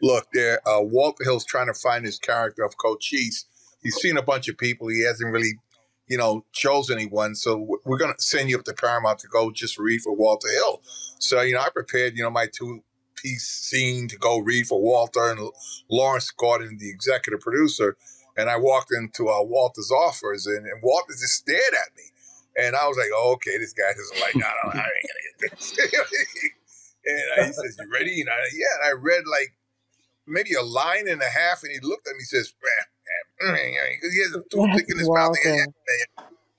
look, 0.00 0.26
there. 0.32 0.60
Uh, 0.68 0.80
Walter 0.82 1.24
Hill's 1.24 1.44
trying 1.44 1.68
to 1.68 1.74
find 1.74 2.04
his 2.04 2.18
character 2.18 2.64
of 2.64 2.76
Cochise. 2.76 3.46
He's 3.82 3.96
seen 3.96 4.16
a 4.16 4.22
bunch 4.22 4.48
of 4.48 4.58
people. 4.58 4.88
He 4.88 5.04
hasn't 5.04 5.32
really 5.32 5.54
you 6.08 6.18
know, 6.18 6.44
chose 6.52 6.90
anyone. 6.90 7.34
So 7.34 7.78
we're 7.86 7.96
going 7.96 8.14
to 8.14 8.22
send 8.22 8.50
you 8.50 8.58
up 8.58 8.64
to 8.64 8.74
Paramount 8.74 9.18
to 9.20 9.28
go 9.28 9.50
just 9.50 9.78
read 9.78 10.02
for 10.02 10.14
Walter 10.14 10.50
Hill. 10.50 10.82
So, 11.22 11.40
you 11.40 11.54
know, 11.54 11.60
I 11.60 11.70
prepared, 11.70 12.16
you 12.16 12.24
know, 12.24 12.30
my 12.30 12.46
two 12.52 12.82
piece 13.14 13.46
scene 13.48 14.08
to 14.08 14.16
go 14.18 14.38
read 14.38 14.66
for 14.66 14.82
Walter 14.82 15.30
and 15.30 15.50
Lawrence 15.88 16.30
Gordon, 16.32 16.78
the 16.78 16.90
executive 16.90 17.40
producer. 17.40 17.96
And 18.36 18.50
I 18.50 18.56
walked 18.56 18.92
into 18.92 19.28
uh, 19.28 19.42
Walter's 19.42 19.92
office 19.92 20.46
and, 20.46 20.66
and 20.66 20.82
Walter 20.82 21.12
just 21.12 21.34
stared 21.34 21.60
at 21.60 21.96
me. 21.96 22.02
And 22.56 22.74
I 22.74 22.88
was 22.88 22.96
like, 22.96 23.10
oh, 23.14 23.34
okay, 23.34 23.56
this 23.58 23.72
guy 23.72 23.92
doesn't 23.96 24.20
like, 24.20 24.36
I, 24.36 24.52
don't, 24.62 24.74
I 24.74 24.78
ain't 24.78 25.10
to 25.40 25.48
get 25.48 25.58
this. 25.58 25.78
and 27.06 27.22
uh, 27.38 27.46
he 27.46 27.52
says, 27.52 27.78
you 27.80 27.90
ready? 27.92 28.20
And 28.20 28.28
I, 28.28 28.38
yeah, 28.54 28.66
and 28.80 28.88
I 28.88 29.00
read 29.00 29.22
like 29.30 29.54
maybe 30.26 30.54
a 30.54 30.62
line 30.62 31.08
and 31.08 31.22
a 31.22 31.30
half. 31.30 31.62
And 31.62 31.70
he 31.70 31.78
looked 31.86 32.08
at 32.08 32.14
me 32.14 32.20
and 32.20 32.26
says, 32.26 32.52
because 33.38 34.12
he 34.12 34.22
has 34.22 34.34
a 34.34 34.42
toothpick 34.50 34.86
in 34.88 34.98
his 34.98 35.08
mouth. 35.08 35.36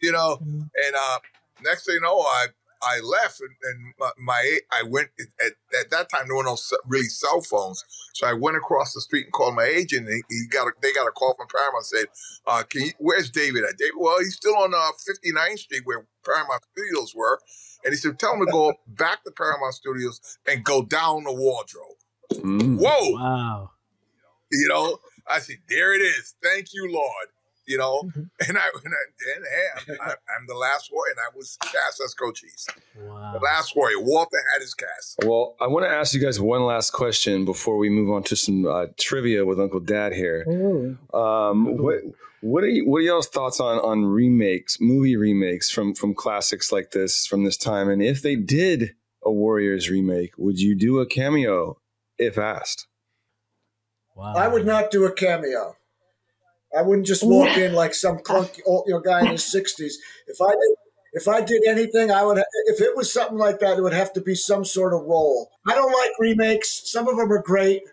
You 0.01 0.11
know, 0.11 0.37
mm-hmm. 0.37 0.61
and 0.61 0.95
uh, 0.95 1.19
next 1.63 1.85
thing 1.85 1.95
you 1.95 2.01
know, 2.01 2.19
I 2.19 2.47
I 2.85 2.99
left 2.99 3.39
and, 3.39 3.49
and 3.63 3.93
my, 3.99 4.11
my, 4.19 4.57
I 4.71 4.83
went 4.83 5.09
at, 5.39 5.53
at 5.79 5.89
that 5.91 6.09
time 6.09 6.27
there 6.27 6.35
were 6.35 6.43
no 6.43 6.57
really 6.85 7.05
cell 7.05 7.41
phones, 7.41 7.83
so 8.13 8.27
I 8.27 8.33
went 8.33 8.57
across 8.57 8.93
the 8.93 9.01
street 9.01 9.25
and 9.25 9.33
called 9.33 9.55
my 9.55 9.65
agent. 9.65 10.07
And 10.07 10.23
he 10.29 10.47
got 10.47 10.67
a, 10.67 10.71
they 10.81 10.93
got 10.93 11.07
a 11.07 11.11
call 11.11 11.35
from 11.35 11.47
Paramount 11.47 11.85
said, 11.85 12.05
uh, 12.45 12.63
"Can 12.63 12.81
you, 12.85 12.91
where's 12.99 13.29
David 13.29 13.63
at?" 13.63 13.77
David, 13.77 13.93
well, 13.97 14.19
he's 14.19 14.35
still 14.35 14.55
on 14.55 14.73
uh, 14.73 14.91
59th 15.09 15.59
Street 15.59 15.81
where 15.85 16.05
Paramount 16.25 16.61
Studios 16.75 17.13
were, 17.15 17.39
and 17.83 17.93
he 17.93 17.97
said, 17.97 18.19
"Tell 18.19 18.33
him 18.33 18.45
to 18.45 18.51
go 18.51 18.73
back 18.87 19.23
to 19.23 19.31
Paramount 19.31 19.73
Studios 19.73 20.37
and 20.47 20.63
go 20.63 20.83
down 20.83 21.23
the 21.23 21.33
wardrobe." 21.33 21.97
Mm, 22.33 22.77
Whoa! 22.79 23.11
Wow! 23.13 23.71
You 24.51 24.67
know, 24.67 24.99
I 25.27 25.39
said, 25.39 25.57
there 25.67 25.93
it 25.93 26.01
is. 26.01 26.35
Thank 26.43 26.73
you, 26.73 26.91
Lord. 26.91 27.27
You 27.65 27.77
know, 27.77 28.03
mm-hmm. 28.03 28.21
and 28.49 28.57
I, 28.57 28.67
and 28.83 28.93
I 28.93 29.03
then 29.25 29.43
hey, 29.49 29.93
I'm, 30.01 30.09
I'm, 30.09 30.47
the 30.47 30.55
last 30.55 30.91
warrior, 30.91 31.11
and 31.11 31.19
I 31.19 31.35
was 31.35 31.57
cast 31.61 32.01
as 32.03 32.13
Cochise. 32.13 32.67
Wow. 32.97 33.33
The 33.33 33.39
last 33.39 33.75
warrior. 33.75 33.99
Walter 33.99 34.37
had 34.53 34.61
his 34.61 34.73
cast. 34.73 35.19
Well, 35.25 35.55
I 35.61 35.67
want 35.67 35.85
to 35.85 35.89
ask 35.89 36.13
you 36.13 36.21
guys 36.21 36.39
one 36.39 36.63
last 36.63 36.91
question 36.91 37.45
before 37.45 37.77
we 37.77 37.89
move 37.89 38.09
on 38.11 38.23
to 38.23 38.35
some 38.35 38.65
uh, 38.65 38.87
trivia 38.97 39.45
with 39.45 39.59
Uncle 39.59 39.79
Dad 39.79 40.13
here. 40.13 40.45
Um, 41.13 41.77
what 41.77 42.01
what 42.41 42.63
are 42.63 42.67
you, 42.67 42.85
what 42.89 42.97
are 42.97 43.01
y'all's 43.01 43.27
thoughts 43.27 43.61
on 43.61 43.79
on 43.79 44.03
remakes, 44.03 44.77
movie 44.81 45.15
remakes 45.15 45.71
from 45.71 45.95
from 45.95 46.13
classics 46.13 46.71
like 46.71 46.91
this 46.91 47.25
from 47.25 47.45
this 47.45 47.55
time? 47.55 47.89
And 47.89 48.03
if 48.03 48.21
they 48.21 48.35
did 48.35 48.95
a 49.23 49.31
Warriors 49.31 49.89
remake, 49.89 50.33
would 50.37 50.59
you 50.59 50.75
do 50.75 50.99
a 50.99 51.05
cameo 51.05 51.77
if 52.17 52.37
asked? 52.37 52.87
Wow. 54.15 54.33
I 54.33 54.47
would 54.47 54.65
not 54.65 54.91
do 54.91 55.05
a 55.05 55.11
cameo. 55.11 55.77
I 56.77 56.81
wouldn't 56.81 57.07
just 57.07 57.25
walk 57.25 57.57
in 57.57 57.73
like 57.73 57.93
some 57.93 58.17
clunky 58.19 58.61
old 58.65 58.85
you 58.87 58.93
know, 58.93 58.99
guy 58.99 59.21
in 59.21 59.27
his 59.27 59.45
sixties. 59.45 59.99
If 60.27 60.41
I 60.41 60.51
did, 60.51 60.75
if 61.13 61.27
I 61.27 61.41
did 61.41 61.63
anything, 61.67 62.11
I 62.11 62.23
would. 62.23 62.37
If 62.65 62.81
it 62.81 62.95
was 62.95 63.11
something 63.11 63.37
like 63.37 63.59
that, 63.59 63.77
it 63.77 63.81
would 63.81 63.93
have 63.93 64.13
to 64.13 64.21
be 64.21 64.35
some 64.35 64.65
sort 64.65 64.93
of 64.93 65.01
role. 65.01 65.51
I 65.67 65.75
don't 65.75 65.91
like 65.91 66.11
remakes. 66.19 66.89
Some 66.89 67.07
of 67.07 67.17
them 67.17 67.31
are 67.31 67.41
great, 67.41 67.83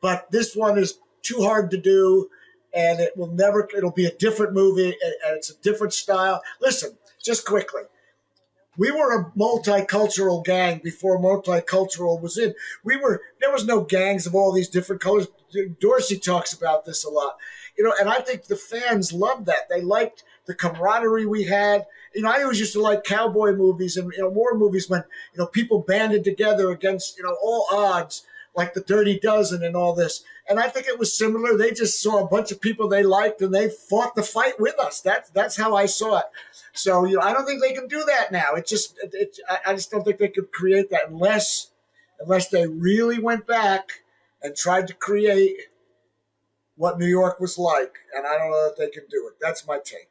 but 0.00 0.30
this 0.30 0.54
one 0.56 0.78
is 0.78 0.98
too 1.22 1.42
hard 1.42 1.70
to 1.70 1.76
do, 1.76 2.28
and 2.74 3.00
it 3.00 3.16
will 3.16 3.28
never. 3.28 3.68
It'll 3.76 3.92
be 3.92 4.06
a 4.06 4.14
different 4.14 4.52
movie, 4.52 4.88
and 4.90 5.36
it's 5.36 5.50
a 5.50 5.56
different 5.62 5.92
style. 5.92 6.42
Listen, 6.60 6.96
just 7.22 7.46
quickly 7.46 7.82
we 8.76 8.90
were 8.90 9.18
a 9.18 9.30
multicultural 9.32 10.44
gang 10.44 10.80
before 10.82 11.20
multicultural 11.20 12.20
was 12.20 12.38
in. 12.38 12.54
We 12.82 12.96
were 12.96 13.22
there 13.40 13.52
was 13.52 13.64
no 13.64 13.80
gangs 13.80 14.26
of 14.26 14.34
all 14.34 14.52
these 14.52 14.68
different 14.68 15.02
colors. 15.02 15.28
Dorsey 15.80 16.18
talks 16.18 16.52
about 16.52 16.84
this 16.84 17.04
a 17.04 17.10
lot, 17.10 17.36
you 17.78 17.84
know, 17.84 17.92
and 18.00 18.08
I 18.08 18.18
think 18.18 18.44
the 18.44 18.56
fans 18.56 19.12
loved 19.12 19.46
that. 19.46 19.68
They 19.68 19.80
liked 19.80 20.24
the 20.46 20.54
camaraderie 20.54 21.26
we 21.26 21.44
had. 21.44 21.86
You 22.14 22.22
know, 22.22 22.30
I 22.30 22.42
always 22.42 22.60
used 22.60 22.72
to 22.74 22.80
like 22.80 23.04
cowboy 23.04 23.54
movies 23.54 23.96
and 23.96 24.12
you 24.16 24.22
know 24.22 24.28
war 24.28 24.54
movies 24.54 24.88
when 24.88 25.04
you 25.32 25.38
know 25.38 25.46
people 25.46 25.80
banded 25.80 26.24
together 26.24 26.70
against 26.70 27.16
you 27.16 27.24
know 27.24 27.36
all 27.42 27.66
odds. 27.72 28.24
Like 28.56 28.74
the 28.74 28.80
Dirty 28.80 29.18
Dozen 29.18 29.62
and 29.64 29.74
all 29.74 29.94
this. 29.94 30.22
And 30.48 30.60
I 30.60 30.68
think 30.68 30.86
it 30.86 30.98
was 30.98 31.16
similar. 31.16 31.56
They 31.56 31.72
just 31.72 32.02
saw 32.02 32.22
a 32.22 32.28
bunch 32.28 32.52
of 32.52 32.60
people 32.60 32.88
they 32.88 33.02
liked 33.02 33.40
and 33.42 33.54
they 33.54 33.68
fought 33.68 34.14
the 34.14 34.22
fight 34.22 34.60
with 34.60 34.78
us. 34.78 35.00
That's 35.00 35.30
that's 35.30 35.56
how 35.56 35.74
I 35.74 35.86
saw 35.86 36.18
it. 36.18 36.26
So 36.72 37.04
you 37.04 37.16
know, 37.16 37.22
I 37.22 37.32
don't 37.32 37.46
think 37.46 37.62
they 37.62 37.72
can 37.72 37.88
do 37.88 38.04
that 38.06 38.30
now. 38.30 38.54
It 38.54 38.66
just, 38.66 38.96
it, 39.02 39.10
it, 39.12 39.38
I 39.66 39.74
just 39.74 39.90
don't 39.90 40.04
think 40.04 40.18
they 40.18 40.28
could 40.28 40.52
create 40.52 40.90
that 40.90 41.08
unless, 41.08 41.70
unless 42.20 42.48
they 42.48 42.66
really 42.66 43.18
went 43.18 43.46
back 43.46 44.02
and 44.42 44.54
tried 44.54 44.86
to 44.88 44.94
create 44.94 45.56
what 46.76 46.98
New 46.98 47.06
York 47.06 47.40
was 47.40 47.58
like. 47.58 47.94
And 48.16 48.26
I 48.26 48.36
don't 48.38 48.50
know 48.50 48.68
if 48.70 48.76
they 48.76 48.88
can 48.88 49.04
do 49.10 49.28
it. 49.28 49.34
That's 49.40 49.66
my 49.66 49.78
take. 49.82 50.08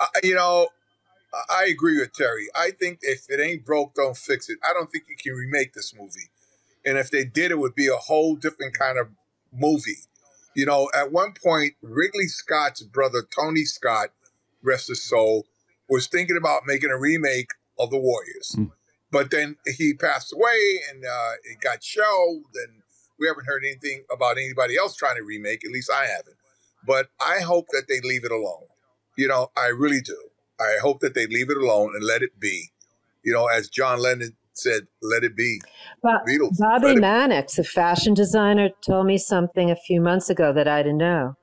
Uh, 0.00 0.06
you 0.22 0.34
know, 0.34 0.68
I 1.50 1.66
agree 1.66 1.98
with 1.98 2.12
Terry. 2.12 2.48
I 2.54 2.70
think 2.70 3.00
if 3.02 3.28
it 3.28 3.40
ain't 3.40 3.64
broke, 3.64 3.94
don't 3.94 4.16
fix 4.16 4.48
it. 4.48 4.58
I 4.68 4.72
don't 4.72 4.90
think 4.90 5.04
you 5.08 5.16
can 5.16 5.34
remake 5.34 5.74
this 5.74 5.94
movie. 5.94 6.30
And 6.84 6.96
if 6.98 7.10
they 7.10 7.24
did, 7.24 7.50
it 7.50 7.58
would 7.58 7.74
be 7.74 7.88
a 7.88 7.96
whole 7.96 8.36
different 8.36 8.78
kind 8.78 8.98
of 8.98 9.08
movie. 9.52 10.04
You 10.54 10.66
know, 10.66 10.88
at 10.94 11.12
one 11.12 11.34
point, 11.44 11.74
Ridley 11.82 12.26
Scott's 12.26 12.82
brother, 12.82 13.22
Tony 13.22 13.64
Scott, 13.64 14.08
rest 14.62 14.88
his 14.88 15.02
soul, 15.02 15.46
was 15.88 16.06
thinking 16.06 16.36
about 16.36 16.62
making 16.66 16.90
a 16.90 16.98
remake 16.98 17.50
of 17.78 17.90
The 17.90 17.98
Warriors. 17.98 18.54
Mm. 18.56 18.72
But 19.10 19.30
then 19.30 19.56
he 19.76 19.94
passed 19.94 20.32
away 20.32 20.80
and 20.90 21.04
uh, 21.04 21.32
it 21.44 21.60
got 21.60 21.82
shelved, 21.82 22.54
and 22.54 22.82
we 23.18 23.26
haven't 23.26 23.46
heard 23.46 23.62
anything 23.64 24.04
about 24.12 24.36
anybody 24.36 24.76
else 24.76 24.96
trying 24.96 25.16
to 25.16 25.22
remake. 25.22 25.64
At 25.64 25.72
least 25.72 25.90
I 25.92 26.06
haven't. 26.06 26.36
But 26.86 27.08
I 27.20 27.40
hope 27.40 27.66
that 27.70 27.84
they 27.88 28.00
leave 28.00 28.24
it 28.24 28.32
alone. 28.32 28.66
You 29.16 29.28
know, 29.28 29.50
I 29.56 29.68
really 29.68 30.00
do. 30.00 30.16
I 30.60 30.78
hope 30.80 31.00
that 31.00 31.14
they 31.14 31.26
leave 31.26 31.50
it 31.50 31.56
alone 31.56 31.92
and 31.94 32.04
let 32.04 32.22
it 32.22 32.38
be. 32.38 32.70
You 33.22 33.32
know, 33.32 33.46
as 33.46 33.68
John 33.68 34.00
Lennon 34.00 34.36
said, 34.58 34.82
let 35.02 35.24
it 35.24 35.36
be. 35.36 35.60
But 36.02 36.26
Beatles, 36.26 36.58
Bobbie 36.58 36.96
Mannix, 36.96 37.58
a 37.58 37.64
fashion 37.64 38.14
designer, 38.14 38.70
told 38.86 39.06
me 39.06 39.18
something 39.18 39.70
a 39.70 39.76
few 39.76 40.00
months 40.00 40.30
ago 40.30 40.52
that 40.52 40.68
I 40.68 40.82
didn't 40.82 40.98
know 40.98 41.36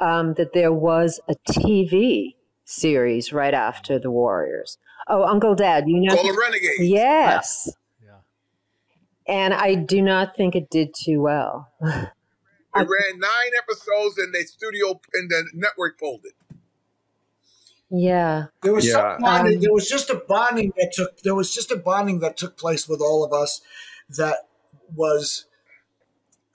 um, 0.00 0.34
that 0.34 0.52
there 0.52 0.72
was 0.72 1.20
a 1.28 1.34
TV 1.48 2.34
series 2.64 3.32
right 3.32 3.54
after 3.54 3.98
the 3.98 4.10
Warriors. 4.10 4.78
Oh, 5.08 5.24
Uncle 5.24 5.54
Dad, 5.54 5.84
you 5.86 6.00
know. 6.00 6.14
Call 6.14 6.24
the 6.24 6.38
Renegades. 6.38 6.80
Yes. 6.80 7.72
Yeah. 8.02 8.12
And 9.26 9.54
I 9.54 9.74
do 9.74 10.02
not 10.02 10.36
think 10.36 10.54
it 10.54 10.70
did 10.70 10.94
too 10.94 11.20
well. 11.20 11.68
It 12.72 12.86
ran 12.88 13.18
nine 13.18 13.50
episodes 13.58 14.16
and 14.18 14.32
the 14.32 14.44
studio 14.44 15.00
and 15.14 15.28
the 15.28 15.44
network 15.54 15.98
pulled 15.98 16.20
it. 16.24 16.34
Yeah. 17.90 18.46
There 18.62 18.72
was 18.72 18.86
Yeah. 18.86 18.92
some 18.92 19.20
bonding, 19.22 19.56
Um, 19.56 19.60
there 19.62 19.72
was 19.72 19.88
just 19.88 20.10
a 20.10 20.14
bonding 20.14 20.72
that 20.76 20.92
took 20.92 21.20
there 21.22 21.34
was 21.34 21.52
just 21.52 21.70
a 21.70 21.76
bonding 21.76 22.20
that 22.20 22.36
took 22.36 22.56
place 22.56 22.88
with 22.88 23.00
all 23.00 23.24
of 23.24 23.32
us 23.32 23.60
that 24.10 24.46
was 24.94 25.46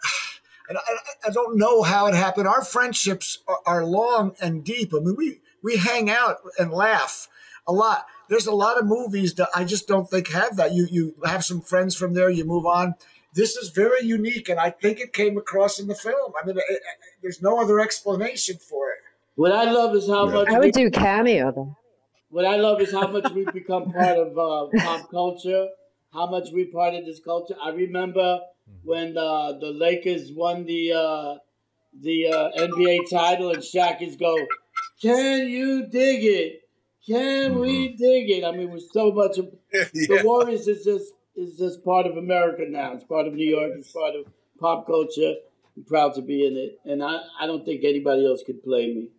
and 0.69 0.77
I, 0.77 1.27
I 1.27 1.29
don't 1.31 1.57
know 1.57 1.83
how 1.83 2.07
it 2.07 2.15
happened. 2.15 2.47
Our 2.47 2.63
friendships 2.63 3.39
are, 3.47 3.59
are 3.65 3.85
long 3.85 4.35
and 4.41 4.63
deep. 4.63 4.93
I 4.93 4.99
mean, 4.99 5.15
we 5.17 5.41
we 5.61 5.77
hang 5.77 6.09
out 6.09 6.37
and 6.57 6.71
laugh 6.71 7.27
a 7.67 7.73
lot. 7.73 8.05
There's 8.29 8.47
a 8.47 8.55
lot 8.55 8.79
of 8.79 8.85
movies 8.85 9.33
that 9.35 9.49
I 9.55 9.63
just 9.65 9.87
don't 9.87 10.09
think 10.09 10.29
have 10.29 10.55
that. 10.55 10.73
You 10.73 10.87
you 10.89 11.15
have 11.25 11.43
some 11.43 11.61
friends 11.61 11.95
from 11.95 12.13
there, 12.13 12.29
you 12.29 12.45
move 12.45 12.65
on. 12.65 12.95
This 13.33 13.57
is 13.57 13.69
very 13.69 14.05
unique, 14.05 14.47
and 14.47 14.59
I 14.59 14.69
think 14.69 14.99
it 15.01 15.11
came 15.11 15.37
across 15.37 15.77
in 15.79 15.87
the 15.87 15.95
film. 15.95 16.31
I 16.41 16.45
mean, 16.45 16.57
it, 16.57 16.63
it, 16.69 16.81
there's 17.21 17.41
no 17.41 17.59
other 17.59 17.81
explanation 17.81 18.57
for 18.57 18.91
it. 18.91 18.99
What 19.35 19.51
I 19.51 19.69
love 19.69 19.93
is 19.95 20.07
how 20.07 20.27
much 20.27 20.47
I 20.47 20.59
we, 20.59 20.67
would 20.67 20.73
do 20.73 20.89
cameo 20.89 21.51
though. 21.51 21.77
what 22.29 22.45
I 22.45 22.55
love 22.55 22.81
is 22.81 22.91
how 22.91 23.07
much 23.07 23.31
we've 23.33 23.51
become 23.51 23.91
part 23.91 24.17
of 24.17 24.37
uh, 24.37 24.67
pop 24.79 25.09
culture. 25.11 25.67
How 26.13 26.27
much 26.27 26.51
we 26.53 26.65
part 26.65 26.95
of 26.95 27.05
this 27.05 27.19
culture. 27.19 27.55
I 27.61 27.69
remember 27.71 28.39
when 28.83 29.17
uh, 29.17 29.53
the 29.59 29.71
Lakers 29.71 30.31
won 30.31 30.65
the 30.65 30.93
uh, 30.93 31.35
the 32.01 32.27
uh, 32.27 32.49
NBA 32.57 33.09
title, 33.09 33.49
and 33.51 33.61
Shaq 33.61 34.01
is 34.01 34.15
go, 34.15 34.37
"Can 35.01 35.49
you 35.49 35.87
dig 35.87 36.23
it? 36.23 36.61
Can 37.05 37.59
we 37.59 37.89
dig 37.89 38.29
it?" 38.29 38.45
I 38.45 38.51
mean, 38.51 38.71
with 38.71 38.89
so 38.91 39.11
much 39.11 39.37
of 39.37 39.51
the 39.71 40.07
yeah. 40.09 40.23
Warriors 40.23 40.67
is 40.69 40.85
just 40.85 41.13
is 41.35 41.57
just 41.57 41.83
part 41.83 42.05
of 42.05 42.15
America 42.15 42.63
now. 42.69 42.93
It's 42.93 43.03
part 43.03 43.27
of 43.27 43.33
New 43.33 43.49
York. 43.49 43.73
It's 43.75 43.91
part 43.91 44.15
of 44.15 44.25
pop 44.59 44.87
culture. 44.87 45.33
I'm 45.75 45.83
proud 45.83 46.13
to 46.15 46.21
be 46.21 46.47
in 46.47 46.55
it, 46.55 46.79
and 46.85 47.03
I, 47.03 47.19
I 47.37 47.47
don't 47.47 47.65
think 47.65 47.83
anybody 47.83 48.25
else 48.25 48.41
could 48.45 48.63
play 48.63 48.87
me. 48.87 49.09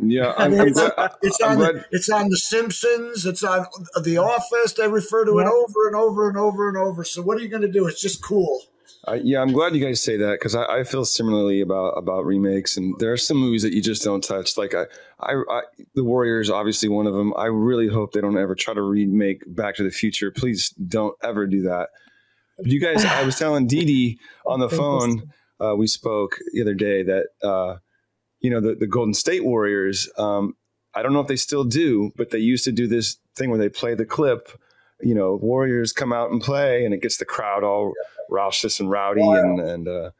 Yeah, 0.00 0.32
I'm, 0.38 0.54
I'm 0.54 0.68
it's, 0.68 0.80
glad, 0.80 1.10
it's 1.22 1.40
on 1.40 1.58
the, 1.58 1.84
it's 1.90 2.08
on 2.08 2.28
The 2.28 2.36
Simpsons. 2.36 3.26
It's 3.26 3.42
on 3.42 3.66
The 4.02 4.18
Office. 4.18 4.72
They 4.74 4.88
refer 4.88 5.24
to 5.24 5.38
it 5.38 5.46
over 5.46 5.86
and 5.86 5.96
over 5.96 6.28
and 6.28 6.38
over 6.38 6.68
and 6.68 6.76
over. 6.76 7.04
So 7.04 7.22
what 7.22 7.36
are 7.38 7.40
you 7.40 7.48
going 7.48 7.62
to 7.62 7.70
do? 7.70 7.86
It's 7.86 8.00
just 8.00 8.22
cool. 8.22 8.62
I, 9.06 9.14
yeah, 9.16 9.40
I'm 9.40 9.52
glad 9.52 9.74
you 9.74 9.84
guys 9.84 10.02
say 10.02 10.16
that 10.16 10.38
because 10.38 10.54
I, 10.54 10.80
I 10.80 10.84
feel 10.84 11.04
similarly 11.04 11.60
about 11.60 11.90
about 11.90 12.26
remakes, 12.26 12.76
and 12.76 12.94
there 12.98 13.12
are 13.12 13.16
some 13.16 13.38
movies 13.38 13.62
that 13.62 13.72
you 13.72 13.80
just 13.80 14.02
don't 14.02 14.22
touch. 14.22 14.56
Like 14.56 14.74
I, 14.74 14.84
I, 15.20 15.34
I, 15.48 15.62
The 15.94 16.04
Warriors, 16.04 16.50
obviously 16.50 16.88
one 16.88 17.06
of 17.06 17.14
them. 17.14 17.32
I 17.36 17.46
really 17.46 17.88
hope 17.88 18.12
they 18.12 18.20
don't 18.20 18.36
ever 18.36 18.54
try 18.54 18.74
to 18.74 18.82
remake 18.82 19.42
Back 19.46 19.76
to 19.76 19.82
the 19.82 19.90
Future. 19.90 20.30
Please 20.30 20.70
don't 20.70 21.16
ever 21.22 21.46
do 21.46 21.62
that. 21.62 21.88
But 22.58 22.66
you 22.66 22.80
guys, 22.80 23.04
I 23.04 23.24
was 23.24 23.38
telling 23.38 23.66
Dee 23.66 23.84
Dee 23.84 24.18
on 24.46 24.60
the 24.60 24.68
phone. 24.68 25.32
Uh, 25.60 25.74
we 25.76 25.86
spoke 25.86 26.38
the 26.52 26.62
other 26.62 26.74
day 26.74 27.02
that 27.02 27.26
uh, 27.42 27.76
you 28.40 28.50
know 28.50 28.60
the, 28.60 28.74
the 28.74 28.86
Golden 28.86 29.14
State 29.14 29.44
Warriors. 29.44 30.08
Um, 30.18 30.54
I 30.94 31.02
don't 31.02 31.12
know 31.12 31.20
if 31.20 31.28
they 31.28 31.36
still 31.36 31.64
do, 31.64 32.12
but 32.16 32.30
they 32.30 32.38
used 32.38 32.64
to 32.64 32.72
do 32.72 32.86
this 32.86 33.16
thing 33.36 33.50
where 33.50 33.58
they 33.58 33.68
play 33.68 33.94
the 33.94 34.04
clip. 34.06 34.48
You 35.00 35.14
know, 35.14 35.36
Warriors 35.36 35.92
come 35.92 36.12
out 36.12 36.30
and 36.30 36.40
play, 36.40 36.84
and 36.84 36.92
it 36.92 37.02
gets 37.02 37.18
the 37.18 37.24
crowd 37.24 37.62
all 37.62 37.92
raucous 38.30 38.80
and 38.80 38.90
rowdy. 38.90 39.22
And, 39.22 39.60
and 39.60 39.88
uh, 39.88 40.10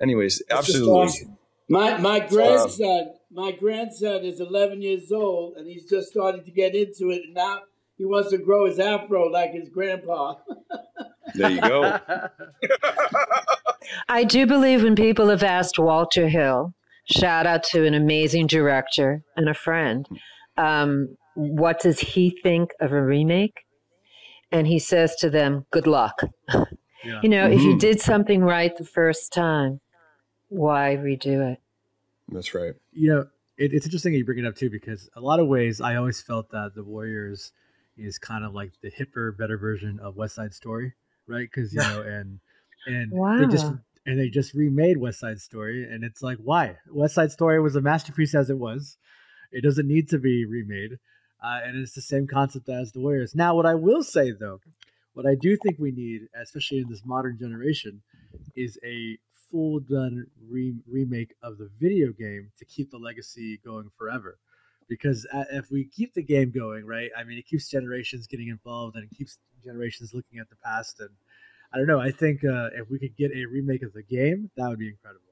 anyways, 0.00 0.40
It's 0.40 0.50
absolutely. 0.52 0.92
awesome. 0.92 1.38
My 1.68 1.96
my 1.96 2.20
grandson, 2.20 3.14
my 3.30 3.52
grandson 3.52 4.24
is 4.24 4.40
11 4.40 4.82
years 4.82 5.10
old, 5.10 5.56
and 5.56 5.66
he's 5.66 5.88
just 5.88 6.08
starting 6.10 6.44
to 6.44 6.50
get 6.50 6.74
into 6.74 7.10
it. 7.10 7.22
And 7.24 7.34
now 7.34 7.60
he 7.96 8.04
wants 8.04 8.30
to 8.30 8.38
grow 8.38 8.66
his 8.66 8.78
afro 8.78 9.26
like 9.28 9.52
his 9.52 9.68
grandpa. 9.68 10.34
There 11.34 11.50
you 11.50 11.60
go. 11.60 11.98
I 14.08 14.22
do 14.24 14.46
believe 14.46 14.84
when 14.84 14.94
people 14.94 15.28
have 15.28 15.42
asked 15.42 15.76
Walter 15.78 16.28
Hill, 16.28 16.72
shout 17.06 17.46
out 17.46 17.62
to 17.62 17.84
an 17.86 17.94
amazing 17.94 18.46
director 18.46 19.22
and 19.36 19.48
a 19.48 19.54
friend, 19.54 20.06
um, 20.56 21.16
what 21.34 21.80
does 21.80 22.00
he 22.00 22.38
think 22.42 22.70
of 22.80 22.92
a 22.92 23.02
remake? 23.02 23.64
And 24.52 24.66
he 24.66 24.78
says 24.78 25.16
to 25.16 25.30
them, 25.30 25.66
good 25.70 25.86
luck. 25.86 26.22
Yeah. 27.04 27.20
You 27.22 27.28
know, 27.28 27.46
if 27.46 27.62
you 27.62 27.74
Mhm. 27.74 27.80
did 27.80 28.00
something 28.00 28.40
right 28.42 28.76
the 28.76 28.84
first 28.84 29.32
time, 29.32 29.80
why 30.48 30.96
redo 30.96 31.52
it? 31.52 31.60
That's 32.28 32.54
right. 32.54 32.74
you 32.92 33.08
know, 33.08 33.28
it, 33.56 33.72
it's 33.72 33.86
interesting 33.86 34.12
that 34.12 34.18
you 34.18 34.24
bring 34.24 34.38
it 34.38 34.44
up 34.46 34.56
too 34.56 34.70
because 34.70 35.08
a 35.14 35.20
lot 35.20 35.38
of 35.40 35.46
ways 35.46 35.80
I 35.80 35.94
always 35.96 36.20
felt 36.20 36.50
that 36.50 36.74
the 36.74 36.82
Warriors 36.82 37.52
is 37.96 38.18
kind 38.18 38.44
of 38.44 38.52
like 38.52 38.72
the 38.82 38.90
hipper, 38.90 39.36
better 39.36 39.56
version 39.56 39.98
of 40.00 40.16
West 40.16 40.34
Side 40.34 40.52
Story, 40.52 40.94
right? 41.26 41.48
Because 41.48 41.72
you 41.72 41.80
know, 41.80 42.02
and 42.02 42.40
and 42.86 43.12
they 43.38 43.46
just 43.46 43.66
Wow. 43.66 43.78
And 44.06 44.18
they 44.18 44.28
just 44.28 44.54
remade 44.54 44.98
West 44.98 45.20
Side 45.20 45.40
Story, 45.40 45.84
and 45.84 46.04
it's 46.04 46.22
like, 46.22 46.38
why? 46.38 46.76
West 46.90 47.14
Side 47.16 47.32
Story 47.32 47.60
was 47.60 47.76
a 47.76 47.80
masterpiece 47.80 48.34
as 48.34 48.48
it 48.48 48.58
was. 48.58 48.96
It 49.52 49.62
doesn't 49.62 49.88
need 49.88 50.08
to 50.10 50.18
be 50.18 50.46
remade, 50.46 50.92
uh, 51.44 51.60
and 51.64 51.76
it's 51.76 51.94
the 51.94 52.00
same 52.00 52.26
concept 52.26 52.68
as 52.68 52.92
the 52.92 53.00
Warriors. 53.00 53.34
Now, 53.34 53.54
what 53.54 53.66
I 53.66 53.74
will 53.74 54.02
say 54.02 54.30
though, 54.30 54.60
what 55.14 55.26
I 55.26 55.34
do 55.34 55.56
think 55.56 55.78
we 55.78 55.92
need, 55.92 56.28
especially 56.40 56.78
in 56.78 56.88
this 56.88 57.02
modern 57.04 57.38
generation, 57.38 58.02
is 58.54 58.78
a 58.84 59.18
full 59.50 59.80
done 59.80 60.26
re- 60.50 60.80
remake 60.86 61.34
of 61.42 61.58
the 61.58 61.70
video 61.80 62.12
game 62.12 62.50
to 62.58 62.64
keep 62.64 62.90
the 62.90 62.98
legacy 62.98 63.60
going 63.64 63.90
forever. 63.96 64.38
Because 64.88 65.26
uh, 65.32 65.44
if 65.50 65.70
we 65.70 65.84
keep 65.84 66.14
the 66.14 66.22
game 66.22 66.52
going, 66.52 66.86
right, 66.86 67.10
I 67.16 67.24
mean, 67.24 67.38
it 67.38 67.46
keeps 67.46 67.68
generations 67.68 68.26
getting 68.26 68.48
involved 68.48 68.94
and 68.94 69.04
it 69.10 69.16
keeps 69.16 69.38
generations 69.64 70.14
looking 70.14 70.38
at 70.38 70.48
the 70.48 70.56
past. 70.56 71.00
And 71.00 71.10
I 71.72 71.78
don't 71.78 71.86
know, 71.86 72.00
I 72.00 72.10
think 72.10 72.44
uh, 72.44 72.68
if 72.74 72.90
we 72.90 72.98
could 72.98 73.16
get 73.16 73.30
a 73.32 73.44
remake 73.46 73.82
of 73.82 73.92
the 73.92 74.02
game, 74.02 74.50
that 74.56 74.68
would 74.68 74.78
be 74.78 74.88
incredible. 74.88 75.22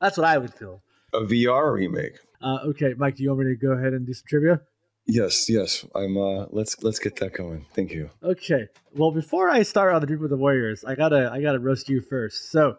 That's 0.00 0.16
what 0.16 0.26
I 0.26 0.38
would 0.38 0.54
feel. 0.54 0.82
A 1.12 1.20
VR 1.20 1.72
remake. 1.74 2.18
Uh, 2.40 2.58
okay, 2.66 2.94
Mike, 2.96 3.16
do 3.16 3.22
you 3.22 3.30
want 3.30 3.40
me 3.40 3.54
to 3.54 3.56
go 3.56 3.72
ahead 3.72 3.94
and 3.94 4.06
do 4.06 4.12
some 4.12 4.24
trivia? 4.28 4.60
Yes, 5.06 5.48
yes. 5.48 5.84
I'm. 5.94 6.18
Uh, 6.18 6.44
let's 6.50 6.82
let's 6.82 6.98
get 6.98 7.16
that 7.16 7.32
going. 7.32 7.64
Thank 7.74 7.92
you. 7.92 8.10
Okay. 8.22 8.68
Well, 8.94 9.10
before 9.10 9.48
I 9.48 9.62
start 9.62 9.94
on 9.94 10.02
the 10.02 10.06
group 10.06 10.20
of 10.22 10.28
the 10.28 10.36
Warriors, 10.36 10.84
I 10.84 10.94
gotta 10.96 11.30
I 11.32 11.40
gotta 11.40 11.58
roast 11.58 11.88
you 11.88 12.02
first. 12.02 12.50
So, 12.52 12.76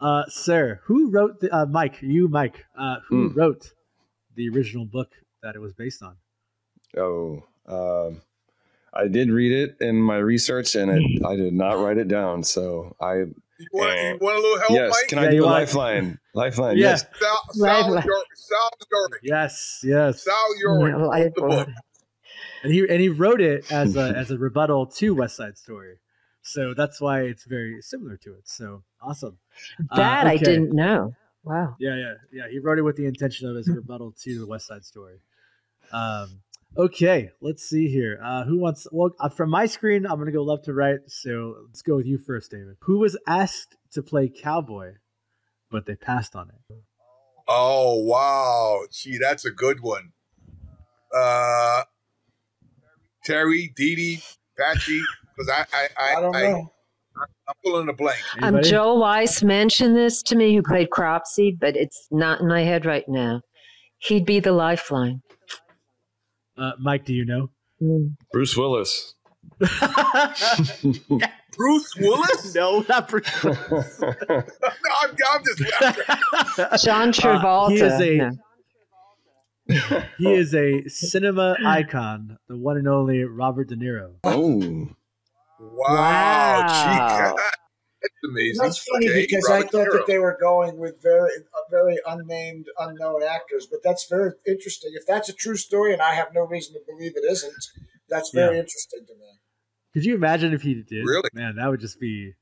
uh, 0.00 0.22
sir, 0.28 0.80
who 0.84 1.10
wrote 1.10 1.38
the 1.40 1.54
uh, 1.54 1.66
Mike? 1.66 1.98
You, 2.00 2.28
Mike. 2.28 2.64
Uh, 2.76 2.96
who 3.08 3.28
Hmm. 3.28 3.38
wrote 3.38 3.72
the 4.34 4.48
original 4.48 4.86
book 4.86 5.10
that 5.42 5.54
it 5.54 5.58
was 5.60 5.74
based 5.74 6.02
on? 6.02 6.16
Oh, 6.96 7.42
um, 7.66 8.22
I 8.98 9.08
did 9.08 9.30
read 9.30 9.52
it 9.52 9.76
in 9.80 9.96
my 10.00 10.16
research, 10.16 10.74
and 10.74 10.90
it, 10.90 11.24
I 11.24 11.36
did 11.36 11.52
not 11.54 11.74
write 11.74 11.98
it 11.98 12.08
down. 12.08 12.42
So 12.44 12.96
I 13.00 13.14
You 13.58 13.68
want, 13.72 13.98
you 13.98 14.18
want 14.20 14.36
a 14.38 14.40
little 14.40 14.58
help, 14.58 14.70
yes. 14.70 14.90
Mike? 14.90 15.08
Can 15.08 15.18
Yeah, 15.18 15.28
I 15.28 15.30
do 15.30 15.42
a 15.42 15.46
want- 15.46 15.58
lifeline? 15.60 16.18
Lifeline. 16.34 16.76
Yeah. 16.76 16.90
Yes. 16.90 17.06
Sal, 17.18 17.40
Sal, 17.52 17.94
right. 17.94 18.04
Yurick, 18.04 18.22
Sal 18.34 18.70
Yurick. 18.92 19.18
Yes, 19.22 19.80
yes. 19.82 20.22
Sal 20.24 20.34
Yeah, 20.58 20.64
Yurick 20.68 21.34
the 21.34 21.40
book. 21.40 21.68
And 22.62 22.72
he 22.72 22.80
and 22.88 23.00
he 23.00 23.08
wrote 23.08 23.40
it 23.40 23.70
as 23.72 23.96
a 23.96 24.00
as 24.16 24.30
a 24.30 24.36
rebuttal 24.38 24.86
to 24.86 25.14
West 25.14 25.36
Side 25.36 25.56
Story. 25.56 25.96
So 26.42 26.74
that's 26.74 27.00
why 27.00 27.22
it's 27.22 27.44
very 27.44 27.80
similar 27.82 28.16
to 28.18 28.34
it. 28.34 28.42
So 28.48 28.82
awesome. 29.00 29.38
Uh, 29.90 29.96
That 29.96 30.26
I 30.26 30.36
didn't 30.36 30.72
know. 30.74 31.14
Wow. 31.44 31.76
Yeah, 31.80 31.94
yeah, 31.96 32.14
yeah. 32.32 32.48
He 32.50 32.58
wrote 32.58 32.78
it 32.78 32.82
with 32.82 32.96
the 32.96 33.06
intention 33.06 33.48
of 33.48 33.56
as 33.56 33.68
a 33.68 33.72
rebuttal 33.72 34.12
to 34.24 34.38
the 34.38 34.46
West 34.46 34.66
Side 34.66 34.84
Story. 34.84 35.20
Um, 35.92 36.40
okay, 36.76 37.30
let's 37.40 37.62
see 37.62 37.88
here. 37.88 38.20
Uh, 38.24 38.44
who 38.44 38.58
wants? 38.58 38.86
Well, 38.90 39.10
uh, 39.20 39.28
from 39.28 39.50
my 39.50 39.66
screen, 39.66 40.06
I'm 40.06 40.18
gonna 40.18 40.32
go 40.32 40.42
left 40.42 40.64
to 40.66 40.74
right. 40.74 40.98
So 41.06 41.56
let's 41.66 41.82
go 41.82 41.96
with 41.96 42.06
you 42.06 42.18
first, 42.18 42.50
David. 42.50 42.76
Who 42.82 42.98
was 42.98 43.18
asked 43.26 43.76
to 43.92 44.02
play 44.02 44.28
cowboy, 44.28 44.94
but 45.70 45.86
they 45.86 45.96
passed 45.96 46.36
on 46.36 46.50
it? 46.50 46.76
Oh 47.48 48.02
wow, 48.02 48.82
gee, 48.90 49.18
that's 49.18 49.44
a 49.44 49.50
good 49.50 49.80
one. 49.80 50.12
Uh, 51.14 51.82
Terry, 53.24 53.72
Dee 53.76 53.96
Dee, 53.96 54.22
Patsy, 54.58 55.02
because 55.36 55.50
I, 55.50 55.66
I, 55.72 55.88
I, 55.98 56.16
I 56.16 56.20
don't 56.20 56.36
I, 56.36 56.42
know. 56.42 56.72
I'm 57.48 57.54
pulling 57.64 57.88
a 57.88 57.92
blank. 57.92 58.22
Um, 58.38 58.44
Anybody? 58.44 58.70
Joel 58.70 59.00
Weiss 59.00 59.42
mentioned 59.42 59.96
this 59.96 60.22
to 60.24 60.36
me, 60.36 60.54
who 60.54 60.62
played 60.62 60.90
Cropsey, 60.90 61.56
but 61.58 61.76
it's 61.76 62.08
not 62.10 62.40
in 62.40 62.48
my 62.48 62.62
head 62.62 62.84
right 62.84 63.04
now. 63.08 63.40
He'd 63.98 64.26
be 64.26 64.40
the 64.40 64.52
lifeline. 64.52 65.22
Uh, 66.56 66.72
Mike, 66.78 67.04
do 67.04 67.12
you 67.12 67.24
know? 67.24 67.50
Mm. 67.82 68.16
Bruce 68.32 68.56
Willis. 68.56 69.14
Bruce 71.56 71.94
Willis? 71.98 72.54
no, 72.54 72.84
not 72.88 73.08
Bruce. 73.08 73.26
no, 73.44 73.52
I'm, 74.30 75.10
I'm 75.10 75.42
just. 75.44 76.84
John 76.84 77.08
Uh, 77.08 77.12
Travolta. 77.12 77.70
he 77.70 77.80
is 77.80 78.00
a 78.00 78.30
No. 79.68 80.02
he 80.18 80.32
is 80.32 80.54
a 80.54 80.88
cinema 80.88 81.56
icon, 81.64 82.38
the 82.48 82.56
one 82.56 82.76
and 82.76 82.86
only 82.88 83.24
Robert 83.24 83.68
De 83.68 83.76
Niro. 83.76 84.14
oh, 84.24 84.88
Wow, 85.58 86.66
Wow. 86.66 87.36
Gee, 88.02 88.08
that's 88.08 88.24
amazing. 88.24 88.60
That's 88.64 88.78
funny 88.88 89.08
Okay, 89.08 89.22
because 89.22 89.50
I 89.50 89.62
thought 89.62 89.72
De 89.72 89.78
Niro. 89.88 89.92
that 89.98 90.06
they 90.06 90.18
were 90.18 90.36
going 90.40 90.78
with 90.78 91.02
very, 91.02 91.30
uh, 91.54 91.70
very 91.70 91.98
unnamed, 92.06 92.66
unknown 92.78 93.22
actors. 93.22 93.66
But 93.70 93.80
that's 93.82 94.06
very 94.08 94.32
interesting. 94.46 94.92
If 94.94 95.06
that's 95.06 95.28
a 95.28 95.34
true 95.34 95.56
story, 95.56 95.92
and 95.92 96.02
I 96.02 96.14
have 96.14 96.32
no 96.34 96.42
reason 96.42 96.74
to 96.74 96.80
believe 96.86 97.16
it 97.16 97.24
isn't, 97.24 97.66
that's 98.08 98.30
very 98.30 98.56
Yeah. 98.56 98.60
interesting 98.60 99.06
to 99.06 99.14
me. 99.14 99.40
Could 99.92 100.04
you 100.04 100.14
imagine 100.14 100.52
if 100.52 100.62
he 100.62 100.74
did? 100.82 101.04
Really? 101.04 101.30
Man, 101.32 101.56
that 101.56 101.68
would 101.68 101.80
just 101.80 101.98
be 101.98 102.34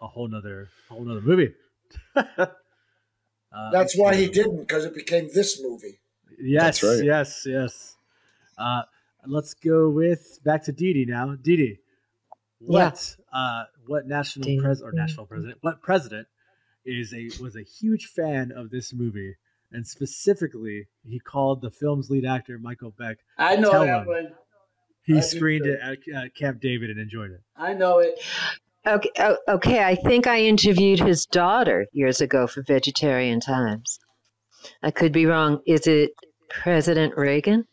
a 0.00 0.08
whole 0.08 0.28
nother 0.28 0.68
whole 0.88 1.04
nother 1.04 1.20
movie. 1.22 1.54
uh, 2.16 2.52
That's 3.70 3.96
why 3.96 4.16
he 4.16 4.28
didn't, 4.28 4.60
because 4.60 4.84
it 4.86 4.94
became 4.94 5.28
this 5.32 5.62
movie. 5.62 6.00
Yes, 6.38 6.82
right. 6.82 7.02
yes, 7.02 7.46
yes. 7.46 7.96
Uh, 8.58 8.82
let's 9.26 9.54
go 9.54 9.90
with 9.90 10.40
back 10.44 10.64
to 10.64 10.72
Dee 10.72 10.92
Dee 10.94 11.04
now. 11.06 11.36
Dee 11.36 11.78
Dee, 12.66 12.72
what 12.72 13.16
uh, 13.32 13.64
what 13.86 14.06
national 14.06 14.44
Dee 14.44 14.60
pres 14.60 14.82
or 14.82 14.92
national 14.92 15.26
president? 15.26 15.58
What 15.60 15.82
president 15.82 16.28
is 16.84 17.12
a 17.12 17.30
was 17.42 17.56
a 17.56 17.62
huge 17.62 18.06
fan 18.06 18.52
of 18.52 18.70
this 18.70 18.92
movie, 18.92 19.36
and 19.72 19.86
specifically, 19.86 20.88
he 21.06 21.18
called 21.18 21.62
the 21.62 21.70
film's 21.70 22.10
lead 22.10 22.24
actor 22.24 22.58
Michael 22.58 22.94
Beck. 22.96 23.18
I 23.38 23.56
know 23.56 23.84
that 23.84 24.06
one. 24.06 24.32
He 25.04 25.18
I 25.18 25.20
screened 25.20 25.66
it 25.66 25.78
at, 25.80 25.98
at 26.14 26.34
Camp 26.34 26.60
David 26.60 26.88
and 26.90 26.98
enjoyed 26.98 27.30
it. 27.30 27.40
I 27.56 27.74
know 27.74 27.98
it. 27.98 28.18
Okay, 28.86 29.10
oh, 29.18 29.36
okay. 29.48 29.82
I 29.82 29.94
think 29.94 30.26
I 30.26 30.40
interviewed 30.40 31.00
his 31.00 31.26
daughter 31.26 31.86
years 31.92 32.20
ago 32.20 32.46
for 32.46 32.62
Vegetarian 32.62 33.40
Times. 33.40 33.98
I 34.82 34.90
could 34.90 35.12
be 35.12 35.26
wrong. 35.26 35.60
Is 35.66 35.86
it 35.86 36.12
President 36.48 37.16
Reagan? 37.16 37.66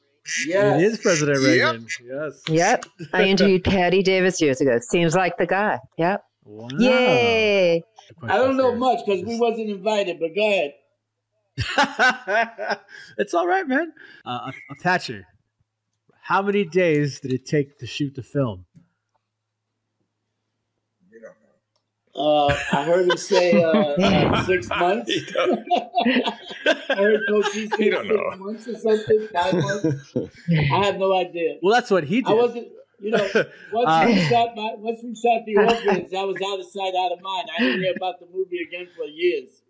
Yeah. 0.45 0.78
It 0.78 0.84
is 0.84 0.99
President 0.99 1.41
Yep. 1.41 1.47
Reagan. 1.47 1.88
Yes. 2.03 2.43
Yep. 2.47 2.86
I 3.13 3.24
interviewed 3.24 3.63
Patti 3.63 4.03
Davis 4.03 4.41
years 4.41 4.61
ago. 4.61 4.78
Seems 4.80 5.15
like 5.15 5.38
the 5.38 5.47
guy. 5.47 5.80
Yep. 5.97 6.24
Wow. 6.43 6.67
Yay. 6.78 7.84
I 8.24 8.38
don't 8.38 8.57
know 8.57 8.76
much 8.76 8.99
because 9.05 9.24
we 9.24 9.39
wasn't 9.39 9.69
invited, 9.69 10.19
but 10.19 10.36
go 10.36 10.41
ahead. 10.47 10.74
it's 13.17 13.34
all 13.34 13.47
right, 13.47 13.67
man. 13.67 13.93
Uh, 14.26 14.51
Apache, 14.69 15.24
how 16.24 16.41
many 16.41 16.65
days 16.65 17.19
did 17.19 17.34
it 17.34 17.45
take 17.45 17.78
to 17.80 17.86
shoot 17.86 18.15
the 18.15 18.24
film? 18.24 18.65
You 21.09 21.19
don't 21.19 21.30
know. 21.30 21.55
Uh, 22.14 22.47
I 22.47 22.84
heard 22.84 23.09
him 23.09 23.18
say 23.18 23.64
uh, 23.64 23.68
uh, 23.70 24.43
six 24.45 24.68
months. 24.70 25.12
I 25.38 26.95
heard 26.95 27.22
Coach 27.30 27.45
say 27.51 27.68
don't 27.89 28.05
six 28.05 28.09
know. 28.09 28.36
months 28.38 28.68
or 28.68 28.76
something, 28.76 29.28
five 29.34 29.53
months. 29.53 30.14
I 30.74 30.86
have 30.86 30.97
no 30.97 31.16
idea. 31.16 31.57
Well, 31.62 31.74
that's 31.74 31.89
what 31.89 32.03
he 32.03 32.22
did. 32.22 32.30
I 32.30 32.34
wasn't, 32.34 32.68
you 32.99 33.12
know, 33.12 33.30
once 33.72 33.88
Uh, 33.88 34.03
we 34.07 34.20
shot 34.28 34.49
my, 34.55 34.74
once 34.78 34.99
we 35.03 35.16
shot 35.16 35.45
the 35.45 35.55
orphans, 35.57 36.14
I 36.14 36.24
was 36.24 36.38
out 36.45 36.59
of 36.59 36.66
sight, 36.66 36.93
out 36.99 37.12
of 37.14 37.22
mind. 37.22 37.49
I 37.57 37.62
didn't 37.64 37.82
hear 37.82 37.93
about 37.95 38.20
the 38.20 38.28
movie 38.28 38.59
again 38.68 38.88
for 38.95 39.05
years. 39.05 39.62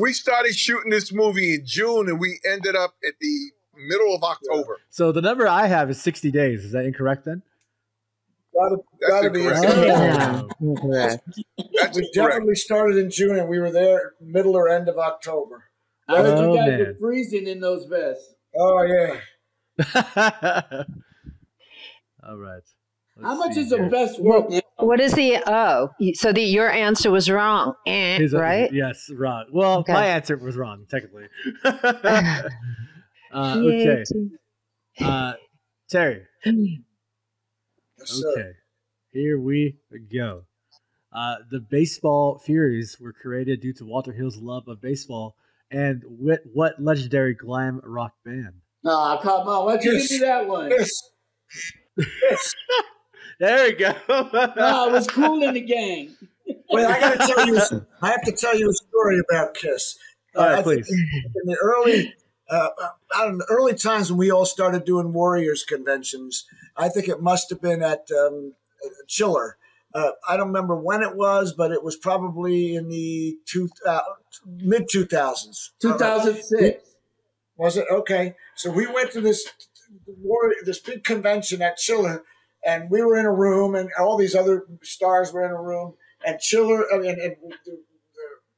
We 0.00 0.12
started 0.14 0.54
shooting 0.54 0.90
this 0.90 1.12
movie 1.12 1.54
in 1.54 1.66
June, 1.66 2.08
and 2.08 2.18
we 2.18 2.40
ended 2.50 2.74
up 2.76 2.94
at 3.06 3.14
the 3.20 3.50
middle 3.76 4.14
of 4.14 4.22
October. 4.22 4.78
so 4.90 5.12
the 5.12 5.22
number 5.22 5.46
I 5.48 5.66
have 5.66 5.90
is 5.90 6.00
60 6.00 6.30
days. 6.30 6.64
Is 6.64 6.72
that 6.72 6.84
incorrect 6.84 7.24
then? 7.24 7.42
Gotta, 8.54 8.76
That's 9.00 9.12
gotta 9.12 9.30
be. 9.30 9.40
incorrect. 9.46 9.64
Oh. 10.62 10.90
That's 10.92 11.96
We 11.96 12.02
correct. 12.12 12.14
definitely 12.14 12.54
started 12.54 12.98
in 12.98 13.10
June, 13.10 13.38
and 13.38 13.48
we 13.48 13.58
were 13.58 13.70
there 13.72 14.12
middle 14.20 14.54
or 14.56 14.68
end 14.68 14.88
of 14.88 14.98
October. 14.98 15.64
I 16.08 16.18
heard 16.18 16.38
Oh, 16.38 16.52
you 16.52 16.58
guys 16.58 16.68
man. 16.68 16.78
were 16.78 16.94
freezing 17.00 17.46
in 17.46 17.60
those 17.60 17.86
vests. 17.86 18.34
Oh 18.58 18.82
yeah. 18.82 19.20
all 22.26 22.36
right. 22.36 22.60
Let's 23.16 23.26
How 23.28 23.34
much 23.36 23.54
see 23.54 23.60
is 23.60 23.72
a 23.72 23.76
here. 23.78 23.88
vest 23.88 24.20
worth? 24.20 24.50
now? 24.50 24.60
What 24.78 25.00
is 25.00 25.12
the 25.14 25.38
oh? 25.46 25.90
So 26.14 26.32
the 26.32 26.42
your 26.42 26.70
answer 26.70 27.10
was 27.10 27.30
wrong, 27.30 27.74
eh, 27.86 28.18
His- 28.18 28.32
right? 28.32 28.72
Yes, 28.72 29.08
wrong. 29.14 29.46
Well, 29.52 29.78
Okay. 29.78 29.92
my 29.92 30.06
answer 30.06 30.36
was 30.36 30.56
wrong, 30.56 30.86
technically. 30.90 31.28
uh, 33.32 33.56
okay. 33.58 34.04
Uh, 35.00 35.32
Terry. 35.90 36.22
Yes. 36.44 38.22
Okay, 38.36 38.50
here 39.12 39.38
we 39.38 39.76
go. 40.12 40.44
Uh, 41.12 41.36
the 41.50 41.60
Baseball 41.60 42.38
Furies 42.38 42.96
were 43.00 43.12
created 43.12 43.60
due 43.60 43.72
to 43.74 43.84
Walter 43.84 44.12
Hill's 44.12 44.38
love 44.38 44.66
of 44.68 44.80
baseball 44.80 45.36
and 45.70 46.02
what, 46.06 46.40
what 46.52 46.82
legendary 46.82 47.34
glam 47.34 47.80
rock 47.84 48.12
band? 48.24 48.54
Oh, 48.84 49.18
come 49.22 49.46
on. 49.46 49.64
Why 49.66 49.76
don't 49.76 49.84
you 49.84 49.92
Yes. 49.92 50.08
give 50.08 50.20
me 50.20 50.26
that 50.26 50.48
one? 50.48 50.70
Yes. 50.70 50.90
Yes. 51.96 52.54
There 53.40 53.64
we 53.64 53.72
go. 53.72 53.92
No, 54.08 54.88
it 54.88 54.92
was 54.92 55.06
cool 55.08 55.42
in 55.42 55.54
the 55.54 55.60
gang. 55.60 56.14
Wait, 56.70 56.84
I 56.84 57.00
got 57.00 57.12
to 57.20 57.26
tell 57.34 57.46
you. 57.46 57.86
I 58.02 58.10
have 58.10 58.22
to 58.22 58.32
tell 58.32 58.56
you 58.56 58.68
a 58.68 58.72
story 58.72 59.18
about 59.28 59.54
Kiss. 59.54 59.98
All 60.36 60.44
right, 60.46 60.58
I 60.58 60.62
please. 60.62 60.88
In 60.88 61.46
the 61.46 61.56
early, 61.60 62.14
uh, 62.52 62.68
the 63.14 63.46
early 63.48 63.74
times 63.74 64.10
when 64.10 64.18
we 64.18 64.30
all 64.30 64.44
started 64.44 64.84
doing 64.84 65.12
Warriors 65.12 65.64
conventions, 65.64 66.44
I 66.76 66.88
think 66.88 67.08
it 67.08 67.20
must 67.20 67.48
have 67.50 67.60
been 67.60 67.82
at 67.82 68.06
um, 68.16 68.54
Chiller. 69.08 69.56
Uh, 69.94 70.10
I 70.28 70.36
don't 70.36 70.48
remember 70.48 70.76
when 70.76 71.02
it 71.02 71.16
was, 71.16 71.52
but 71.52 71.70
it 71.70 71.82
was 71.82 71.96
probably 71.96 72.74
in 72.74 72.88
the 72.88 73.36
two, 73.46 73.68
uh, 73.86 74.00
mid 74.46 74.86
two 74.90 75.06
thousands. 75.06 75.72
2006. 75.80 76.88
Was 77.56 77.76
it 77.76 77.86
okay? 77.90 78.34
So 78.56 78.70
we 78.70 78.86
went 78.86 79.12
to 79.12 79.20
this 79.20 79.46
war, 80.06 80.52
this 80.64 80.78
big 80.78 81.04
convention 81.04 81.62
at 81.62 81.76
Chiller, 81.76 82.24
and 82.64 82.90
we 82.90 83.02
were 83.02 83.16
in 83.16 83.26
a 83.26 83.32
room, 83.32 83.74
and 83.74 83.90
all 83.98 84.16
these 84.16 84.34
other 84.34 84.64
stars 84.82 85.32
were 85.32 85.44
in 85.44 85.50
a 85.50 85.62
room, 85.62 85.94
and 86.26 86.38
Chiller, 86.40 86.84
I 86.92 86.98
mean, 86.98 87.18
and 87.20 87.36
the 87.66 87.82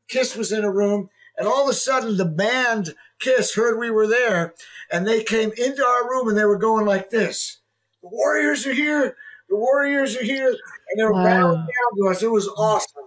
Kiss 0.09 0.37
was 0.37 0.53
in 0.53 0.65
a 0.65 0.71
room, 0.71 1.11
and 1.37 1.47
all 1.49 1.65
of 1.65 1.69
a 1.71 1.75
sudden 1.75 2.17
the 2.17 2.25
band 2.25 2.95
Kiss 3.21 3.55
heard 3.55 3.79
we 3.79 3.91
were 3.91 4.07
there, 4.07 4.55
and 4.91 5.07
they 5.07 5.23
came 5.23 5.53
into 5.57 5.85
our 5.85 6.09
room, 6.09 6.29
and 6.29 6.37
they 6.37 6.45
were 6.45 6.59
going 6.59 6.85
like 6.87 7.11
this: 7.11 7.61
"The 8.03 8.09
Warriors 8.11 8.67
are 8.67 8.73
here! 8.75 9.17
The 9.49 9.57
Warriors 9.57 10.17
are 10.17 10.25
here!" 10.25 10.49
And 10.49 10.99
they 10.99 11.05
were 11.05 11.13
Wow. 11.15 11.25
bowing 11.25 11.57
down 11.57 11.99
to 11.99 12.09
us. 12.11 12.23
It 12.23 12.31
was 12.31 12.49
awesome. 12.49 13.05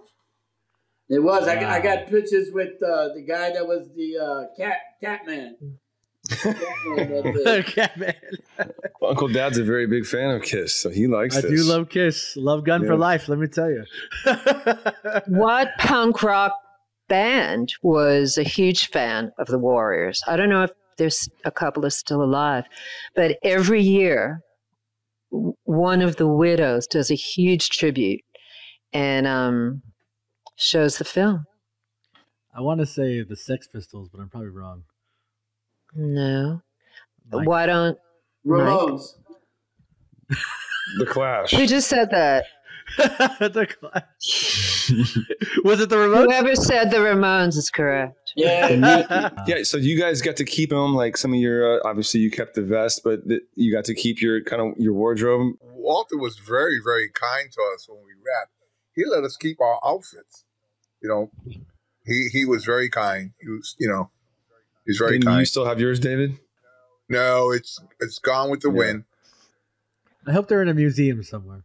It 1.10 1.20
was. 1.20 1.46
I, 1.48 1.54
got- 1.54 1.64
I 1.72 1.80
got 1.80 2.06
pictures 2.08 2.48
with 2.52 2.82
uh, 2.82 3.14
the 3.14 3.24
guy 3.26 3.50
that 3.52 3.66
was 3.66 3.88
the 3.96 4.18
uh, 4.18 4.44
cat 4.56 4.76
cat 5.02 5.26
man. 5.26 5.56
Catman 6.28 6.54
that 6.96 7.22
did. 7.34 7.46
okay, 7.68 7.88
man. 7.96 8.14
Uncle 9.02 9.28
Dad's 9.28 9.56
a 9.56 9.64
very 9.64 9.86
big 9.86 10.04
fan 10.04 10.30
of 10.32 10.42
Kiss, 10.42 10.74
so 10.74 10.90
he 10.90 11.06
likes 11.06 11.36
I 11.36 11.40
this. 11.42 11.50
do 11.50 11.62
love 11.72 11.88
Kiss. 11.88 12.36
Love 12.36 12.64
Gun 12.64 12.84
for 12.86 12.96
life, 12.96 13.28
let 13.28 13.38
me 13.38 13.46
tell 13.46 13.70
you. 13.70 13.84
What 15.28 15.68
punk 15.78 16.22
rock 16.22 16.52
band 17.08 17.74
was 17.82 18.38
a 18.38 18.42
huge 18.42 18.88
fan 18.88 19.32
of 19.38 19.48
the 19.48 19.58
Warriors? 19.58 20.22
I 20.26 20.36
don't 20.36 20.48
know 20.48 20.64
if 20.64 20.70
there's 20.96 21.28
a 21.44 21.50
couple 21.50 21.86
are 21.86 21.90
still 21.90 22.22
alive, 22.22 22.64
but 23.14 23.38
every 23.42 23.82
year, 23.82 24.42
one 25.30 26.02
of 26.02 26.16
the 26.16 26.26
widows 26.26 26.86
does 26.86 27.10
a 27.10 27.14
huge 27.14 27.70
tribute 27.70 28.22
and 28.92 29.26
um, 29.26 29.82
shows 30.56 30.98
the 30.98 31.04
film. 31.04 31.44
I 32.54 32.60
want 32.60 32.80
to 32.80 32.86
say 32.86 33.22
the 33.22 33.36
Sex 33.36 33.68
Pistols, 33.68 34.08
but 34.10 34.20
I'm 34.20 34.28
probably 34.28 34.48
wrong. 34.48 34.84
No, 35.94 36.62
Mike? 37.30 37.46
why 37.46 37.66
don't 37.66 37.98
Ramones. 38.46 39.14
The 40.98 41.06
Clash. 41.06 41.50
Who 41.52 41.66
just 41.66 41.88
said 41.88 42.10
that? 42.10 42.46
the 42.96 43.68
Was 45.64 45.80
it 45.80 45.88
the 45.88 45.98
remote? 45.98 46.24
Whoever 46.26 46.56
said 46.56 46.90
the 46.90 46.96
Ramones 46.98 47.56
is 47.56 47.70
correct. 47.70 48.16
Yeah. 48.36 49.30
Yeah, 49.46 49.62
so 49.62 49.76
you 49.76 49.98
guys 49.98 50.20
got 50.22 50.36
to 50.36 50.44
keep 50.44 50.70
them. 50.70 50.94
Like 50.94 51.16
some 51.16 51.32
of 51.32 51.40
your, 51.40 51.78
uh, 51.78 51.88
obviously 51.88 52.20
you 52.20 52.30
kept 52.30 52.54
the 52.54 52.62
vest, 52.62 53.02
but 53.04 53.26
th- 53.28 53.42
you 53.54 53.72
got 53.72 53.84
to 53.86 53.94
keep 53.94 54.20
your 54.20 54.42
kind 54.42 54.60
of 54.62 54.78
your 54.78 54.92
wardrobe. 54.92 55.54
Walter 55.62 56.16
was 56.18 56.38
very, 56.38 56.78
very 56.82 57.08
kind 57.10 57.50
to 57.52 57.60
us 57.74 57.88
when 57.88 57.98
we 58.04 58.12
rapped. 58.14 58.52
He 58.94 59.04
let 59.04 59.24
us 59.24 59.36
keep 59.36 59.60
our 59.60 59.78
outfits. 59.84 60.44
You 61.02 61.08
know, 61.08 61.30
he 62.04 62.28
he 62.32 62.44
was 62.44 62.64
very 62.64 62.88
kind. 62.90 63.32
He 63.40 63.48
was, 63.48 63.74
you 63.78 63.88
know, 63.88 64.10
he's 64.86 64.98
very 64.98 65.16
And 65.16 65.24
kind. 65.24 65.40
you 65.40 65.46
still 65.46 65.64
have 65.66 65.80
yours, 65.80 66.00
David? 66.00 66.38
no, 67.08 67.50
it's 67.52 67.78
it's 68.00 68.18
gone 68.18 68.50
with 68.50 68.60
the 68.60 68.68
Yeah. 68.70 68.78
wind. 68.78 69.04
I 70.26 70.32
hope 70.32 70.48
they're 70.48 70.60
in 70.62 70.68
a 70.68 70.74
museum 70.74 71.22
somewhere. 71.22 71.62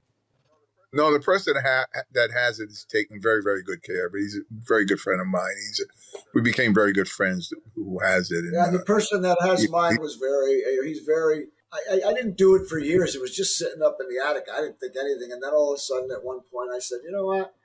No, 0.94 1.12
the 1.12 1.20
person 1.20 1.56
ha- 1.56 1.86
that 2.14 2.32
has 2.32 2.60
it 2.60 2.70
is 2.70 2.86
taking 2.90 3.22
very, 3.22 3.42
very 3.44 3.64
good 3.64 3.82
care 3.84 4.06
of 4.08 4.14
it. 4.16 4.20
He's 4.20 4.38
a 4.38 4.42
very 4.52 4.86
good 4.86 5.00
friend 5.00 5.20
of 5.20 5.28
mine. 5.28 5.56
He's 5.68 5.80
a, 5.82 6.20
we 6.34 6.42
became 6.42 6.74
very 6.74 6.94
good 6.94 7.10
friends 7.10 7.52
who 7.76 8.00
has 8.00 8.30
it. 8.32 8.38
And, 8.46 8.54
Yeah, 8.54 8.70
the 8.70 8.80
uh, 8.80 8.84
person 8.86 9.22
that 9.24 9.38
has 9.42 9.64
he- 9.64 9.68
mine 9.70 9.98
was 10.00 10.16
very. 10.16 10.62
He's 10.88 11.02
very. 11.06 11.48
I, 11.74 11.96
I, 11.96 12.10
I 12.10 12.14
didn't 12.14 12.38
do 12.38 12.56
it 12.56 12.68
for 12.70 12.78
years. 12.78 13.16
It 13.16 13.22
was 13.22 13.36
just 13.36 13.58
sitting 13.58 13.82
up 13.82 13.98
in 14.00 14.08
the 14.08 14.24
attic. 14.24 14.44
I 14.54 14.62
didn't 14.62 14.80
think 14.80 14.94
anything, 14.96 15.32
and 15.32 15.42
then 15.42 15.52
all 15.54 15.74
of 15.74 15.78
a 15.78 15.82
sudden, 15.82 16.12
at 16.12 16.24
one 16.24 16.42
point, 16.52 16.70
I 16.76 16.78
said, 16.80 17.00
"You 17.04 17.12
know 17.12 17.26
what? 17.26 17.56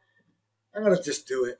I'm 0.75 0.83
gonna 0.83 1.03
just 1.03 1.27
do 1.29 1.45
it. 1.45 1.59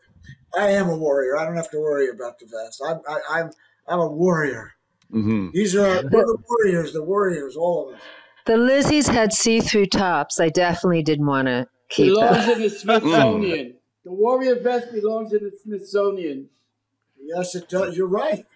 I 0.57 0.71
am 0.71 0.89
a 0.89 0.97
warrior. 0.97 1.37
I 1.37 1.45
don't 1.45 1.57
have 1.57 1.71
to 1.73 1.79
worry 1.81 2.09
about 2.09 2.39
the 2.39 2.47
vest. 2.47 2.83
I'm 2.87 3.01
I, 3.07 3.21
I'm 3.31 3.51
I'm 3.87 4.01
a 4.01 4.09
warrior. 4.09 4.73
Mm-hmm. 5.13 5.51
These 5.53 5.77
are 5.77 6.03
we're 6.11 6.25
the 6.25 6.39
warriors. 6.49 6.93
The 6.95 7.03
warriors, 7.05 7.57
all 7.57 7.91
of 7.91 7.97
us. 7.97 8.03
The 8.49 8.55
Lizzies 8.55 9.07
had 9.09 9.33
see-through 9.33 9.87
tops. 9.87 10.41
I 10.41 10.49
definitely 10.49 11.03
didn't 11.03 11.27
want 11.27 11.47
to 11.49 11.67
keep 11.91 12.07
belongs 12.07 12.47
them. 12.47 12.57
in 12.57 12.63
the 12.63 12.71
Smithsonian. 12.71 13.75
The 14.05 14.13
warrior 14.13 14.59
vest 14.59 14.91
belongs 14.91 15.35
in 15.35 15.45
the 15.45 15.53
Smithsonian. 15.53 16.49
Yes, 17.21 17.55
it 17.55 17.69
does. 17.69 17.95
You're 17.97 18.09
right. 18.09 18.47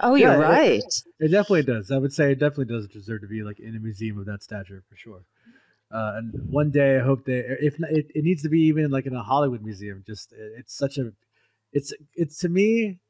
Oh, 0.00 0.14
you're 0.14 0.30
Yeah, 0.30 0.36
right. 0.38 0.84
It 1.18 1.28
definitely 1.32 1.64
does. 1.64 1.90
I 1.90 1.98
would 1.98 2.12
say 2.12 2.30
it 2.30 2.38
definitely 2.38 2.66
does 2.72 2.86
deserve 2.86 3.22
to 3.22 3.26
be 3.26 3.42
like 3.42 3.58
in 3.58 3.74
a 3.74 3.80
museum 3.80 4.18
of 4.18 4.26
that 4.26 4.42
stature 4.44 4.84
for 4.88 4.94
sure. 4.96 5.22
Uh, 5.90 6.12
and 6.18 6.48
one 6.48 6.70
day 6.70 6.98
I 6.98 7.00
hope 7.00 7.24
they, 7.24 7.38
if 7.60 7.80
not, 7.80 7.90
it, 7.90 8.06
it 8.14 8.22
needs 8.22 8.42
to 8.44 8.48
be 8.48 8.60
even 8.68 8.92
like 8.92 9.06
in 9.06 9.16
a 9.16 9.22
Hollywood 9.24 9.62
museum. 9.64 10.04
Just 10.06 10.32
it- 10.32 10.52
it's 10.58 10.72
such 10.72 10.96
a, 10.96 11.12
it's 11.72 11.92
it's 12.14 12.38
to 12.38 12.48
me, 12.48 13.00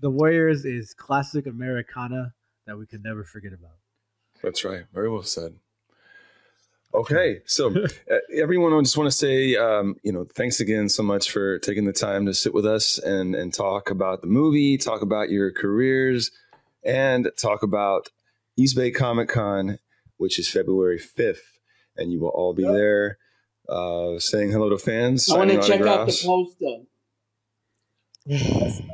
the 0.00 0.10
Warriors 0.10 0.64
is 0.64 0.92
classic 0.92 1.46
Americana 1.46 2.34
that 2.66 2.76
we 2.76 2.86
can 2.86 3.00
never 3.02 3.22
forget 3.22 3.52
about. 3.52 3.76
That's 4.42 4.64
right. 4.64 4.86
Very 4.92 5.08
well 5.08 5.22
said. 5.22 5.54
Okay, 6.94 7.40
so 7.44 7.74
uh, 8.10 8.16
everyone, 8.32 8.72
I 8.72 8.80
just 8.80 8.96
want 8.96 9.10
to 9.10 9.16
say, 9.16 9.56
um, 9.56 9.96
you 10.04 10.12
know, 10.12 10.26
thanks 10.34 10.60
again 10.60 10.88
so 10.88 11.02
much 11.02 11.30
for 11.30 11.58
taking 11.58 11.84
the 11.84 11.92
time 11.92 12.24
to 12.26 12.34
sit 12.34 12.54
with 12.54 12.64
us 12.64 12.98
and 12.98 13.34
and 13.34 13.52
talk 13.52 13.90
about 13.90 14.20
the 14.20 14.28
movie, 14.28 14.78
talk 14.78 15.02
about 15.02 15.28
your 15.28 15.50
careers, 15.50 16.30
and 16.84 17.30
talk 17.36 17.62
about 17.64 18.10
East 18.56 18.76
Bay 18.76 18.92
Comic 18.92 19.28
Con, 19.28 19.80
which 20.18 20.38
is 20.38 20.48
February 20.48 20.98
fifth, 20.98 21.58
and 21.96 22.12
you 22.12 22.20
will 22.20 22.28
all 22.28 22.54
be 22.54 22.62
Yep. 22.62 22.72
there, 22.72 23.18
uh, 23.68 24.18
saying 24.20 24.52
hello 24.52 24.70
to 24.70 24.78
fans. 24.78 25.28
I 25.28 25.38
want 25.38 25.50
to 25.50 25.62
check 25.62 25.80
out 25.80 26.06
the 26.06 26.22
poster. 26.24 26.82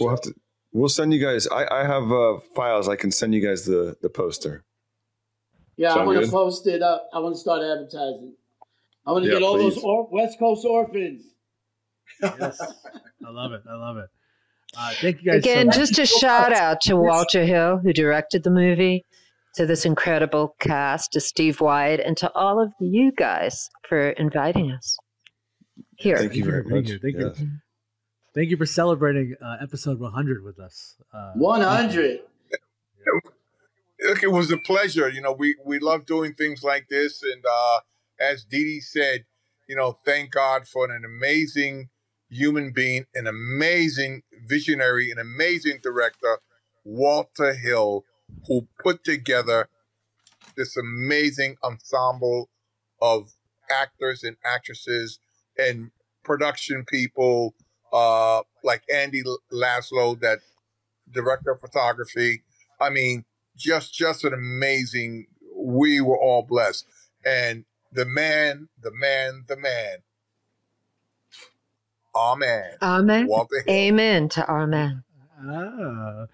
We'll 0.00 0.10
have 0.10 0.20
to. 0.22 0.34
We'll 0.72 0.88
send 0.90 1.14
you 1.14 1.24
guys. 1.24 1.46
I, 1.46 1.66
I 1.70 1.84
have 1.84 2.10
uh, 2.12 2.38
files. 2.54 2.86
I 2.88 2.96
can 2.96 3.10
send 3.10 3.34
you 3.34 3.40
guys 3.40 3.64
the 3.64 3.96
the 4.02 4.10
poster. 4.10 4.64
Yeah, 5.76 5.92
I 5.94 6.04
want 6.04 6.24
to 6.24 6.30
post 6.30 6.66
it 6.66 6.82
up. 6.82 7.08
I 7.12 7.18
want 7.18 7.34
to 7.34 7.40
start 7.40 7.62
advertising. 7.62 8.34
I 9.06 9.12
want 9.12 9.24
to 9.24 9.30
Yeah, 9.30 9.38
get 9.38 9.44
all 9.46 9.58
those 9.58 9.78
or- 9.78 10.08
West 10.10 10.38
Coast 10.38 10.64
orphans. 10.64 11.22
Yes, 12.22 12.60
I 12.60 13.30
love 13.30 13.52
it. 13.52 13.62
I 13.70 13.74
love 13.76 13.96
it. 13.98 14.08
Uh, 14.76 14.90
thank 15.00 15.22
you 15.22 15.32
guys. 15.32 15.44
so 15.44 15.50
Again, 15.50 15.66
much. 15.66 15.76
just 15.76 15.98
a 15.98 16.06
shout 16.06 16.52
out 16.52 16.80
to 16.82 16.96
Walter 16.96 17.44
Hill, 17.44 17.78
who 17.78 17.92
directed 17.92 18.42
the 18.42 18.50
movie, 18.50 19.04
to 19.54 19.64
this 19.66 19.84
incredible 19.84 20.54
cast, 20.60 21.12
to 21.12 21.20
Steve 21.20 21.60
Wyatt, 21.60 22.00
and 22.00 22.16
to 22.18 22.30
all 22.34 22.60
of 22.62 22.72
you 22.80 23.12
guys 23.16 23.68
for 23.88 24.10
inviting 24.10 24.70
us 24.70 24.96
here. 25.96 26.18
Thank 26.18 26.34
you 26.36 26.44
very 26.44 26.62
for 26.62 26.68
being 26.68 26.82
much. 26.84 27.00
Thank 27.02 27.16
Yes. 27.18 27.40
you. 27.40 27.48
Thank 28.34 28.50
you 28.50 28.56
for 28.58 28.66
celebrating 28.66 29.34
uh, 29.42 29.56
episode 29.62 29.98
100 29.98 30.42
with 30.44 30.58
us. 30.58 30.96
Uh, 31.12 31.32
100. 31.36 32.20
Look, 34.00 34.22
it 34.22 34.32
was 34.32 34.50
a 34.50 34.58
pleasure. 34.58 35.08
You 35.08 35.20
know, 35.20 35.32
we 35.32 35.56
we 35.64 35.78
love 35.78 36.06
doing 36.06 36.34
things 36.34 36.62
like 36.62 36.88
this, 36.88 37.22
and 37.22 37.44
uh, 37.44 37.80
as 38.20 38.44
Dee 38.44 38.64
Dee 38.64 38.80
said, 38.80 39.24
you 39.68 39.76
know, 39.76 39.98
thank 40.04 40.30
God 40.30 40.68
for 40.68 40.90
an 40.90 41.04
amazing 41.04 41.88
human 42.28 42.72
being, 42.72 43.06
an 43.14 43.26
amazing 43.26 44.22
visionary, 44.46 45.10
an 45.10 45.18
amazing 45.18 45.78
director, 45.82 46.38
Walter 46.84 47.54
Hill, 47.54 48.04
who 48.46 48.68
put 48.82 49.04
together 49.04 49.68
this 50.56 50.76
amazing 50.76 51.56
ensemble 51.62 52.48
of 53.00 53.32
actors 53.70 54.22
and 54.22 54.36
actresses 54.44 55.18
and 55.58 55.90
production 56.24 56.84
people, 56.84 57.54
uh, 57.92 58.42
like 58.64 58.82
Andy 58.92 59.22
Laszlo, 59.52 60.18
that 60.20 60.40
director 61.10 61.52
of 61.52 61.60
photography. 61.60 62.42
I 62.80 62.90
mean, 62.90 63.24
just 63.56 63.94
just 63.94 64.24
an 64.24 64.34
amazing. 64.34 65.26
We 65.54 66.00
were 66.00 66.18
all 66.18 66.42
blessed, 66.42 66.86
and 67.24 67.64
the 67.92 68.04
man, 68.04 68.68
the 68.80 68.92
man, 68.92 69.44
the 69.48 69.56
man. 69.56 69.98
Amen. 72.14 72.70
Amen. 72.80 73.26
Walter 73.26 73.62
Amen 73.68 74.28
to 74.30 74.46
our 74.46 74.66
man. 74.66 75.04
Ah, 75.38 76.26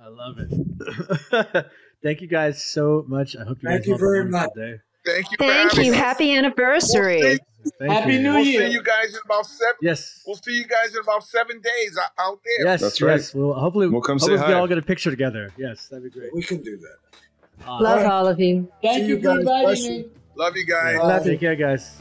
I 0.00 0.08
love 0.08 0.38
it. 0.38 1.66
Thank 2.02 2.20
you 2.20 2.28
guys 2.28 2.64
so 2.64 3.04
much. 3.08 3.36
I 3.36 3.44
hope 3.44 3.58
you 3.62 3.68
Thank 3.68 3.82
guys 3.82 3.88
you 3.88 3.94
a 3.94 3.98
very 3.98 4.20
wonderful 4.20 4.40
much. 4.40 4.54
Day. 4.54 4.80
Thank 5.04 5.30
you. 5.30 5.36
Thank 5.38 5.76
you. 5.76 5.92
Happy 5.92 6.34
anniversary. 6.34 7.20
We'll 7.20 7.32
see, 7.32 7.38
Thank 7.78 7.92
Happy 7.92 8.14
you. 8.14 8.22
New 8.22 8.32
we'll 8.34 8.44
Year. 8.44 8.66
see 8.66 8.72
you 8.72 8.82
guys 8.82 9.10
in 9.14 9.20
about 9.24 9.46
seven. 9.46 9.74
Yes. 9.82 10.22
We'll 10.26 10.36
see 10.36 10.52
you 10.52 10.66
guys 10.66 10.94
in 10.94 11.00
about 11.00 11.24
seven 11.24 11.60
days 11.60 11.98
out 12.18 12.40
there. 12.44 12.66
Yes, 12.66 12.80
That's 12.80 13.00
right. 13.02 13.12
yes. 13.16 13.34
Well, 13.34 13.52
hopefully, 13.54 13.88
We'll 13.88 14.00
come 14.00 14.18
say 14.18 14.30
hopefully 14.32 14.48
we 14.48 14.54
hi. 14.54 14.60
all 14.60 14.66
get 14.68 14.78
a 14.78 14.82
picture 14.82 15.10
together. 15.10 15.52
Yes, 15.56 15.88
that'd 15.88 16.04
be 16.04 16.10
great. 16.10 16.34
We 16.34 16.42
can 16.42 16.62
do 16.62 16.76
that. 16.78 17.66
Uh, 17.66 17.80
Love 17.82 18.06
all 18.06 18.26
of 18.28 18.38
you. 18.40 18.70
Thank 18.82 19.02
See 19.02 19.08
you 19.08 19.16
you 19.16 19.22
for 19.22 19.38
inviting 19.40 19.84
me. 19.90 20.08
Love 20.36 20.56
you 20.56 20.64
guys. 20.64 20.98
Bye. 20.98 21.18
Take 21.24 21.40
care, 21.40 21.56
guys. 21.56 21.96